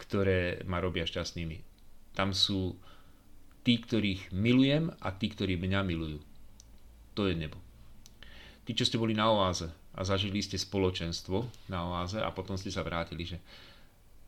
ktoré 0.00 0.64
ma 0.64 0.80
robia 0.80 1.04
šťastnými. 1.04 1.60
Tam 2.16 2.32
sú 2.32 2.72
tí, 3.60 3.76
ktorých 3.76 4.32
milujem 4.32 4.88
a 5.04 5.12
tí, 5.12 5.28
ktorí 5.28 5.60
mňa 5.60 5.80
milujú. 5.84 6.20
To 7.20 7.28
je 7.28 7.36
nebo. 7.36 7.60
Tí, 8.64 8.72
čo 8.72 8.88
ste 8.88 8.96
boli 8.96 9.12
na 9.12 9.28
oáze 9.28 9.68
a 9.92 10.00
zažili 10.00 10.40
ste 10.40 10.56
spoločenstvo 10.56 11.68
na 11.68 11.84
oáze 11.84 12.16
a 12.16 12.32
potom 12.32 12.56
ste 12.56 12.72
sa 12.72 12.80
vrátili, 12.80 13.28
že 13.28 13.38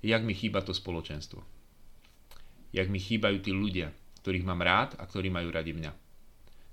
jak 0.04 0.20
mi 0.20 0.36
chýba 0.36 0.60
to 0.60 0.76
spoločenstvo. 0.76 1.40
Jak 2.76 2.88
mi 2.92 3.00
chýbajú 3.00 3.40
tí 3.40 3.52
ľudia, 3.54 3.92
ktorých 4.20 4.48
mám 4.48 4.60
rád 4.60 4.98
a 5.00 5.06
ktorí 5.08 5.32
majú 5.32 5.48
radi 5.48 5.72
mňa. 5.72 5.92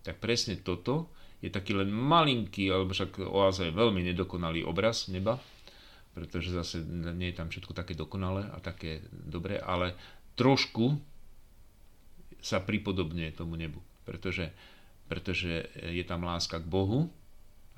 Tak 0.04 0.20
presne 0.20 0.60
toto 0.60 1.12
je 1.39 1.47
taký 1.47 1.76
len 1.76 1.88
malinký, 1.91 2.68
alebo 2.68 2.91
však 2.91 3.24
oáza 3.24 3.68
je 3.68 3.76
veľmi 3.76 4.04
nedokonalý 4.12 4.68
obraz 4.68 5.08
neba, 5.08 5.39
pretože 6.20 6.52
zase 6.52 6.84
nie 7.16 7.32
je 7.32 7.40
tam 7.40 7.48
všetko 7.48 7.72
také 7.72 7.96
dokonalé 7.96 8.44
a 8.52 8.60
také 8.60 9.00
dobré, 9.08 9.56
ale 9.56 9.96
trošku 10.36 11.00
sa 12.44 12.60
pripodobne 12.60 13.32
tomu 13.32 13.56
nebu, 13.56 13.80
pretože, 14.04 14.52
pretože 15.08 15.72
je 15.80 16.04
tam 16.04 16.28
láska 16.28 16.60
k 16.60 16.68
Bohu, 16.68 17.08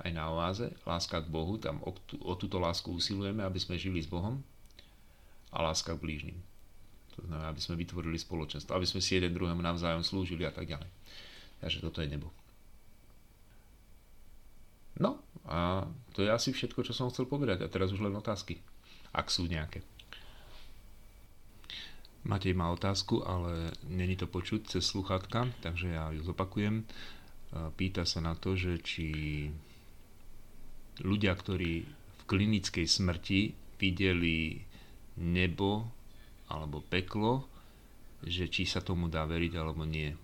aj 0.02 0.10
na 0.10 0.26
oáze, 0.34 0.66
láska 0.82 1.22
k 1.22 1.30
Bohu, 1.30 1.54
tam 1.62 1.78
o, 1.86 1.94
o 2.26 2.34
túto 2.34 2.58
lásku 2.58 2.90
usilujeme, 2.90 3.46
aby 3.46 3.62
sme 3.62 3.78
žili 3.78 4.02
s 4.02 4.10
Bohom 4.10 4.42
a 5.54 5.62
láska 5.62 5.94
k 5.94 6.02
blížnym. 6.02 6.38
To 7.14 7.22
znamená, 7.22 7.54
aby 7.54 7.62
sme 7.62 7.78
vytvorili 7.78 8.18
spoločenstvo, 8.18 8.74
aby 8.74 8.88
sme 8.88 8.98
si 8.98 9.14
jeden 9.14 9.30
druhému 9.30 9.62
navzájom 9.62 10.02
slúžili 10.02 10.42
a 10.42 10.50
tak 10.50 10.66
ďalej. 10.66 10.90
Takže 11.62 11.78
toto 11.78 12.02
je 12.02 12.10
nebo. 12.10 12.34
No 14.98 15.22
a 15.46 15.88
to 16.14 16.22
je 16.22 16.30
asi 16.30 16.54
všetko, 16.54 16.86
čo 16.86 16.94
som 16.94 17.10
chcel 17.10 17.26
povedať. 17.26 17.66
A 17.66 17.72
teraz 17.72 17.90
už 17.90 18.04
len 18.04 18.14
otázky, 18.14 18.62
ak 19.10 19.26
sú 19.26 19.50
nejaké. 19.50 19.82
Matej 22.22 22.54
má 22.54 22.70
otázku, 22.70 23.26
ale 23.26 23.74
není 23.90 24.14
to 24.14 24.30
počuť 24.30 24.78
cez 24.78 24.86
sluchátka, 24.86 25.50
takže 25.58 25.90
ja 25.90 26.14
ju 26.14 26.22
zopakujem. 26.22 26.86
Pýta 27.74 28.06
sa 28.06 28.22
na 28.22 28.38
to, 28.38 28.54
že 28.54 28.78
či 28.78 29.08
ľudia, 31.02 31.34
ktorí 31.34 31.82
v 31.90 32.22
klinickej 32.30 32.86
smrti 32.86 33.40
videli 33.82 34.62
nebo 35.18 35.90
alebo 36.46 36.78
peklo, 36.86 37.50
že 38.22 38.46
či 38.46 38.70
sa 38.70 38.78
tomu 38.78 39.10
dá 39.10 39.26
veriť 39.26 39.52
alebo 39.58 39.82
nie. 39.82 40.14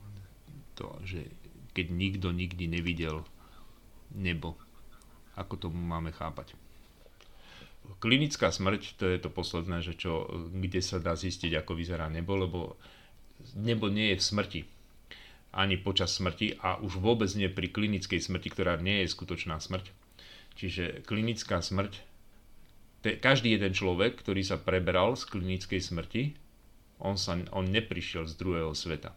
To, 0.78 0.94
že 1.02 1.26
keď 1.74 1.86
nikto 1.90 2.30
nikdy 2.30 2.70
nevidel 2.70 3.26
nebo 4.14 4.54
ako 5.38 5.54
to 5.56 5.68
máme 5.70 6.10
chápať? 6.10 6.58
klinická 8.04 8.52
smrť, 8.52 9.00
to 9.00 9.08
je 9.08 9.16
to 9.16 9.32
posledné, 9.32 9.80
že 9.80 9.96
čo, 9.96 10.28
kde 10.52 10.84
sa 10.84 11.00
dá 11.00 11.16
zistiť, 11.16 11.56
ako 11.56 11.72
vyzerá 11.72 12.12
nebo, 12.12 12.36
lebo 12.36 12.76
nebo 13.56 13.88
nie 13.88 14.12
je 14.12 14.20
v 14.20 14.26
smrti 14.28 14.60
ani 15.52 15.80
počas 15.80 16.12
smrti 16.12 16.60
a 16.60 16.76
už 16.78 17.00
vôbec 17.00 17.30
nie 17.32 17.48
pri 17.48 17.72
klinickej 17.72 18.20
smrti, 18.20 18.48
ktorá 18.52 18.76
nie 18.76 19.04
je 19.04 19.12
skutočná 19.12 19.56
smrť. 19.56 19.90
Čiže 20.58 21.06
klinická 21.08 21.64
smrť, 21.64 22.02
te, 23.00 23.16
každý 23.16 23.56
jeden 23.56 23.72
človek, 23.72 24.18
ktorý 24.20 24.44
sa 24.44 24.60
preberal 24.60 25.16
z 25.16 25.24
klinickej 25.24 25.80
smrti, 25.80 26.22
on, 26.98 27.14
sa, 27.14 27.38
on 27.54 27.70
neprišiel 27.70 28.26
z 28.26 28.34
druhého 28.36 28.74
sveta. 28.74 29.14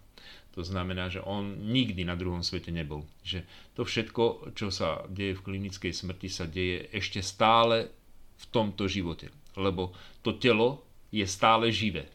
To 0.52 0.68
znamená, 0.68 1.08
že 1.08 1.24
on 1.24 1.72
nikdy 1.72 2.04
na 2.04 2.20
druhom 2.20 2.44
svete 2.44 2.76
nebol. 2.76 3.08
Že 3.24 3.48
to 3.72 3.88
všetko, 3.88 4.24
čo 4.52 4.68
sa 4.68 5.08
deje 5.08 5.40
v 5.40 5.44
klinickej 5.48 5.96
smrti, 5.96 6.28
sa 6.28 6.44
deje 6.44 6.92
ešte 6.92 7.24
stále 7.24 7.88
v 8.36 8.46
tomto 8.52 8.92
živote. 8.92 9.32
Lebo 9.56 9.96
to 10.20 10.36
telo 10.36 10.84
je 11.16 11.24
stále 11.24 11.72
živé. 11.72 12.12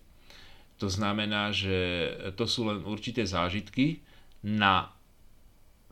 To 0.76 0.92
znamená, 0.92 1.56
že 1.56 2.12
to 2.36 2.44
sú 2.44 2.68
len 2.68 2.84
určité 2.84 3.24
zážitky 3.24 4.04
na 4.44 4.92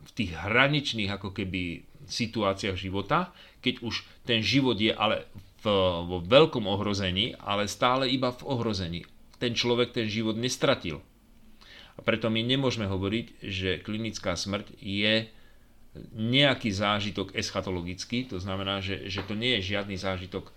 v 0.05 0.11
tých 0.13 0.37
hraničných 0.37 1.09
ako 1.17 1.33
keby 1.33 1.81
situáciách 2.05 2.77
života, 2.77 3.33
keď 3.65 3.81
už 3.81 4.05
ten 4.21 4.45
život 4.45 4.77
je 4.77 4.93
ale 4.93 5.25
v, 5.65 5.73
vo 6.05 6.21
veľkom 6.21 6.69
ohrození, 6.69 7.33
ale 7.41 7.65
stále 7.65 8.05
iba 8.05 8.29
v 8.29 8.45
ohrození. 8.45 9.01
Ten 9.41 9.57
človek 9.57 9.97
ten 9.97 10.05
život 10.05 10.37
nestratil 10.37 11.01
preto 12.05 12.29
my 12.29 12.45
nemôžeme 12.45 12.85
hovoriť, 12.85 13.25
že 13.41 13.81
klinická 13.81 14.37
smrť 14.37 14.77
je 14.77 15.25
nejaký 16.13 16.69
zážitok 16.69 17.33
eschatologický, 17.33 18.29
to 18.29 18.37
znamená, 18.37 18.79
že, 18.79 19.09
že 19.09 19.25
to 19.25 19.33
nie 19.33 19.57
je 19.59 19.75
žiadny 19.75 19.97
zážitok, 19.97 20.53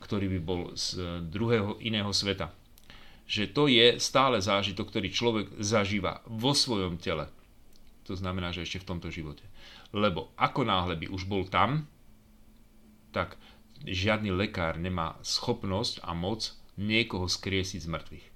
ktorý 0.00 0.32
by 0.38 0.40
bol 0.40 0.60
z 0.72 0.96
druhého 1.28 1.76
iného 1.84 2.08
sveta. 2.14 2.54
Že 3.28 3.44
to 3.52 3.64
je 3.68 3.86
stále 4.00 4.40
zážitok, 4.40 4.88
ktorý 4.88 5.08
človek 5.12 5.46
zažíva 5.60 6.24
vo 6.24 6.56
svojom 6.56 6.96
tele. 6.96 7.28
To 8.08 8.16
znamená, 8.16 8.54
že 8.56 8.64
ešte 8.64 8.80
v 8.80 8.88
tomto 8.88 9.12
živote. 9.12 9.44
Lebo 9.92 10.32
ako 10.40 10.64
náhle 10.64 10.96
by 10.96 11.12
už 11.12 11.28
bol 11.28 11.44
tam, 11.44 11.84
tak 13.12 13.36
žiadny 13.84 14.32
lekár 14.32 14.80
nemá 14.80 15.20
schopnosť 15.20 16.00
a 16.00 16.16
moc 16.16 16.56
niekoho 16.80 17.28
skriesiť 17.28 17.84
z 17.84 17.88
mŕtvych 17.92 18.27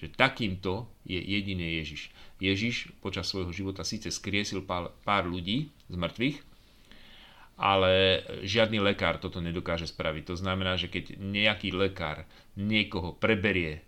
že 0.00 0.08
takýmto 0.08 0.88
je 1.04 1.20
jediný 1.20 1.76
Ježiš. 1.84 2.08
Ježiš 2.40 2.88
počas 3.04 3.28
svojho 3.28 3.52
života 3.52 3.84
síce 3.84 4.08
skriesil 4.08 4.64
pár, 4.64 4.96
pár 5.04 5.28
ľudí 5.28 5.68
z 5.92 5.96
mŕtvych, 6.00 6.36
ale 7.60 8.24
žiadny 8.40 8.80
lekár 8.80 9.20
toto 9.20 9.44
nedokáže 9.44 9.84
spraviť. 9.84 10.32
To 10.32 10.36
znamená, 10.40 10.80
že 10.80 10.88
keď 10.88 11.20
nejaký 11.20 11.76
lekár 11.76 12.24
niekoho 12.56 13.12
preberie 13.12 13.84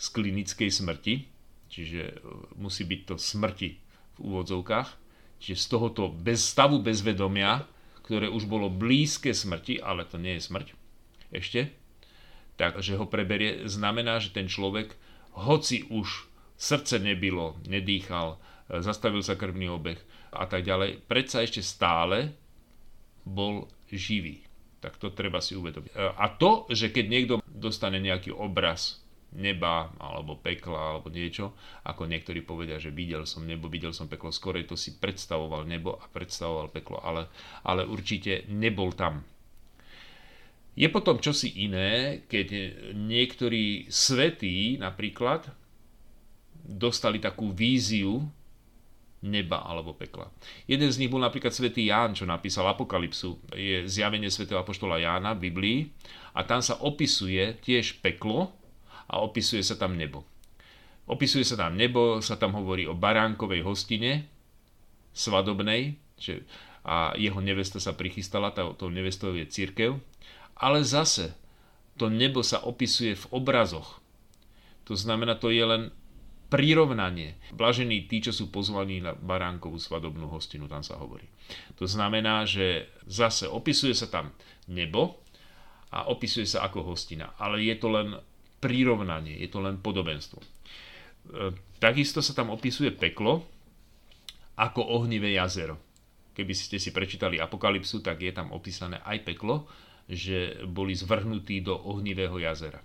z 0.00 0.06
klinickej 0.08 0.72
smrti, 0.72 1.14
čiže 1.68 2.02
e, 2.08 2.14
musí 2.56 2.88
byť 2.88 3.00
to 3.04 3.14
smrti 3.20 3.76
v 4.16 4.18
úvodzovkách, 4.24 4.88
čiže 5.36 5.60
z 5.60 5.66
tohoto 5.68 6.08
bez 6.08 6.40
stavu 6.40 6.80
bezvedomia, 6.80 7.68
ktoré 8.00 8.32
už 8.32 8.48
bolo 8.48 8.72
blízke 8.72 9.36
smrti, 9.36 9.76
ale 9.84 10.08
to 10.08 10.16
nie 10.16 10.40
je 10.40 10.46
smrť 10.48 10.66
ešte, 11.36 11.68
takže 12.56 12.96
ho 12.96 13.06
preberie, 13.06 13.68
znamená, 13.68 14.18
že 14.18 14.32
ten 14.32 14.48
človek, 14.48 14.96
hoci 15.36 15.84
už 15.92 16.28
srdce 16.56 16.98
nebylo, 16.98 17.60
nedýchal, 17.68 18.40
e, 18.72 18.80
zastavil 18.80 19.20
sa 19.20 19.36
krvný 19.36 19.68
obeh 19.68 20.00
a 20.32 20.48
tak 20.48 20.64
ďalej, 20.64 21.04
predsa 21.04 21.44
ešte 21.44 21.60
stále 21.60 22.32
bol 23.28 23.68
živý. 23.92 24.42
Tak 24.80 24.96
to 24.96 25.12
treba 25.12 25.40
si 25.44 25.52
uvedomiť. 25.52 25.92
E, 25.92 25.96
a 26.16 26.26
to, 26.32 26.64
že 26.72 26.88
keď 26.88 27.04
niekto 27.06 27.34
dostane 27.44 28.00
nejaký 28.00 28.32
obraz 28.32 29.04
neba 29.36 29.92
alebo 30.00 30.40
pekla 30.40 30.96
alebo 30.96 31.12
niečo, 31.12 31.52
ako 31.84 32.08
niektorí 32.08 32.40
povedia, 32.40 32.80
že 32.80 32.94
videl 32.94 33.28
som 33.28 33.44
nebo, 33.44 33.68
videl 33.68 33.92
som 33.92 34.08
peklo, 34.08 34.32
skorej 34.32 34.64
to 34.64 34.78
si 34.78 34.96
predstavoval 34.96 35.68
nebo 35.68 36.00
a 36.00 36.08
predstavoval 36.08 36.72
peklo, 36.72 37.02
ale, 37.04 37.28
ale 37.66 37.84
určite 37.84 38.48
nebol 38.48 38.96
tam 38.96 39.20
je 40.76 40.88
potom 40.92 41.16
čosi 41.16 41.64
iné, 41.64 42.22
keď 42.28 42.46
niektorí 42.92 43.88
svetí 43.88 44.76
napríklad 44.76 45.48
dostali 46.52 47.16
takú 47.16 47.48
víziu 47.48 48.28
neba 49.24 49.64
alebo 49.64 49.96
pekla. 49.96 50.28
Jeden 50.68 50.92
z 50.92 51.00
nich 51.00 51.08
bol 51.08 51.24
napríklad 51.24 51.50
svätý 51.50 51.88
Ján, 51.88 52.12
čo 52.12 52.28
napísal 52.28 52.68
Apokalypsu. 52.68 53.40
Je 53.56 53.88
zjavenie 53.88 54.28
svätého 54.28 54.60
apoštola 54.60 55.00
Jána 55.00 55.32
v 55.32 55.48
Biblii 55.48 55.78
a 56.36 56.44
tam 56.44 56.60
sa 56.60 56.76
opisuje 56.84 57.56
tiež 57.64 58.04
peklo 58.04 58.52
a 59.08 59.24
opisuje 59.24 59.64
sa 59.64 59.80
tam 59.80 59.96
nebo. 59.96 60.28
Opisuje 61.08 61.46
sa 61.48 61.56
tam 61.56 61.78
nebo, 61.78 62.20
sa 62.20 62.36
tam 62.36 62.52
hovorí 62.52 62.84
o 62.84 62.92
baránkovej 62.92 63.64
hostine, 63.64 64.28
svadobnej, 65.16 65.96
že 66.20 66.44
a 66.86 67.16
jeho 67.18 67.42
nevesta 67.42 67.82
sa 67.82 67.98
prichystala, 67.98 68.54
tou 68.54 68.86
nevestou 68.94 69.34
je 69.34 69.42
církev 69.42 69.98
ale 70.56 70.84
zase, 70.84 71.36
to 71.96 72.08
nebo 72.12 72.40
sa 72.40 72.64
opisuje 72.64 73.16
v 73.16 73.26
obrazoch. 73.32 74.00
To 74.86 74.94
znamená, 74.94 75.36
to 75.36 75.52
je 75.52 75.64
len 75.64 75.82
prirovnanie. 76.46 77.34
Blažení 77.50 78.06
tí, 78.06 78.22
čo 78.22 78.30
sú 78.30 78.54
pozvaní 78.54 79.02
na 79.02 79.12
baránkovú 79.12 79.82
svadobnú 79.82 80.30
hostinu, 80.30 80.70
tam 80.70 80.86
sa 80.86 80.94
hovorí. 80.96 81.26
To 81.80 81.90
znamená, 81.90 82.46
že 82.46 82.86
zase 83.08 83.50
opisuje 83.50 83.92
sa 83.98 84.06
tam 84.06 84.30
nebo 84.70 85.20
a 85.90 86.06
opisuje 86.06 86.46
sa 86.46 86.62
ako 86.66 86.86
hostina. 86.94 87.34
Ale 87.40 87.66
je 87.66 87.74
to 87.76 87.88
len 87.90 88.14
prirovnanie, 88.62 89.36
je 89.42 89.48
to 89.50 89.58
len 89.58 89.82
podobenstvo. 89.82 90.38
E, 90.38 90.46
takisto 91.82 92.22
sa 92.22 92.32
tam 92.32 92.54
opisuje 92.54 92.94
peklo 92.94 93.42
ako 94.54 94.80
ohnivé 95.02 95.34
jazero. 95.34 95.76
Keby 96.36 96.52
ste 96.52 96.76
si 96.76 96.92
prečítali 96.92 97.40
Apokalypsu, 97.40 98.04
tak 98.04 98.22
je 98.22 98.32
tam 98.32 98.52
opísané 98.52 99.00
aj 99.02 99.24
peklo, 99.24 99.66
že 100.06 100.62
boli 100.66 100.94
zvrhnutí 100.94 101.60
do 101.66 101.74
ohnivého 101.74 102.38
jazera. 102.38 102.78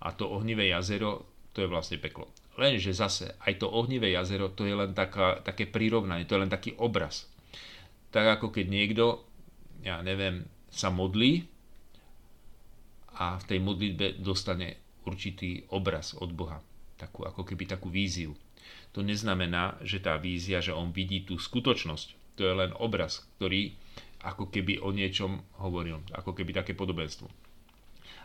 A 0.00 0.12
to 0.12 0.28
ohnivé 0.28 0.72
jazero, 0.72 1.28
to 1.52 1.64
je 1.64 1.68
vlastne 1.68 2.00
peklo. 2.00 2.28
Lenže 2.56 2.96
zase, 2.96 3.36
aj 3.44 3.60
to 3.60 3.68
ohnivé 3.68 4.16
jazero, 4.16 4.48
to 4.48 4.64
je 4.64 4.72
len 4.72 4.96
taká, 4.96 5.44
také 5.44 5.68
prirovnanie, 5.68 6.24
to 6.24 6.36
je 6.36 6.42
len 6.48 6.52
taký 6.52 6.72
obraz. 6.80 7.28
Tak 8.12 8.40
ako 8.40 8.48
keď 8.48 8.66
niekto, 8.72 9.04
ja 9.84 10.00
neviem, 10.00 10.48
sa 10.72 10.88
modlí 10.88 11.44
a 13.16 13.36
v 13.40 13.44
tej 13.44 13.60
modlitbe 13.60 14.06
dostane 14.20 14.80
určitý 15.04 15.64
obraz 15.72 16.16
od 16.16 16.32
Boha. 16.32 16.60
Takú, 16.96 17.28
ako 17.28 17.44
keby 17.44 17.68
takú 17.68 17.92
víziu. 17.92 18.32
To 18.96 19.04
neznamená, 19.04 19.76
že 19.84 20.00
tá 20.00 20.16
vízia, 20.16 20.64
že 20.64 20.72
on 20.72 20.92
vidí 20.92 21.28
tú 21.28 21.36
skutočnosť. 21.36 22.40
To 22.40 22.42
je 22.44 22.54
len 22.56 22.72
obraz, 22.76 23.28
ktorý 23.36 23.76
ako 24.26 24.50
keby 24.50 24.82
o 24.82 24.90
niečom 24.90 25.38
hovoril, 25.62 26.02
ako 26.10 26.34
keby 26.34 26.50
také 26.50 26.74
podobenstvo. 26.74 27.30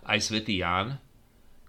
Aj 0.01 0.17
svätý 0.17 0.57
Ján, 0.57 0.97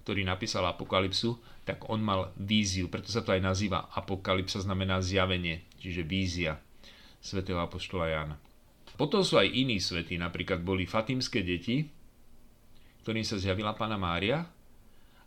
ktorý 0.00 0.24
napísal 0.24 0.64
Apokalypsu, 0.64 1.36
tak 1.68 1.86
on 1.92 2.00
mal 2.00 2.32
víziu, 2.40 2.88
preto 2.88 3.12
sa 3.12 3.20
to 3.20 3.30
aj 3.36 3.44
nazýva 3.44 3.92
Apokalypsa, 3.92 4.64
znamená 4.64 4.98
zjavenie, 5.04 5.62
čiže 5.78 6.02
vízia 6.02 6.58
svätého 7.22 7.60
Apoštola 7.60 8.08
Jána. 8.08 8.36
Potom 8.96 9.22
sú 9.22 9.38
aj 9.38 9.46
iní 9.46 9.78
svety, 9.78 10.18
napríklad 10.18 10.64
boli 10.64 10.88
fatimské 10.88 11.44
deti, 11.44 11.86
ktorým 13.06 13.22
sa 13.22 13.38
zjavila 13.38 13.76
Pána 13.76 14.00
Mária 14.00 14.42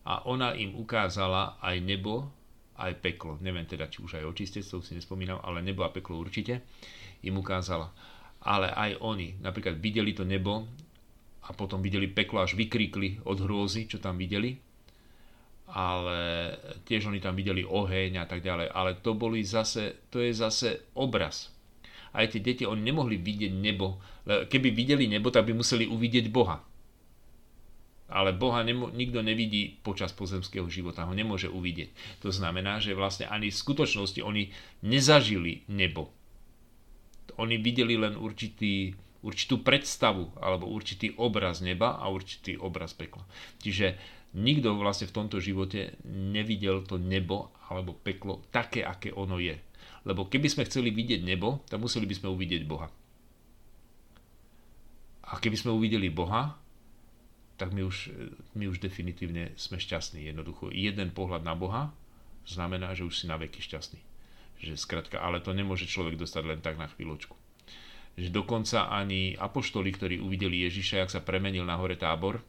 a 0.05 0.13
ona 0.27 0.53
im 0.57 0.75
ukázala 0.75 1.61
aj 1.61 1.77
nebo, 1.81 2.27
aj 2.75 2.99
peklo. 2.99 3.39
Neviem 3.39 3.63
teda, 3.63 3.87
či 3.87 4.03
už 4.03 4.19
aj 4.19 4.27
očistectvo 4.27 4.83
si 4.83 4.95
nespomínam, 4.95 5.39
ale 5.39 5.63
nebo 5.63 5.87
a 5.87 5.91
peklo 5.91 6.19
určite 6.19 6.67
im 7.23 7.39
ukázala 7.39 7.95
ale 8.45 8.69
aj 8.69 9.01
oni 9.01 9.41
napríklad 9.41 9.81
videli 9.81 10.13
to 10.13 10.21
nebo 10.21 10.69
a 11.45 11.49
potom 11.53 11.81
videli 11.81 12.05
peklo, 12.05 12.45
až 12.45 12.53
vykrikli 12.53 13.25
od 13.25 13.41
hrôzy, 13.41 13.89
čo 13.89 13.97
tam 13.97 14.21
videli. 14.21 14.53
Ale 15.65 16.53
tiež 16.85 17.09
oni 17.09 17.17
tam 17.17 17.33
videli 17.33 17.65
oheň 17.65 18.21
a 18.21 18.25
tak 18.29 18.45
ďalej. 18.45 18.69
Ale 18.69 19.01
to 19.01 19.17
boli 19.17 19.41
zase, 19.41 20.09
to 20.13 20.21
je 20.21 20.29
zase 20.29 20.93
obraz. 20.93 21.49
Aj 22.13 22.29
tie 22.29 22.37
deti, 22.37 22.69
oni 22.69 22.85
nemohli 22.85 23.17
vidieť 23.17 23.49
nebo. 23.49 23.97
Keby 24.25 24.69
videli 24.69 25.09
nebo, 25.09 25.33
tak 25.33 25.49
by 25.49 25.57
museli 25.57 25.89
uvidieť 25.89 26.29
Boha. 26.29 26.61
Ale 28.05 28.37
Boha 28.37 28.61
nemo, 28.61 28.93
nikto 28.93 29.25
nevidí 29.25 29.81
počas 29.81 30.13
pozemského 30.13 30.69
života, 30.69 31.09
ho 31.09 31.17
nemôže 31.17 31.49
uvidieť. 31.49 32.21
To 32.21 32.29
znamená, 32.29 32.77
že 32.77 32.93
vlastne 32.93 33.25
ani 33.25 33.49
v 33.49 33.57
skutočnosti 33.57 34.21
oni 34.21 34.53
nezažili 34.85 35.65
nebo 35.65 36.13
oni 37.35 37.55
videli 37.59 37.99
len 37.99 38.15
určitý, 38.15 38.95
určitú 39.25 39.61
predstavu 39.65 40.37
alebo 40.39 40.69
určitý 40.69 41.15
obraz 41.19 41.59
neba 41.59 41.99
a 41.99 42.07
určitý 42.07 42.55
obraz 42.59 42.95
pekla. 42.95 43.23
Čiže 43.59 43.97
nikto 44.35 44.75
vlastne 44.75 45.07
v 45.07 45.15
tomto 45.15 45.39
živote 45.39 45.95
nevidel 46.05 46.83
to 46.83 46.99
nebo 46.99 47.55
alebo 47.71 47.95
peklo 47.95 48.43
také, 48.51 48.83
aké 48.83 49.11
ono 49.15 49.39
je. 49.39 49.55
Lebo 50.05 50.29
keby 50.29 50.47
sme 50.51 50.67
chceli 50.69 50.93
vidieť 50.93 51.25
nebo, 51.25 51.65
tak 51.65 51.81
museli 51.81 52.05
by 52.05 52.15
sme 52.15 52.29
uvidieť 52.29 52.61
Boha. 52.69 52.87
A 55.25 55.41
keby 55.41 55.57
sme 55.57 55.73
uvideli 55.73 56.13
Boha, 56.13 56.53
tak 57.57 57.73
my 57.73 57.81
už, 57.81 58.13
my 58.53 58.69
už 58.69 58.77
definitívne 58.83 59.55
sme 59.57 59.81
šťastní. 59.81 60.29
Jednoducho, 60.29 60.69
jeden 60.69 61.09
pohľad 61.09 61.41
na 61.41 61.57
Boha 61.57 61.89
znamená, 62.45 62.93
že 62.93 63.07
už 63.07 63.15
si 63.17 63.25
na 63.25 63.39
veky 63.39 63.63
šťastný. 63.63 63.97
Že 64.59 64.79
skratka, 64.79 65.19
ale 65.19 65.43
to 65.43 65.51
nemôže 65.51 65.85
človek 65.89 66.15
dostať 66.19 66.43
len 66.45 66.59
tak 66.63 66.79
na 66.79 66.87
chvíľočku. 66.87 67.35
Že 68.15 68.31
dokonca 68.31 68.87
ani 68.87 69.35
apoštoli, 69.35 69.91
ktorí 69.91 70.15
uvideli 70.23 70.63
Ježiša, 70.63 71.03
jak 71.03 71.11
sa 71.11 71.21
premenil 71.21 71.67
na 71.67 71.75
hore 71.75 71.99
tábor, 71.99 72.39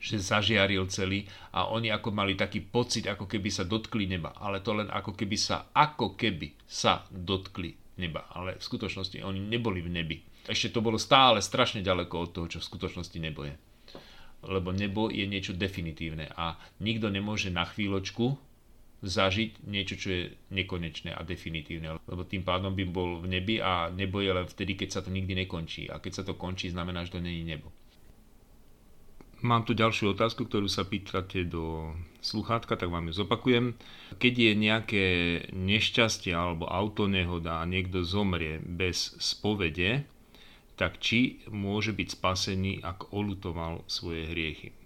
že 0.00 0.16
zažiaril 0.16 0.88
celý 0.88 1.28
a 1.52 1.68
oni 1.68 1.92
ako 1.92 2.08
mali 2.10 2.32
taký 2.32 2.64
pocit, 2.64 3.04
ako 3.04 3.28
keby 3.28 3.52
sa 3.52 3.68
dotkli 3.68 4.08
neba, 4.08 4.32
ale 4.40 4.64
to 4.64 4.72
len 4.72 4.88
ako 4.88 5.12
keby 5.12 5.36
sa, 5.36 5.68
ako 5.76 6.16
keby 6.16 6.56
sa 6.64 7.04
dotkli 7.12 7.76
neba, 8.00 8.24
ale 8.32 8.56
v 8.56 8.64
skutočnosti 8.64 9.20
oni 9.20 9.44
neboli 9.44 9.84
v 9.84 9.92
nebi. 9.92 10.16
Ešte 10.48 10.72
to 10.72 10.80
bolo 10.80 10.96
stále 10.96 11.44
strašne 11.44 11.84
ďaleko 11.84 12.14
od 12.16 12.30
toho, 12.32 12.46
čo 12.48 12.58
v 12.64 12.68
skutočnosti 12.72 13.18
nebo 13.20 13.44
je. 13.44 13.54
Lebo 14.48 14.72
nebo 14.72 15.12
je 15.12 15.28
niečo 15.28 15.52
definitívne 15.52 16.32
a 16.32 16.56
nikto 16.80 17.12
nemôže 17.12 17.52
na 17.52 17.68
chvíľočku 17.68 18.40
zažiť 19.00 19.64
niečo, 19.64 19.96
čo 19.96 20.08
je 20.12 20.22
nekonečné 20.52 21.16
a 21.16 21.24
definitívne. 21.24 21.96
Lebo 22.04 22.22
tým 22.28 22.44
pádom 22.44 22.76
by 22.76 22.84
bol 22.84 23.20
v 23.20 23.32
nebi 23.32 23.56
a 23.60 23.88
nebo 23.88 24.20
je 24.20 24.32
len 24.32 24.44
vtedy, 24.44 24.76
keď 24.76 24.88
sa 24.88 25.00
to 25.00 25.08
nikdy 25.08 25.32
nekončí. 25.32 25.88
A 25.88 25.98
keď 25.98 26.20
sa 26.20 26.24
to 26.24 26.36
končí, 26.36 26.68
znamená, 26.68 27.08
že 27.08 27.16
to 27.16 27.24
není 27.24 27.44
nebo. 27.44 27.72
Mám 29.40 29.64
tu 29.64 29.72
ďalšiu 29.72 30.12
otázku, 30.12 30.44
ktorú 30.44 30.68
sa 30.68 30.84
pýtate 30.84 31.48
do 31.48 31.96
sluchátka, 32.20 32.76
tak 32.76 32.92
vám 32.92 33.08
ju 33.08 33.24
zopakujem. 33.24 33.72
Keď 34.20 34.34
je 34.36 34.52
nejaké 34.52 35.04
nešťastie 35.56 36.36
alebo 36.36 36.68
autonehoda 36.68 37.64
a 37.64 37.64
niekto 37.64 38.04
zomrie 38.04 38.60
bez 38.60 39.16
spovede, 39.16 40.04
tak 40.76 41.00
či 41.00 41.40
môže 41.48 41.96
byť 41.96 42.08
spasený, 42.20 42.84
ak 42.84 43.16
olutoval 43.16 43.80
svoje 43.88 44.28
hriechy. 44.28 44.76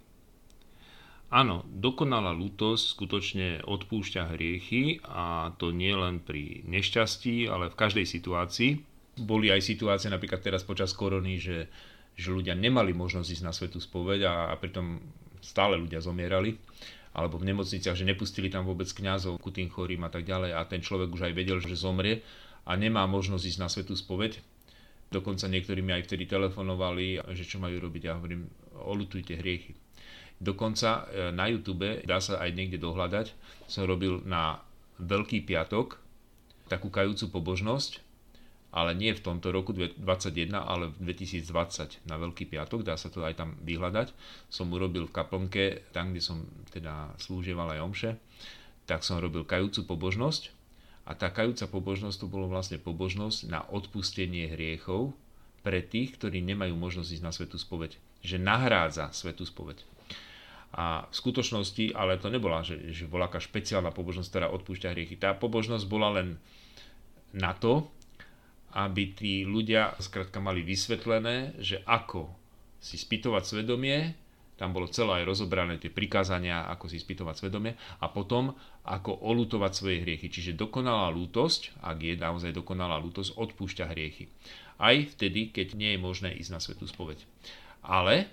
Áno, 1.34 1.66
dokonalá 1.66 2.30
lútosť 2.30 2.94
skutočne 2.94 3.48
odpúšťa 3.66 4.38
hriechy 4.38 5.02
a 5.02 5.50
to 5.58 5.74
nie 5.74 5.90
len 5.90 6.22
pri 6.22 6.62
nešťastí, 6.62 7.50
ale 7.50 7.74
v 7.74 7.78
každej 7.78 8.06
situácii. 8.06 8.78
Boli 9.18 9.50
aj 9.50 9.66
situácie 9.66 10.14
napríklad 10.14 10.46
teraz 10.46 10.62
počas 10.62 10.94
korony, 10.94 11.42
že 11.42 11.66
že 12.14 12.30
ľudia 12.30 12.54
nemali 12.54 12.94
možnosť 12.94 13.28
ísť 13.30 13.44
na 13.44 13.52
svetú 13.52 13.82
spoveď 13.82 14.20
a, 14.26 14.34
a 14.50 14.54
pritom 14.54 15.02
stále 15.42 15.74
ľudia 15.74 15.98
zomierali 15.98 16.56
alebo 17.14 17.38
v 17.38 17.54
nemocniciach, 17.54 17.94
že 17.94 18.06
nepustili 18.06 18.50
tam 18.50 18.66
vôbec 18.66 18.90
kňazov 18.90 19.38
ku 19.38 19.54
tým 19.54 19.70
chorým 19.70 20.02
a 20.02 20.10
tak 20.10 20.26
ďalej 20.26 20.50
a 20.50 20.66
ten 20.66 20.82
človek 20.82 21.14
už 21.14 21.30
aj 21.30 21.34
vedel, 21.34 21.62
že 21.62 21.78
zomrie 21.78 22.26
a 22.66 22.74
nemá 22.74 23.06
možnosť 23.06 23.54
ísť 23.54 23.60
na 23.62 23.70
svetú 23.70 23.94
spoveď. 23.94 24.42
Dokonca 25.14 25.46
niektorí 25.46 25.78
mi 25.78 25.94
aj 25.94 26.10
vtedy 26.10 26.26
telefonovali, 26.26 27.22
že 27.38 27.46
čo 27.46 27.62
majú 27.62 27.78
robiť. 27.78 28.02
Ja 28.02 28.18
hovorím, 28.18 28.50
olutujte 28.82 29.38
hriechy. 29.38 29.83
Dokonca 30.42 31.06
e, 31.10 31.30
na 31.30 31.46
YouTube, 31.46 32.02
dá 32.04 32.18
sa 32.18 32.42
aj 32.42 32.50
niekde 32.52 32.78
dohľadať, 32.82 33.32
som 33.70 33.86
robil 33.86 34.22
na 34.26 34.60
Veľký 34.94 35.42
piatok 35.42 35.98
takú 36.70 36.88
kajúcu 36.88 37.34
pobožnosť, 37.34 37.98
ale 38.74 38.90
nie 38.94 39.14
v 39.14 39.22
tomto 39.22 39.54
roku 39.54 39.70
2021, 39.70 40.50
ale 40.54 40.90
v 40.90 41.14
2020 41.14 42.06
na 42.10 42.18
Veľký 42.18 42.50
piatok, 42.50 42.82
dá 42.82 42.98
sa 42.98 43.10
to 43.10 43.22
aj 43.22 43.38
tam 43.38 43.54
vyhľadať. 43.62 44.10
Som 44.50 44.74
urobil 44.74 45.06
v 45.06 45.14
kaplnke, 45.14 45.64
tam, 45.94 46.10
kde 46.10 46.22
som 46.22 46.42
teda 46.74 47.14
slúžieval 47.18 47.70
aj 47.74 47.80
omše, 47.86 48.10
tak 48.90 49.06
som 49.06 49.22
robil 49.22 49.46
kajúcu 49.46 49.86
pobožnosť 49.86 50.50
a 51.04 51.12
tá 51.12 51.28
kajúca 51.28 51.68
pobožnosť 51.68 52.16
to 52.24 52.26
bolo 52.26 52.48
vlastne 52.48 52.80
pobožnosť 52.80 53.38
na 53.52 53.60
odpustenie 53.68 54.48
hriechov 54.50 55.12
pre 55.60 55.84
tých, 55.84 56.16
ktorí 56.16 56.40
nemajú 56.40 56.72
možnosť 56.76 57.20
ísť 57.20 57.24
na 57.24 57.32
svetú 57.32 57.56
spoveď. 57.60 57.96
Že 58.24 58.40
nahrádza 58.40 59.12
svetú 59.12 59.44
spoveď. 59.44 59.84
A 60.74 61.06
v 61.06 61.14
skutočnosti, 61.14 61.94
ale 61.94 62.18
to 62.18 62.26
nebola, 62.34 62.66
že, 62.66 62.90
že 62.90 63.06
bola 63.06 63.30
špeciálna 63.30 63.94
pobožnosť, 63.94 64.28
ktorá 64.30 64.46
odpúšťa 64.50 64.90
hriechy. 64.90 65.14
Tá 65.14 65.30
pobožnosť 65.38 65.86
bola 65.86 66.18
len 66.18 66.34
na 67.30 67.54
to, 67.54 67.86
aby 68.74 69.14
tí 69.14 69.46
ľudia 69.46 69.94
skrátka 70.02 70.42
mali 70.42 70.66
vysvetlené, 70.66 71.54
že 71.62 71.78
ako 71.86 72.26
si 72.82 72.98
spýtovať 72.98 73.42
svedomie, 73.46 74.18
tam 74.54 74.70
bolo 74.70 74.86
celé 74.86 75.22
aj 75.22 75.24
rozobrané 75.26 75.82
tie 75.82 75.90
prikázania, 75.90 76.70
ako 76.70 76.86
si 76.86 77.02
spýtovať 77.02 77.34
svedomie 77.42 77.74
a 77.98 78.06
potom 78.06 78.54
ako 78.86 79.26
olutovať 79.26 79.72
svoje 79.74 79.98
hriechy. 80.06 80.30
Čiže 80.30 80.54
dokonalá 80.54 81.10
lútosť, 81.10 81.74
ak 81.82 81.98
je 81.98 82.14
naozaj 82.14 82.54
dokonalá 82.54 82.98
lútosť, 83.02 83.34
odpúšťa 83.34 83.90
hriechy. 83.90 84.30
Aj 84.78 84.94
vtedy, 84.94 85.50
keď 85.50 85.74
nie 85.74 85.94
je 85.94 86.02
možné 86.02 86.30
ísť 86.38 86.50
na 86.54 86.62
svetú 86.62 86.86
spoveď. 86.86 87.26
Ale 87.82 88.30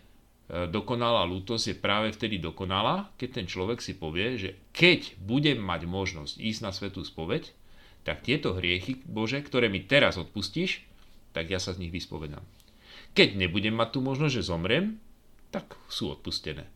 dokonalá 0.50 1.24
lútosť 1.28 1.66
je 1.72 1.76
práve 1.78 2.08
vtedy 2.16 2.42
dokonalá, 2.42 3.12
keď 3.20 3.30
ten 3.42 3.46
človek 3.48 3.80
si 3.80 3.96
povie, 3.96 4.39
že 4.39 4.50
keď 4.72 5.20
budem 5.22 5.60
mať 5.60 5.88
možnosť 5.88 6.34
ísť 6.39 6.62
na 6.64 6.72
svetú 6.72 7.06
spoveď, 7.06 7.54
tak 8.02 8.26
tieto 8.26 8.58
hriechy, 8.58 9.04
Bože, 9.06 9.39
ktoré 9.46 9.70
mi 9.70 9.86
teraz 9.86 10.18
odpustíš, 10.18 10.82
tak 11.32 11.48
ja 11.54 11.62
sa 11.62 11.72
z 11.72 11.86
nich 11.86 11.94
vyspovedám. 11.94 12.42
Keď 13.14 13.38
nebudem 13.38 13.76
mať 13.76 13.96
tú 13.96 14.00
možnosť, 14.04 14.34
že 14.39 14.50
zomriem, 14.50 14.98
tak 15.52 15.76
sú 15.92 16.16
odpustené. 16.16 16.68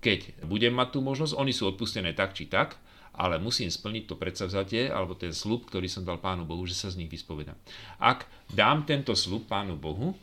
Keď 0.00 0.46
budem 0.48 0.72
mať 0.72 0.96
tú 0.96 0.98
možnosť, 1.04 1.36
oni 1.36 1.52
sú 1.52 1.68
odpustené 1.68 2.16
tak 2.16 2.32
či 2.32 2.48
tak, 2.48 2.80
ale 3.12 3.42
musím 3.42 3.68
splniť 3.68 4.04
to 4.06 4.14
predsavzatie 4.16 4.88
alebo 4.88 5.18
ten 5.18 5.34
slub, 5.34 5.68
ktorý 5.68 5.90
som 5.90 6.06
dal 6.06 6.16
Pánu 6.22 6.48
Bohu, 6.48 6.64
že 6.64 6.78
sa 6.78 6.88
z 6.88 7.04
nich 7.04 7.10
vyspovedám. 7.10 7.58
Ak 8.00 8.24
dám 8.48 8.88
tento 8.88 9.12
slub 9.12 9.44
Pánu 9.50 9.76
Bohu, 9.76 10.16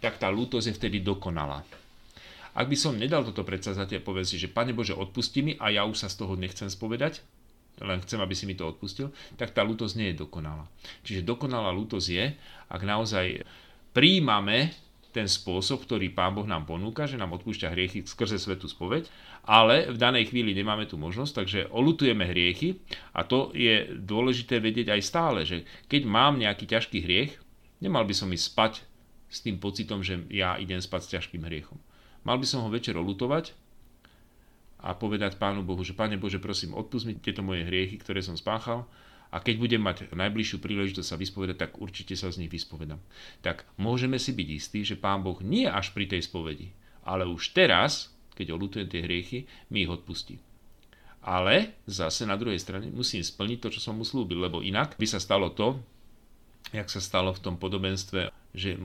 tak 0.00 0.16
tá 0.16 0.32
lútosť 0.32 0.72
je 0.72 0.78
vtedy 0.78 0.98
dokonalá. 1.04 1.60
Ak 2.52 2.68
by 2.68 2.76
som 2.76 3.00
nedal 3.00 3.24
toto 3.24 3.48
predsavzatie 3.48 4.00
a 4.00 4.04
poviem 4.04 4.28
si, 4.28 4.36
že 4.36 4.52
Pane 4.52 4.76
Bože, 4.76 4.92
odpusti 4.92 5.40
mi 5.40 5.52
a 5.56 5.72
ja 5.72 5.88
už 5.88 6.04
sa 6.04 6.08
z 6.12 6.20
toho 6.20 6.36
nechcem 6.36 6.68
spovedať, 6.68 7.24
len 7.80 8.04
chcem, 8.04 8.20
aby 8.20 8.34
si 8.36 8.44
mi 8.44 8.52
to 8.52 8.68
odpustil, 8.68 9.08
tak 9.40 9.56
tá 9.56 9.64
lútosť 9.64 9.94
nie 9.96 10.12
je 10.12 10.20
dokonalá. 10.20 10.68
Čiže 11.02 11.24
dokonalá 11.24 11.72
lútosť 11.72 12.08
je, 12.12 12.24
ak 12.68 12.82
naozaj 12.84 13.42
príjmame 13.96 14.76
ten 15.12 15.28
spôsob, 15.28 15.84
ktorý 15.84 16.08
Pán 16.12 16.32
Boh 16.32 16.48
nám 16.48 16.64
ponúka, 16.64 17.04
že 17.04 17.20
nám 17.20 17.36
odpúšťa 17.36 17.68
hriechy 17.72 18.04
skrze 18.08 18.40
svetú 18.40 18.64
spoveď, 18.64 19.08
ale 19.44 19.92
v 19.92 20.00
danej 20.00 20.32
chvíli 20.32 20.56
nemáme 20.56 20.88
tú 20.88 20.96
možnosť, 20.96 21.32
takže 21.36 21.60
olutujeme 21.68 22.24
hriechy 22.24 22.80
a 23.12 23.20
to 23.24 23.52
je 23.52 23.92
dôležité 23.92 24.60
vedieť 24.60 24.96
aj 24.96 25.00
stále, 25.04 25.40
že 25.44 25.68
keď 25.92 26.08
mám 26.08 26.40
nejaký 26.40 26.64
ťažký 26.64 27.04
hriech, 27.04 27.36
nemal 27.84 28.08
by 28.08 28.14
som 28.16 28.32
ísť 28.32 28.46
spať 28.56 28.72
s 29.28 29.38
tým 29.44 29.60
pocitom, 29.60 30.00
že 30.00 30.24
ja 30.32 30.56
idem 30.56 30.80
spať 30.80 31.00
s 31.04 31.12
ťažkým 31.16 31.44
hriechom. 31.44 31.76
Mal 32.22 32.38
by 32.38 32.46
som 32.46 32.62
ho 32.62 32.70
večer 32.70 32.94
olutovať 32.94 33.54
a 34.82 34.94
povedať 34.94 35.38
Pánu 35.38 35.62
Bohu, 35.62 35.82
že 35.82 35.94
Pane 35.94 36.18
Bože, 36.18 36.42
prosím, 36.42 36.74
odpust 36.74 37.06
mi 37.06 37.18
tieto 37.18 37.42
moje 37.42 37.66
hriechy, 37.66 37.98
ktoré 37.98 38.22
som 38.22 38.38
spáchal 38.38 38.86
a 39.32 39.40
keď 39.40 39.54
budem 39.58 39.82
mať 39.82 40.12
najbližšiu 40.12 40.60
príležitosť 40.60 41.08
sa 41.08 41.16
vyspovedať, 41.16 41.56
tak 41.56 41.70
určite 41.80 42.12
sa 42.14 42.28
z 42.28 42.44
nich 42.44 42.52
vyspovedám. 42.52 43.00
Tak 43.40 43.64
môžeme 43.80 44.20
si 44.20 44.36
byť 44.36 44.48
istí, 44.52 44.80
že 44.84 45.00
Pán 45.00 45.24
Boh 45.24 45.40
nie 45.40 45.64
až 45.64 45.96
pri 45.96 46.04
tej 46.04 46.28
spovedi, 46.28 46.74
ale 47.02 47.24
už 47.24 47.56
teraz, 47.56 48.12
keď 48.36 48.52
olutujem 48.52 48.92
tie 48.92 49.00
hriechy, 49.02 49.38
mi 49.72 49.88
ich 49.88 49.90
odpustí. 49.90 50.36
Ale 51.22 51.78
zase 51.86 52.26
na 52.26 52.34
druhej 52.34 52.58
strane 52.58 52.90
musím 52.90 53.22
splniť 53.22 53.58
to, 53.62 53.68
čo 53.72 53.80
som 53.80 53.94
mu 53.96 54.04
slúbil, 54.04 54.42
lebo 54.42 54.60
inak 54.60 54.98
by 54.98 55.06
sa 55.06 55.22
stalo 55.22 55.54
to, 55.54 55.78
jak 56.72 56.88
sa 56.88 57.00
stalo 57.04 57.36
v 57.36 57.42
tom 57.44 57.60
podobenstve, 57.60 58.32
že 58.56 58.76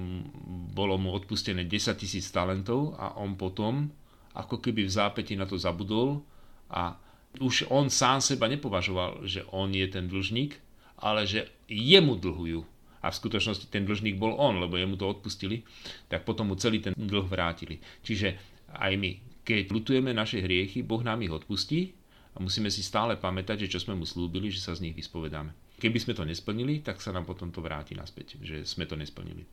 bolo 0.76 1.00
mu 1.00 1.16
odpustené 1.16 1.64
10 1.64 1.96
tisíc 1.96 2.28
talentov 2.30 3.00
a 3.00 3.16
on 3.20 3.40
potom 3.40 3.88
ako 4.36 4.60
keby 4.62 4.86
v 4.86 4.92
zápäti 4.92 5.34
na 5.34 5.48
to 5.48 5.58
zabudol 5.58 6.22
a 6.70 7.00
už 7.40 7.72
on 7.72 7.88
sám 7.88 8.20
seba 8.20 8.52
nepovažoval, 8.52 9.24
že 9.24 9.48
on 9.56 9.72
je 9.72 9.88
ten 9.88 10.06
dlžník, 10.06 10.58
ale 11.00 11.26
že 11.26 11.48
jemu 11.70 12.18
dlhujú. 12.18 12.62
A 12.98 13.14
v 13.14 13.20
skutočnosti 13.24 13.70
ten 13.70 13.86
dlžník 13.86 14.18
bol 14.18 14.34
on, 14.36 14.58
lebo 14.58 14.76
jemu 14.76 14.98
to 14.98 15.06
odpustili, 15.06 15.62
tak 16.10 16.26
potom 16.26 16.50
mu 16.50 16.56
celý 16.58 16.82
ten 16.82 16.98
dlh 16.98 17.30
vrátili. 17.30 17.78
Čiže 18.02 18.36
aj 18.74 18.94
my, 18.98 19.12
keď 19.46 19.70
lutujeme 19.70 20.12
naše 20.12 20.42
hriechy, 20.42 20.82
Boh 20.82 21.06
nám 21.06 21.22
ich 21.22 21.32
odpustí 21.32 21.94
a 22.36 22.42
musíme 22.42 22.74
si 22.74 22.82
stále 22.82 23.16
pamätať, 23.16 23.66
že 23.66 23.78
čo 23.78 23.80
sme 23.80 23.96
mu 23.96 24.04
slúbili, 24.04 24.50
že 24.50 24.60
sa 24.60 24.74
z 24.74 24.90
nich 24.90 24.98
vyspovedáme. 24.98 25.67
Keby 25.78 25.98
sme 26.02 26.18
to 26.18 26.26
nesplnili, 26.26 26.82
tak 26.82 26.98
sa 26.98 27.14
nám 27.14 27.30
potom 27.30 27.54
to 27.54 27.62
vráti 27.62 27.94
naspäť, 27.94 28.42
že 28.42 28.66
sme 28.66 28.90
to 28.90 28.98
nesplnili. 28.98 29.46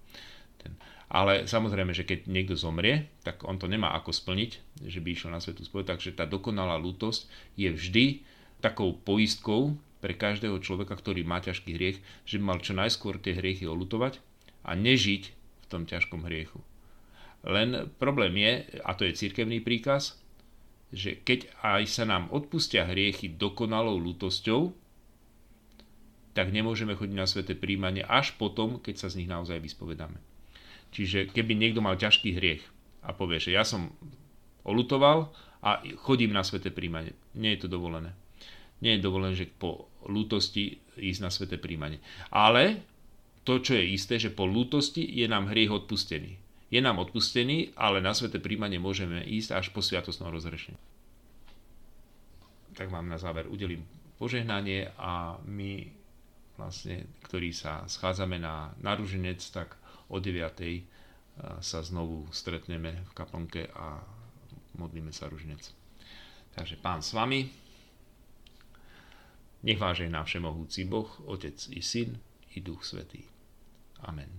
Ten. 0.57 0.73
Ale 1.13 1.45
samozrejme, 1.45 1.93
že 1.93 2.09
keď 2.09 2.25
niekto 2.27 2.57
zomrie, 2.57 3.13
tak 3.21 3.45
on 3.45 3.61
to 3.61 3.69
nemá 3.69 3.93
ako 3.93 4.11
splniť, 4.11 4.81
že 4.89 5.05
by 5.05 5.09
išiel 5.13 5.31
na 5.31 5.43
svetú 5.43 5.69
spoveď, 5.69 5.95
takže 5.95 6.17
tá 6.17 6.25
dokonalá 6.25 6.81
lútosť 6.81 7.29
je 7.61 7.69
vždy 7.69 8.05
takou 8.65 8.97
poistkou 8.97 9.77
pre 10.01 10.17
každého 10.17 10.57
človeka, 10.65 10.97
ktorý 10.97 11.25
má 11.25 11.45
ťažký 11.45 11.77
hriech, 11.77 11.99
že 12.25 12.41
by 12.41 12.45
mal 12.45 12.59
čo 12.65 12.73
najskôr 12.73 13.21
tie 13.21 13.37
hriechy 13.37 13.69
olutovať 13.69 14.21
a 14.65 14.73
nežiť 14.73 15.23
v 15.33 15.67
tom 15.69 15.85
ťažkom 15.85 16.25
hriechu. 16.25 16.61
Len 17.45 17.93
problém 18.01 18.33
je, 18.41 18.81
a 18.81 18.97
to 18.97 19.05
je 19.05 19.17
cirkevný 19.17 19.61
príkaz, 19.61 20.17
že 20.89 21.21
keď 21.21 21.53
aj 21.61 21.83
sa 21.89 22.05
nám 22.09 22.33
odpustia 22.33 22.89
hriechy 22.89 23.37
dokonalou 23.37 24.01
lútosťou, 24.01 24.84
tak 26.35 26.51
nemôžeme 26.51 26.99
chodiť 26.99 27.17
na 27.17 27.31
sveté 27.31 27.55
príjmanie 27.55 28.03
až 28.03 28.35
potom, 28.35 28.83
keď 28.83 29.07
sa 29.07 29.09
z 29.09 29.23
nich 29.23 29.31
naozaj 29.31 29.63
vyspovedáme. 29.63 30.19
Čiže 30.91 31.31
keby 31.31 31.55
niekto 31.55 31.83
mal 31.83 31.95
ťažký 31.95 32.35
hriech 32.35 32.63
a 33.07 33.15
povie, 33.15 33.39
že 33.39 33.55
ja 33.55 33.63
som 33.63 33.95
olutoval 34.67 35.31
a 35.63 35.81
chodím 36.03 36.35
na 36.35 36.43
sveté 36.43 36.75
príjmanie. 36.75 37.15
Nie 37.39 37.55
je 37.55 37.67
to 37.67 37.69
dovolené. 37.71 38.13
Nie 38.83 38.99
je 38.99 39.07
dovolené, 39.07 39.35
že 39.39 39.49
po 39.49 39.89
lútosti 40.05 40.83
ísť 40.99 41.21
na 41.23 41.31
sveté 41.31 41.57
príjmanie. 41.57 42.03
Ale 42.31 42.83
to, 43.47 43.63
čo 43.63 43.79
je 43.79 43.95
isté, 43.95 44.19
že 44.19 44.35
po 44.35 44.45
lútosti 44.45 45.03
je 45.03 45.27
nám 45.31 45.49
hriech 45.49 45.71
odpustený. 45.71 46.37
Je 46.73 46.81
nám 46.83 46.99
odpustený, 46.99 47.77
ale 47.79 48.03
na 48.03 48.11
sveté 48.11 48.43
príjmanie 48.43 48.83
môžeme 48.83 49.23
ísť 49.23 49.55
až 49.55 49.67
po 49.71 49.79
sviatostnom 49.79 50.33
rozrešení. 50.35 50.77
Tak 52.75 52.91
vám 52.91 53.07
na 53.07 53.21
záver 53.21 53.47
udelím 53.47 53.87
požehnanie 54.19 54.91
a 54.99 55.39
my 55.47 56.04
vlastne, 56.55 57.07
ktorí 57.27 57.51
sa 57.51 57.83
schádzame 57.87 58.39
na 58.39 58.71
naruženec, 58.81 59.43
tak 59.51 59.75
o 60.09 60.23
9. 60.23 60.39
sa 61.59 61.79
znovu 61.83 62.31
stretneme 62.31 63.03
v 63.03 63.13
kaplnke 63.15 63.67
a 63.75 63.99
modlíme 64.79 65.11
sa 65.11 65.27
ruženec. 65.27 65.75
Takže 66.55 66.79
pán 66.79 67.03
s 67.03 67.11
vami, 67.15 67.51
nech 69.65 69.81
vás 69.81 69.99
žehná 69.99 70.23
všemohúci 70.23 70.87
Boh, 70.87 71.09
Otec 71.27 71.57
i 71.75 71.83
Syn 71.83 72.15
i 72.55 72.63
Duch 72.63 72.85
Svetý. 72.87 73.25
Amen. 74.05 74.31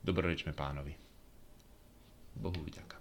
Dobrorečme 0.00 0.54
pánovi. 0.54 0.94
Bohu 2.38 2.62
vďaka. 2.62 2.97